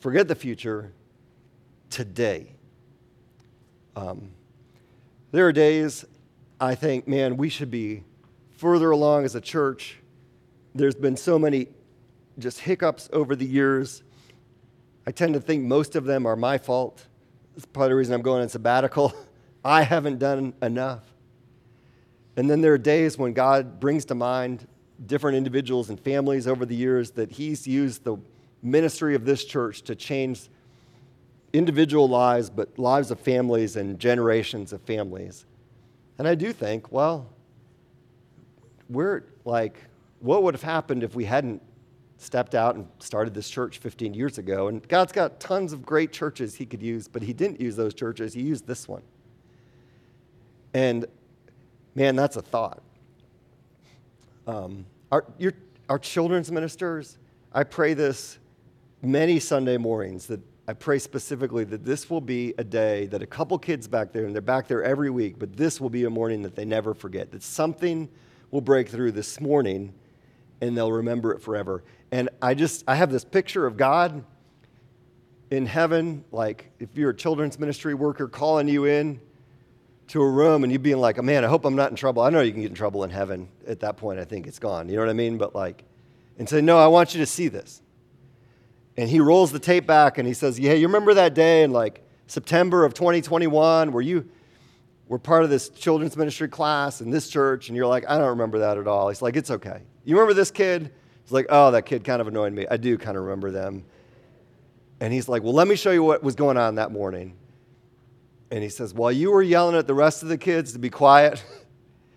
forget 0.00 0.28
the 0.28 0.34
future, 0.34 0.92
today. 1.90 2.52
Um, 3.96 4.30
there 5.32 5.46
are 5.46 5.52
days 5.52 6.04
I 6.60 6.74
think, 6.74 7.06
man, 7.06 7.36
we 7.36 7.48
should 7.48 7.70
be 7.70 8.02
further 8.56 8.90
along 8.90 9.24
as 9.24 9.34
a 9.34 9.40
church. 9.40 9.98
There's 10.74 10.94
been 10.94 11.16
so 11.16 11.38
many 11.38 11.68
just 12.38 12.60
hiccups 12.60 13.08
over 13.12 13.36
the 13.36 13.46
years. 13.46 14.02
I 15.08 15.10
tend 15.10 15.32
to 15.32 15.40
think 15.40 15.64
most 15.64 15.96
of 15.96 16.04
them 16.04 16.26
are 16.26 16.36
my 16.36 16.58
fault. 16.58 17.06
That's 17.54 17.64
part 17.64 17.86
of 17.86 17.92
the 17.92 17.96
reason 17.96 18.12
I'm 18.12 18.20
going 18.20 18.42
on 18.42 18.50
sabbatical. 18.50 19.14
I 19.64 19.82
haven't 19.82 20.18
done 20.18 20.52
enough. 20.60 21.02
And 22.36 22.50
then 22.50 22.60
there 22.60 22.74
are 22.74 22.78
days 22.78 23.16
when 23.16 23.32
God 23.32 23.80
brings 23.80 24.04
to 24.04 24.14
mind 24.14 24.68
different 25.06 25.38
individuals 25.38 25.88
and 25.88 25.98
families 25.98 26.46
over 26.46 26.66
the 26.66 26.76
years 26.76 27.12
that 27.12 27.32
He's 27.32 27.66
used 27.66 28.04
the 28.04 28.18
ministry 28.62 29.14
of 29.14 29.24
this 29.24 29.46
church 29.46 29.80
to 29.84 29.94
change 29.94 30.50
individual 31.54 32.06
lives, 32.06 32.50
but 32.50 32.78
lives 32.78 33.10
of 33.10 33.18
families 33.18 33.76
and 33.76 33.98
generations 33.98 34.74
of 34.74 34.82
families. 34.82 35.46
And 36.18 36.28
I 36.28 36.34
do 36.34 36.52
think, 36.52 36.92
well, 36.92 37.30
we're 38.90 39.24
like, 39.46 39.84
what 40.20 40.42
would 40.42 40.52
have 40.52 40.62
happened 40.62 41.02
if 41.02 41.14
we 41.14 41.24
hadn't 41.24 41.62
stepped 42.18 42.54
out 42.54 42.74
and 42.74 42.86
started 42.98 43.32
this 43.32 43.48
church 43.48 43.78
15 43.78 44.12
years 44.12 44.38
ago? 44.38 44.68
And 44.68 44.86
God's 44.86 45.12
got 45.12 45.40
tons 45.40 45.72
of 45.72 45.84
great 45.86 46.12
churches 46.12 46.54
He 46.54 46.66
could 46.66 46.82
use, 46.82 47.08
but 47.08 47.22
He 47.22 47.32
didn't 47.32 47.60
use 47.60 47.76
those 47.76 47.94
churches, 47.94 48.34
He 48.34 48.42
used 48.42 48.66
this 48.66 48.86
one. 48.86 49.02
And 50.74 51.06
Man, 51.98 52.14
that's 52.14 52.36
a 52.36 52.42
thought. 52.42 52.80
Um, 54.46 54.86
our, 55.10 55.24
your, 55.36 55.52
our 55.88 55.98
children's 55.98 56.48
ministers, 56.52 57.18
I 57.52 57.64
pray 57.64 57.92
this 57.94 58.38
many 59.02 59.40
Sunday 59.40 59.78
mornings 59.78 60.26
that 60.26 60.40
I 60.68 60.74
pray 60.74 61.00
specifically 61.00 61.64
that 61.64 61.84
this 61.84 62.08
will 62.08 62.20
be 62.20 62.54
a 62.56 62.62
day 62.62 63.06
that 63.06 63.20
a 63.20 63.26
couple 63.26 63.58
kids 63.58 63.88
back 63.88 64.12
there, 64.12 64.26
and 64.26 64.32
they're 64.32 64.40
back 64.40 64.68
there 64.68 64.84
every 64.84 65.10
week, 65.10 65.40
but 65.40 65.56
this 65.56 65.80
will 65.80 65.90
be 65.90 66.04
a 66.04 66.10
morning 66.10 66.42
that 66.42 66.54
they 66.54 66.64
never 66.64 66.94
forget, 66.94 67.32
that 67.32 67.42
something 67.42 68.08
will 68.52 68.60
break 68.60 68.88
through 68.88 69.10
this 69.10 69.40
morning 69.40 69.92
and 70.60 70.76
they'll 70.76 70.92
remember 70.92 71.32
it 71.32 71.42
forever. 71.42 71.82
And 72.10 72.28
I 72.40 72.54
just, 72.54 72.84
I 72.88 72.94
have 72.94 73.10
this 73.10 73.24
picture 73.24 73.66
of 73.66 73.76
God 73.76 74.24
in 75.50 75.66
heaven, 75.66 76.24
like 76.30 76.70
if 76.78 76.96
you're 76.96 77.10
a 77.10 77.16
children's 77.16 77.58
ministry 77.58 77.94
worker 77.94 78.28
calling 78.28 78.68
you 78.68 78.84
in 78.84 79.20
to 80.08 80.22
a 80.22 80.30
room 80.30 80.62
and 80.64 80.72
you 80.72 80.78
being 80.78 80.98
like, 80.98 81.22
man, 81.22 81.44
I 81.44 81.48
hope 81.48 81.64
I'm 81.64 81.76
not 81.76 81.90
in 81.90 81.96
trouble. 81.96 82.22
I 82.22 82.30
know 82.30 82.40
you 82.40 82.52
can 82.52 82.62
get 82.62 82.70
in 82.70 82.76
trouble 82.76 83.04
in 83.04 83.10
heaven 83.10 83.48
at 83.66 83.80
that 83.80 83.96
point. 83.96 84.18
I 84.18 84.24
think 84.24 84.46
it's 84.46 84.58
gone. 84.58 84.88
You 84.88 84.96
know 84.96 85.02
what 85.02 85.10
I 85.10 85.14
mean? 85.14 85.38
But 85.38 85.54
like, 85.54 85.84
and 86.38 86.48
say, 86.48 86.60
no, 86.60 86.78
I 86.78 86.86
want 86.86 87.14
you 87.14 87.20
to 87.20 87.26
see 87.26 87.48
this. 87.48 87.82
And 88.96 89.08
he 89.08 89.20
rolls 89.20 89.52
the 89.52 89.58
tape 89.58 89.86
back 89.86 90.18
and 90.18 90.26
he 90.26 90.34
says, 90.34 90.58
yeah, 90.58 90.72
you 90.72 90.86
remember 90.86 91.14
that 91.14 91.34
day? 91.34 91.62
in 91.62 91.72
like, 91.72 92.04
September 92.28 92.84
of 92.84 92.92
2021 92.92 93.90
where 93.92 94.02
you 94.02 94.28
were 95.08 95.18
part 95.18 95.42
of 95.42 95.50
this 95.50 95.70
children's 95.70 96.16
ministry 96.16 96.48
class 96.48 97.00
in 97.00 97.10
this 97.10 97.28
church 97.28 97.68
and 97.68 97.76
you're 97.76 97.86
like, 97.86 98.04
I 98.08 98.18
don't 98.18 98.28
remember 98.28 98.58
that 98.60 98.76
at 98.76 98.86
all. 98.86 99.08
He's 99.08 99.22
like, 99.22 99.34
it's 99.34 99.50
okay. 99.50 99.80
You 100.04 100.14
remember 100.14 100.34
this 100.34 100.50
kid? 100.50 100.92
He's 101.28 101.34
like, 101.34 101.44
oh, 101.50 101.72
that 101.72 101.84
kid 101.84 102.04
kind 102.04 102.22
of 102.22 102.28
annoyed 102.28 102.54
me. 102.54 102.66
I 102.70 102.78
do 102.78 102.96
kind 102.96 103.14
of 103.14 103.24
remember 103.24 103.50
them. 103.50 103.84
And 104.98 105.12
he's 105.12 105.28
like, 105.28 105.42
well, 105.42 105.52
let 105.52 105.68
me 105.68 105.76
show 105.76 105.90
you 105.90 106.02
what 106.02 106.22
was 106.22 106.34
going 106.34 106.56
on 106.56 106.76
that 106.76 106.90
morning. 106.90 107.34
And 108.50 108.62
he 108.62 108.70
says, 108.70 108.94
while 108.94 109.12
you 109.12 109.30
were 109.30 109.42
yelling 109.42 109.76
at 109.76 109.86
the 109.86 109.92
rest 109.92 110.22
of 110.22 110.30
the 110.30 110.38
kids 110.38 110.72
to 110.72 110.78
be 110.78 110.88
quiet, 110.88 111.44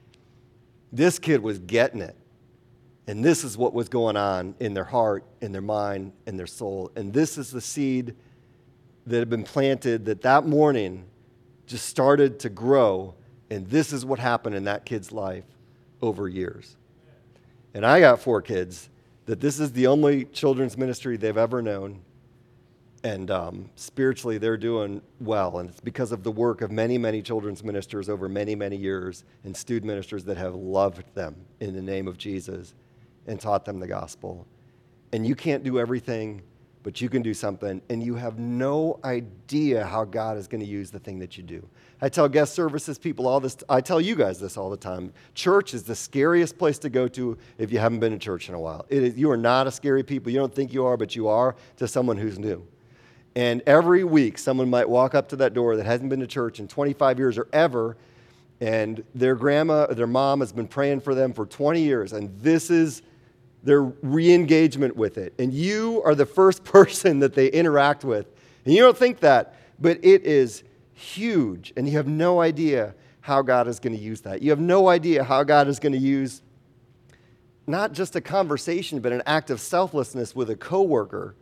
this 0.93 1.19
kid 1.19 1.43
was 1.43 1.59
getting 1.59 1.99
it. 1.99 2.15
And 3.05 3.21
this 3.21 3.43
is 3.43 3.57
what 3.57 3.73
was 3.73 3.89
going 3.89 4.15
on 4.15 4.55
in 4.61 4.73
their 4.73 4.85
heart, 4.85 5.25
in 5.41 5.51
their 5.51 5.61
mind, 5.61 6.13
in 6.25 6.37
their 6.37 6.47
soul. 6.47 6.89
And 6.95 7.11
this 7.11 7.37
is 7.37 7.51
the 7.51 7.59
seed 7.59 8.15
that 9.07 9.19
had 9.19 9.29
been 9.29 9.43
planted 9.43 10.05
that 10.05 10.21
that 10.21 10.45
morning 10.45 11.03
just 11.67 11.85
started 11.85 12.39
to 12.39 12.49
grow. 12.49 13.15
And 13.49 13.67
this 13.67 13.91
is 13.91 14.05
what 14.05 14.19
happened 14.19 14.55
in 14.55 14.63
that 14.63 14.85
kid's 14.85 15.11
life 15.11 15.43
over 16.01 16.29
years. 16.29 16.77
And 17.73 17.85
I 17.85 17.99
got 17.99 18.21
four 18.21 18.41
kids 18.41 18.87
that 19.31 19.39
this 19.39 19.61
is 19.61 19.71
the 19.71 19.87
only 19.87 20.25
children's 20.25 20.77
ministry 20.77 21.15
they've 21.15 21.37
ever 21.37 21.61
known. 21.61 22.01
And 23.05 23.31
um, 23.31 23.69
spiritually, 23.77 24.37
they're 24.37 24.57
doing 24.57 25.01
well. 25.21 25.59
And 25.59 25.69
it's 25.69 25.79
because 25.79 26.11
of 26.11 26.23
the 26.23 26.31
work 26.31 26.59
of 26.61 26.69
many, 26.69 26.97
many 26.97 27.21
children's 27.21 27.63
ministers 27.63 28.09
over 28.09 28.27
many, 28.27 28.55
many 28.55 28.75
years 28.75 29.23
and 29.45 29.55
student 29.55 29.85
ministers 29.85 30.25
that 30.25 30.35
have 30.35 30.53
loved 30.53 31.15
them 31.15 31.37
in 31.61 31.73
the 31.73 31.81
name 31.81 32.09
of 32.09 32.17
Jesus 32.17 32.73
and 33.25 33.39
taught 33.39 33.63
them 33.63 33.79
the 33.79 33.87
gospel. 33.87 34.45
And 35.13 35.25
you 35.25 35.33
can't 35.33 35.63
do 35.63 35.79
everything, 35.79 36.41
but 36.83 36.99
you 37.01 37.09
can 37.09 37.21
do 37.21 37.33
something, 37.33 37.81
and 37.89 38.01
you 38.01 38.15
have 38.15 38.39
no 38.39 38.99
idea 39.03 39.85
how 39.85 40.03
God 40.03 40.37
is 40.37 40.47
going 40.47 40.61
to 40.61 40.67
use 40.67 40.89
the 40.89 40.99
thing 40.99 41.19
that 41.19 41.37
you 41.37 41.43
do. 41.43 41.67
I 42.01 42.09
tell 42.09 42.27
guest 42.27 42.53
services 42.53 42.97
people 42.97 43.27
all 43.27 43.39
this, 43.39 43.55
I 43.69 43.81
tell 43.81 44.01
you 44.01 44.15
guys 44.15 44.39
this 44.39 44.57
all 44.57 44.69
the 44.69 44.77
time. 44.77 45.13
Church 45.35 45.73
is 45.73 45.83
the 45.83 45.95
scariest 45.95 46.57
place 46.57 46.79
to 46.79 46.89
go 46.89 47.07
to 47.09 47.37
if 47.59 47.71
you 47.71 47.77
haven't 47.77 47.99
been 47.99 48.11
to 48.11 48.17
church 48.17 48.49
in 48.49 48.55
a 48.55 48.59
while. 48.59 48.85
you 48.89 49.29
are 49.29 49.37
not 49.37 49.67
a 49.67 49.71
scary 49.71 50.03
people. 50.03 50.31
You 50.31 50.39
don't 50.39 50.53
think 50.53 50.73
you 50.73 50.85
are, 50.85 50.97
but 50.97 51.15
you 51.15 51.27
are 51.27 51.55
to 51.77 51.87
someone 51.87 52.17
who's 52.17 52.39
new. 52.39 52.65
And 53.35 53.61
every 53.65 54.03
week, 54.03 54.37
someone 54.37 54.69
might 54.69 54.89
walk 54.89 55.15
up 55.15 55.29
to 55.29 55.35
that 55.37 55.53
door 55.53 55.75
that 55.75 55.85
hasn't 55.85 56.09
been 56.09 56.19
to 56.19 56.27
church 56.27 56.59
in 56.59 56.67
25 56.67 57.19
years 57.19 57.37
or 57.37 57.47
ever, 57.53 57.95
and 58.59 59.03
their 59.15 59.35
grandma 59.35 59.85
or 59.85 59.95
their 59.95 60.07
mom 60.07 60.39
has 60.39 60.51
been 60.51 60.67
praying 60.67 61.01
for 61.01 61.15
them 61.15 61.33
for 61.33 61.45
20 61.45 61.81
years, 61.81 62.13
and 62.13 62.37
this 62.39 62.69
is 62.69 63.03
their 63.63 63.81
re 63.83 64.33
engagement 64.33 64.95
with 64.95 65.17
it. 65.17 65.33
And 65.39 65.53
you 65.53 66.01
are 66.05 66.15
the 66.15 66.25
first 66.25 66.63
person 66.65 67.19
that 67.19 67.33
they 67.33 67.47
interact 67.47 68.03
with. 68.03 68.27
And 68.65 68.73
you 68.73 68.81
don't 68.81 68.97
think 68.97 69.19
that, 69.19 69.55
but 69.79 70.03
it 70.03 70.23
is 70.23 70.63
huge. 70.93 71.73
And 71.75 71.87
you 71.87 71.97
have 71.97 72.07
no 72.07 72.41
idea 72.41 72.93
how 73.21 73.41
God 73.41 73.67
is 73.67 73.79
going 73.79 73.95
to 73.95 74.01
use 74.01 74.21
that. 74.21 74.41
You 74.41 74.49
have 74.49 74.59
no 74.59 74.87
idea 74.87 75.23
how 75.23 75.43
God 75.43 75.67
is 75.67 75.79
going 75.79 75.93
to 75.93 75.99
use 75.99 76.41
not 77.67 77.93
just 77.93 78.15
a 78.15 78.21
conversation, 78.21 78.99
but 78.99 79.11
an 79.11 79.21
act 79.25 79.49
of 79.49 79.59
selflessness 79.59 80.35
with 80.35 80.49
a 80.49 80.55
coworker, 80.55 81.35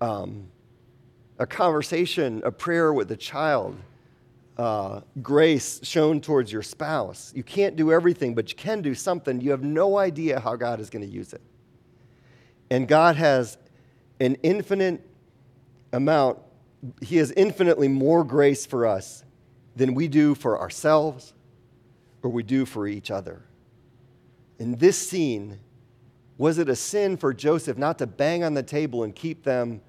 um, 0.00 0.48
a 1.38 1.46
conversation, 1.46 2.40
a 2.44 2.52
prayer 2.52 2.92
with 2.92 3.10
a 3.10 3.16
child, 3.16 3.76
uh, 4.58 5.00
grace 5.22 5.80
shown 5.82 6.20
towards 6.20 6.52
your 6.52 6.62
spouse. 6.62 7.32
You 7.34 7.42
can't 7.42 7.76
do 7.76 7.92
everything, 7.92 8.34
but 8.34 8.50
you 8.50 8.56
can 8.56 8.82
do 8.82 8.94
something. 8.94 9.40
You 9.40 9.50
have 9.50 9.62
no 9.62 9.98
idea 9.98 10.40
how 10.40 10.56
God 10.56 10.80
is 10.80 10.90
going 10.90 11.04
to 11.04 11.10
use 11.10 11.32
it. 11.32 11.40
And 12.70 12.86
God 12.86 13.16
has 13.16 13.58
an 14.20 14.36
infinite 14.42 15.06
amount, 15.92 16.38
He 17.00 17.16
has 17.16 17.32
infinitely 17.32 17.88
more 17.88 18.24
grace 18.24 18.66
for 18.66 18.86
us 18.86 19.24
than 19.74 19.94
we 19.94 20.08
do 20.08 20.34
for 20.34 20.58
ourselves 20.60 21.34
or 22.22 22.30
we 22.30 22.42
do 22.42 22.64
for 22.64 22.86
each 22.86 23.10
other. 23.10 23.42
In 24.58 24.76
this 24.76 24.96
scene, 24.96 25.58
was 26.38 26.58
it 26.58 26.68
a 26.68 26.76
sin 26.76 27.16
for 27.16 27.32
Joseph 27.32 27.78
not 27.78 27.98
to 27.98 28.06
bang 28.06 28.44
on 28.44 28.54
the 28.54 28.62
table 28.62 29.02
and 29.02 29.14
keep 29.14 29.44
them 29.44 29.80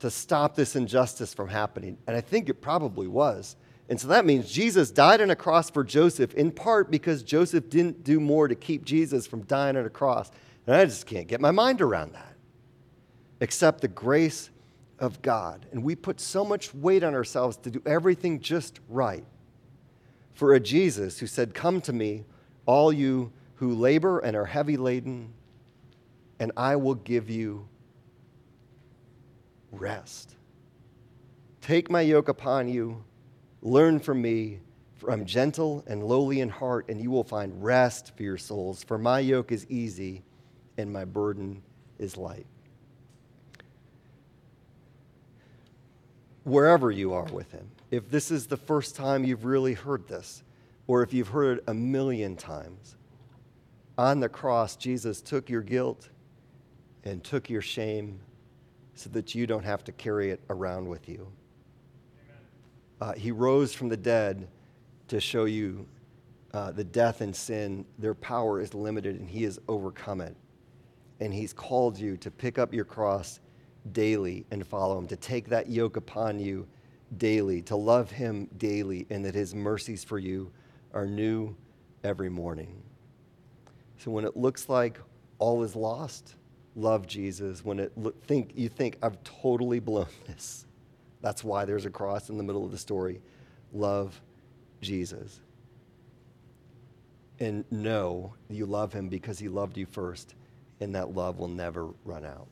to 0.00 0.10
stop 0.10 0.54
this 0.54 0.76
injustice 0.76 1.34
from 1.34 1.48
happening? 1.48 1.98
And 2.06 2.16
I 2.16 2.20
think 2.20 2.48
it 2.48 2.60
probably 2.60 3.06
was. 3.06 3.56
And 3.88 3.98
so 3.98 4.08
that 4.08 4.26
means 4.26 4.50
Jesus 4.50 4.90
died 4.90 5.20
on 5.20 5.30
a 5.30 5.36
cross 5.36 5.70
for 5.70 5.82
Joseph, 5.82 6.34
in 6.34 6.50
part 6.50 6.90
because 6.90 7.22
Joseph 7.22 7.70
didn't 7.70 8.04
do 8.04 8.20
more 8.20 8.46
to 8.46 8.54
keep 8.54 8.84
Jesus 8.84 9.26
from 9.26 9.42
dying 9.42 9.76
on 9.76 9.86
a 9.86 9.90
cross. 9.90 10.30
And 10.66 10.76
I 10.76 10.84
just 10.84 11.06
can't 11.06 11.26
get 11.26 11.40
my 11.40 11.50
mind 11.50 11.80
around 11.80 12.12
that. 12.12 12.34
Except 13.40 13.80
the 13.80 13.88
grace 13.88 14.50
of 14.98 15.22
God. 15.22 15.64
And 15.72 15.82
we 15.82 15.94
put 15.94 16.20
so 16.20 16.44
much 16.44 16.74
weight 16.74 17.02
on 17.02 17.14
ourselves 17.14 17.56
to 17.58 17.70
do 17.70 17.80
everything 17.86 18.40
just 18.40 18.80
right. 18.88 19.24
For 20.34 20.54
a 20.54 20.60
Jesus 20.60 21.18
who 21.18 21.26
said, 21.26 21.54
Come 21.54 21.80
to 21.82 21.92
me, 21.92 22.24
all 22.66 22.92
you 22.92 23.32
who 23.54 23.74
labor 23.74 24.18
and 24.18 24.36
are 24.36 24.44
heavy 24.44 24.76
laden, 24.76 25.32
and 26.38 26.52
I 26.56 26.76
will 26.76 26.94
give 26.94 27.30
you 27.30 27.66
rest. 29.72 30.34
Take 31.60 31.90
my 31.90 32.02
yoke 32.02 32.28
upon 32.28 32.68
you 32.68 33.02
Learn 33.62 33.98
from 33.98 34.22
me, 34.22 34.60
for 34.96 35.10
I'm 35.10 35.24
gentle 35.24 35.84
and 35.86 36.04
lowly 36.04 36.40
in 36.40 36.48
heart, 36.48 36.88
and 36.88 37.00
you 37.00 37.10
will 37.10 37.24
find 37.24 37.62
rest 37.62 38.16
for 38.16 38.22
your 38.22 38.38
souls. 38.38 38.84
For 38.84 38.98
my 38.98 39.20
yoke 39.20 39.52
is 39.52 39.66
easy 39.68 40.22
and 40.76 40.92
my 40.92 41.04
burden 41.04 41.62
is 41.98 42.16
light. 42.16 42.46
Wherever 46.44 46.90
you 46.90 47.12
are 47.12 47.26
with 47.26 47.50
him, 47.52 47.68
if 47.90 48.10
this 48.10 48.30
is 48.30 48.46
the 48.46 48.56
first 48.56 48.96
time 48.96 49.24
you've 49.24 49.44
really 49.44 49.74
heard 49.74 50.06
this, 50.08 50.42
or 50.86 51.02
if 51.02 51.12
you've 51.12 51.28
heard 51.28 51.58
it 51.58 51.64
a 51.66 51.74
million 51.74 52.36
times, 52.36 52.96
on 53.98 54.20
the 54.20 54.28
cross, 54.28 54.76
Jesus 54.76 55.20
took 55.20 55.50
your 55.50 55.60
guilt 55.60 56.08
and 57.04 57.22
took 57.22 57.50
your 57.50 57.60
shame 57.60 58.20
so 58.94 59.10
that 59.10 59.34
you 59.34 59.46
don't 59.46 59.64
have 59.64 59.84
to 59.84 59.92
carry 59.92 60.30
it 60.30 60.40
around 60.48 60.88
with 60.88 61.08
you. 61.08 61.30
Uh, 63.00 63.12
he 63.12 63.30
rose 63.30 63.72
from 63.72 63.88
the 63.88 63.96
dead 63.96 64.48
to 65.08 65.20
show 65.20 65.44
you 65.44 65.86
uh, 66.54 66.72
the 66.72 66.84
death 66.84 67.20
and 67.20 67.34
sin, 67.34 67.84
their 67.98 68.14
power 68.14 68.60
is 68.60 68.74
limited 68.74 69.18
and 69.18 69.28
he 69.28 69.42
has 69.44 69.58
overcome 69.68 70.20
it. 70.20 70.36
And 71.20 71.32
he's 71.32 71.52
called 71.52 71.98
you 71.98 72.16
to 72.18 72.30
pick 72.30 72.58
up 72.58 72.72
your 72.72 72.84
cross 72.84 73.40
daily 73.92 74.46
and 74.50 74.66
follow 74.66 74.98
him, 74.98 75.06
to 75.08 75.16
take 75.16 75.48
that 75.48 75.68
yoke 75.68 75.96
upon 75.96 76.38
you 76.38 76.66
daily, 77.16 77.62
to 77.62 77.76
love 77.76 78.10
him 78.10 78.48
daily, 78.56 79.06
and 79.10 79.24
that 79.24 79.34
his 79.34 79.54
mercies 79.54 80.04
for 80.04 80.18
you 80.18 80.50
are 80.94 81.06
new 81.06 81.54
every 82.04 82.28
morning. 82.28 82.82
So 83.98 84.10
when 84.10 84.24
it 84.24 84.36
looks 84.36 84.68
like 84.68 85.00
all 85.38 85.62
is 85.62 85.74
lost, 85.74 86.36
love 86.76 87.06
Jesus. 87.06 87.64
When 87.64 87.78
it 87.80 87.92
look, 87.96 88.22
think, 88.24 88.52
you 88.54 88.68
think, 88.68 88.96
I've 89.02 89.22
totally 89.24 89.80
blown 89.80 90.06
this, 90.26 90.66
that's 91.20 91.42
why 91.42 91.64
there's 91.64 91.84
a 91.84 91.90
cross 91.90 92.30
in 92.30 92.36
the 92.36 92.44
middle 92.44 92.64
of 92.64 92.70
the 92.70 92.78
story. 92.78 93.20
Love 93.72 94.20
Jesus. 94.80 95.40
And 97.40 97.64
know 97.70 98.34
you 98.48 98.66
love 98.66 98.92
him 98.92 99.08
because 99.08 99.38
he 99.38 99.48
loved 99.48 99.76
you 99.76 99.86
first, 99.86 100.34
and 100.80 100.94
that 100.94 101.14
love 101.14 101.38
will 101.38 101.48
never 101.48 101.88
run 102.04 102.24
out. 102.24 102.48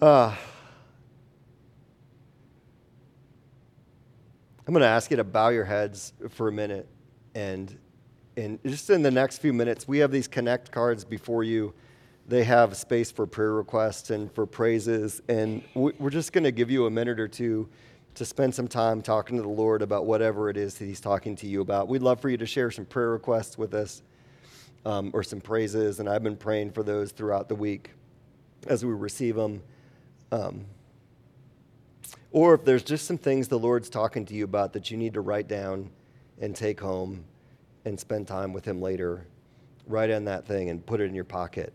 Uh, 0.00 0.34
I'm 4.66 4.74
going 4.74 4.82
to 4.82 4.88
ask 4.88 5.10
you 5.10 5.16
to 5.16 5.24
bow 5.24 5.50
your 5.50 5.64
heads 5.64 6.12
for 6.30 6.48
a 6.48 6.52
minute. 6.52 6.88
And, 7.34 7.78
and 8.36 8.58
just 8.64 8.90
in 8.90 9.02
the 9.02 9.10
next 9.10 9.38
few 9.38 9.52
minutes, 9.52 9.88
we 9.88 9.98
have 9.98 10.10
these 10.10 10.28
connect 10.28 10.70
cards 10.70 11.04
before 11.04 11.44
you 11.44 11.72
they 12.28 12.44
have 12.44 12.76
space 12.76 13.10
for 13.10 13.26
prayer 13.26 13.52
requests 13.52 14.10
and 14.10 14.32
for 14.32 14.46
praises. 14.46 15.20
And 15.28 15.62
we're 15.74 16.10
just 16.10 16.32
going 16.32 16.44
to 16.44 16.52
give 16.52 16.70
you 16.70 16.86
a 16.86 16.90
minute 16.90 17.18
or 17.18 17.28
two 17.28 17.68
to 18.14 18.24
spend 18.24 18.54
some 18.54 18.68
time 18.68 19.02
talking 19.02 19.36
to 19.36 19.42
the 19.42 19.48
Lord 19.48 19.82
about 19.82 20.06
whatever 20.06 20.48
it 20.48 20.56
is 20.56 20.74
that 20.76 20.84
He's 20.84 21.00
talking 21.00 21.34
to 21.36 21.46
you 21.46 21.60
about. 21.60 21.88
We'd 21.88 22.02
love 22.02 22.20
for 22.20 22.28
you 22.28 22.36
to 22.36 22.46
share 22.46 22.70
some 22.70 22.84
prayer 22.84 23.10
requests 23.10 23.58
with 23.58 23.74
us 23.74 24.02
um, 24.84 25.10
or 25.14 25.22
some 25.22 25.40
praises. 25.40 25.98
And 25.98 26.08
I've 26.08 26.22
been 26.22 26.36
praying 26.36 26.72
for 26.72 26.82
those 26.82 27.10
throughout 27.10 27.48
the 27.48 27.54
week 27.54 27.90
as 28.66 28.84
we 28.84 28.92
receive 28.92 29.34
them. 29.34 29.62
Um, 30.30 30.66
or 32.30 32.54
if 32.54 32.64
there's 32.64 32.82
just 32.82 33.06
some 33.06 33.18
things 33.18 33.48
the 33.48 33.58
Lord's 33.58 33.90
talking 33.90 34.24
to 34.26 34.34
you 34.34 34.44
about 34.44 34.72
that 34.74 34.90
you 34.90 34.96
need 34.96 35.14
to 35.14 35.20
write 35.20 35.48
down 35.48 35.90
and 36.40 36.54
take 36.54 36.80
home 36.80 37.24
and 37.84 37.98
spend 37.98 38.28
time 38.28 38.52
with 38.52 38.64
Him 38.64 38.80
later, 38.80 39.26
write 39.86 40.10
on 40.10 40.24
that 40.26 40.46
thing 40.46 40.70
and 40.70 40.84
put 40.84 41.00
it 41.00 41.04
in 41.04 41.14
your 41.14 41.24
pocket 41.24 41.72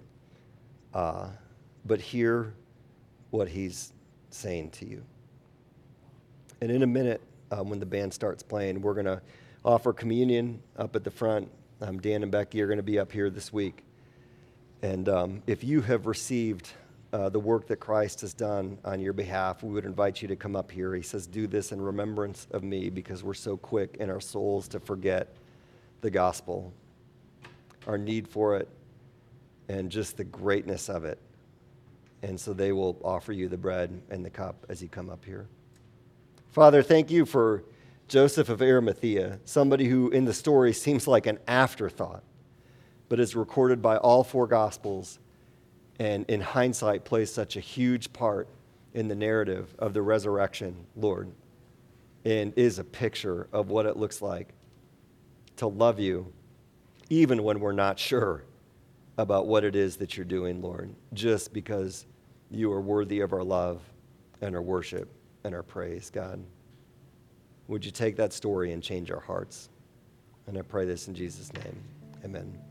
uh, 0.94 1.30
but 1.86 2.00
hear 2.00 2.54
what 3.32 3.48
he's 3.48 3.94
saying 4.30 4.72
to 4.72 4.88
you. 4.88 5.04
And 6.62 6.72
in 6.72 6.84
a 6.84 6.88
minute, 6.88 7.22
um, 7.52 7.70
when 7.70 7.80
the 7.80 7.86
band 7.86 8.14
starts 8.14 8.44
playing, 8.44 8.82
we're 8.82 8.94
going 8.94 9.06
to 9.06 9.22
offer 9.64 9.94
communion 9.94 10.62
up 10.78 10.96
at 10.96 11.04
the 11.04 11.12
front. 11.12 11.50
Um, 11.82 12.00
Dan 12.00 12.24
and 12.24 12.32
Becky 12.32 12.62
are 12.62 12.68
going 12.68 12.78
to 12.78 12.84
be 12.84 13.00
up 13.00 13.12
here 13.12 13.30
this 13.30 13.54
week. 13.54 13.84
And 14.82 15.10
um, 15.10 15.44
if 15.48 15.64
you 15.64 15.82
have 15.82 16.06
received 16.08 16.70
uh, 17.14 17.30
the 17.30 17.40
work 17.40 17.68
that 17.68 17.78
Christ 17.78 18.22
has 18.22 18.34
done 18.34 18.78
on 18.84 19.00
your 19.00 19.14
behalf, 19.14 19.64
we 19.64 19.74
would 19.74 19.86
invite 19.86 20.22
you 20.22 20.28
to 20.28 20.36
come 20.36 20.56
up 20.56 20.70
here. 20.70 20.94
He 20.94 21.02
says, 21.02 21.26
Do 21.26 21.48
this 21.48 21.72
in 21.72 21.82
remembrance 21.82 22.48
of 22.52 22.64
me 22.64 22.90
because 22.90 23.24
we're 23.24 23.34
so 23.34 23.58
quick 23.58 23.98
in 24.00 24.10
our 24.10 24.20
souls 24.20 24.68
to 24.70 24.80
forget 24.80 25.36
the 26.02 26.12
gospel, 26.12 26.74
our 27.88 27.98
need 27.98 28.28
for 28.28 28.58
it, 28.58 28.68
and 29.70 29.90
just 29.90 30.18
the 30.18 30.24
greatness 30.24 30.90
of 30.90 31.06
it. 31.06 31.20
And 32.24 32.40
so 32.40 32.54
they 32.54 32.72
will 32.72 33.00
offer 33.04 33.32
you 33.32 33.48
the 33.48 33.58
bread 33.58 34.02
and 34.10 34.26
the 34.26 34.30
cup 34.30 34.66
as 34.70 34.82
you 34.82 34.90
come 34.90 35.10
up 35.10 35.24
here. 35.24 35.48
Father, 36.52 36.82
thank 36.82 37.12
you 37.12 37.26
for 37.26 37.64
Joseph 38.08 38.50
of 38.50 38.62
Arimathea, 38.62 39.40
somebody 39.46 39.86
who 39.86 40.10
in 40.10 40.26
the 40.26 40.34
story 40.34 40.74
seems 40.74 41.08
like 41.08 41.28
an 41.28 41.40
afterthought, 41.48 42.24
but 43.10 43.20
is 43.20 43.36
recorded 43.36 43.82
by 43.82 43.98
all 43.98 44.24
four 44.24 44.48
gospels 44.48 45.20
and 46.00 46.26
in 46.30 46.42
hindsight 46.42 47.06
plays 47.06 47.32
such 47.32 47.58
a 47.58 47.60
huge 47.60 48.14
part 48.14 48.48
in 48.94 49.08
the 49.08 49.16
narrative 49.16 49.74
of 49.78 49.94
the 49.94 50.02
resurrection, 50.02 50.76
Lord, 50.96 51.32
and 52.24 52.54
is 52.56 52.80
a 52.80 52.84
picture 52.84 53.48
of 53.52 53.70
what 53.70 53.86
it 53.86 53.98
looks 53.98 54.22
like 54.22 54.50
to 55.58 55.68
love 55.68 56.00
you 56.00 56.32
even 57.10 57.44
when 57.44 57.60
we're 57.60 57.72
not 57.72 58.00
sure 58.00 58.44
about 59.18 59.48
what 59.48 59.64
it 59.64 59.76
is 59.76 59.98
that 59.98 60.16
you're 60.16 60.26
doing, 60.26 60.62
Lord, 60.62 60.94
just 61.14 61.54
because 61.54 62.06
you 62.52 62.72
are 62.72 62.82
worthy 62.82 63.22
of 63.22 63.34
our 63.34 63.44
love 63.44 63.82
and 64.42 64.56
our 64.56 64.62
worship 64.62 65.10
and 65.44 65.56
our 65.56 65.64
praise, 65.64 66.10
God. 66.10 66.44
Would 67.68 67.84
you 67.84 67.92
take 67.92 68.16
that 68.18 68.32
story 68.32 68.72
and 68.72 68.82
change 68.82 69.12
our 69.12 69.20
hearts? 69.20 69.70
And 70.46 70.58
I 70.58 70.62
pray 70.62 70.86
this 70.86 71.08
in 71.08 71.16
Jesus' 71.16 71.52
name. 71.54 71.78
Amen. 72.24 72.67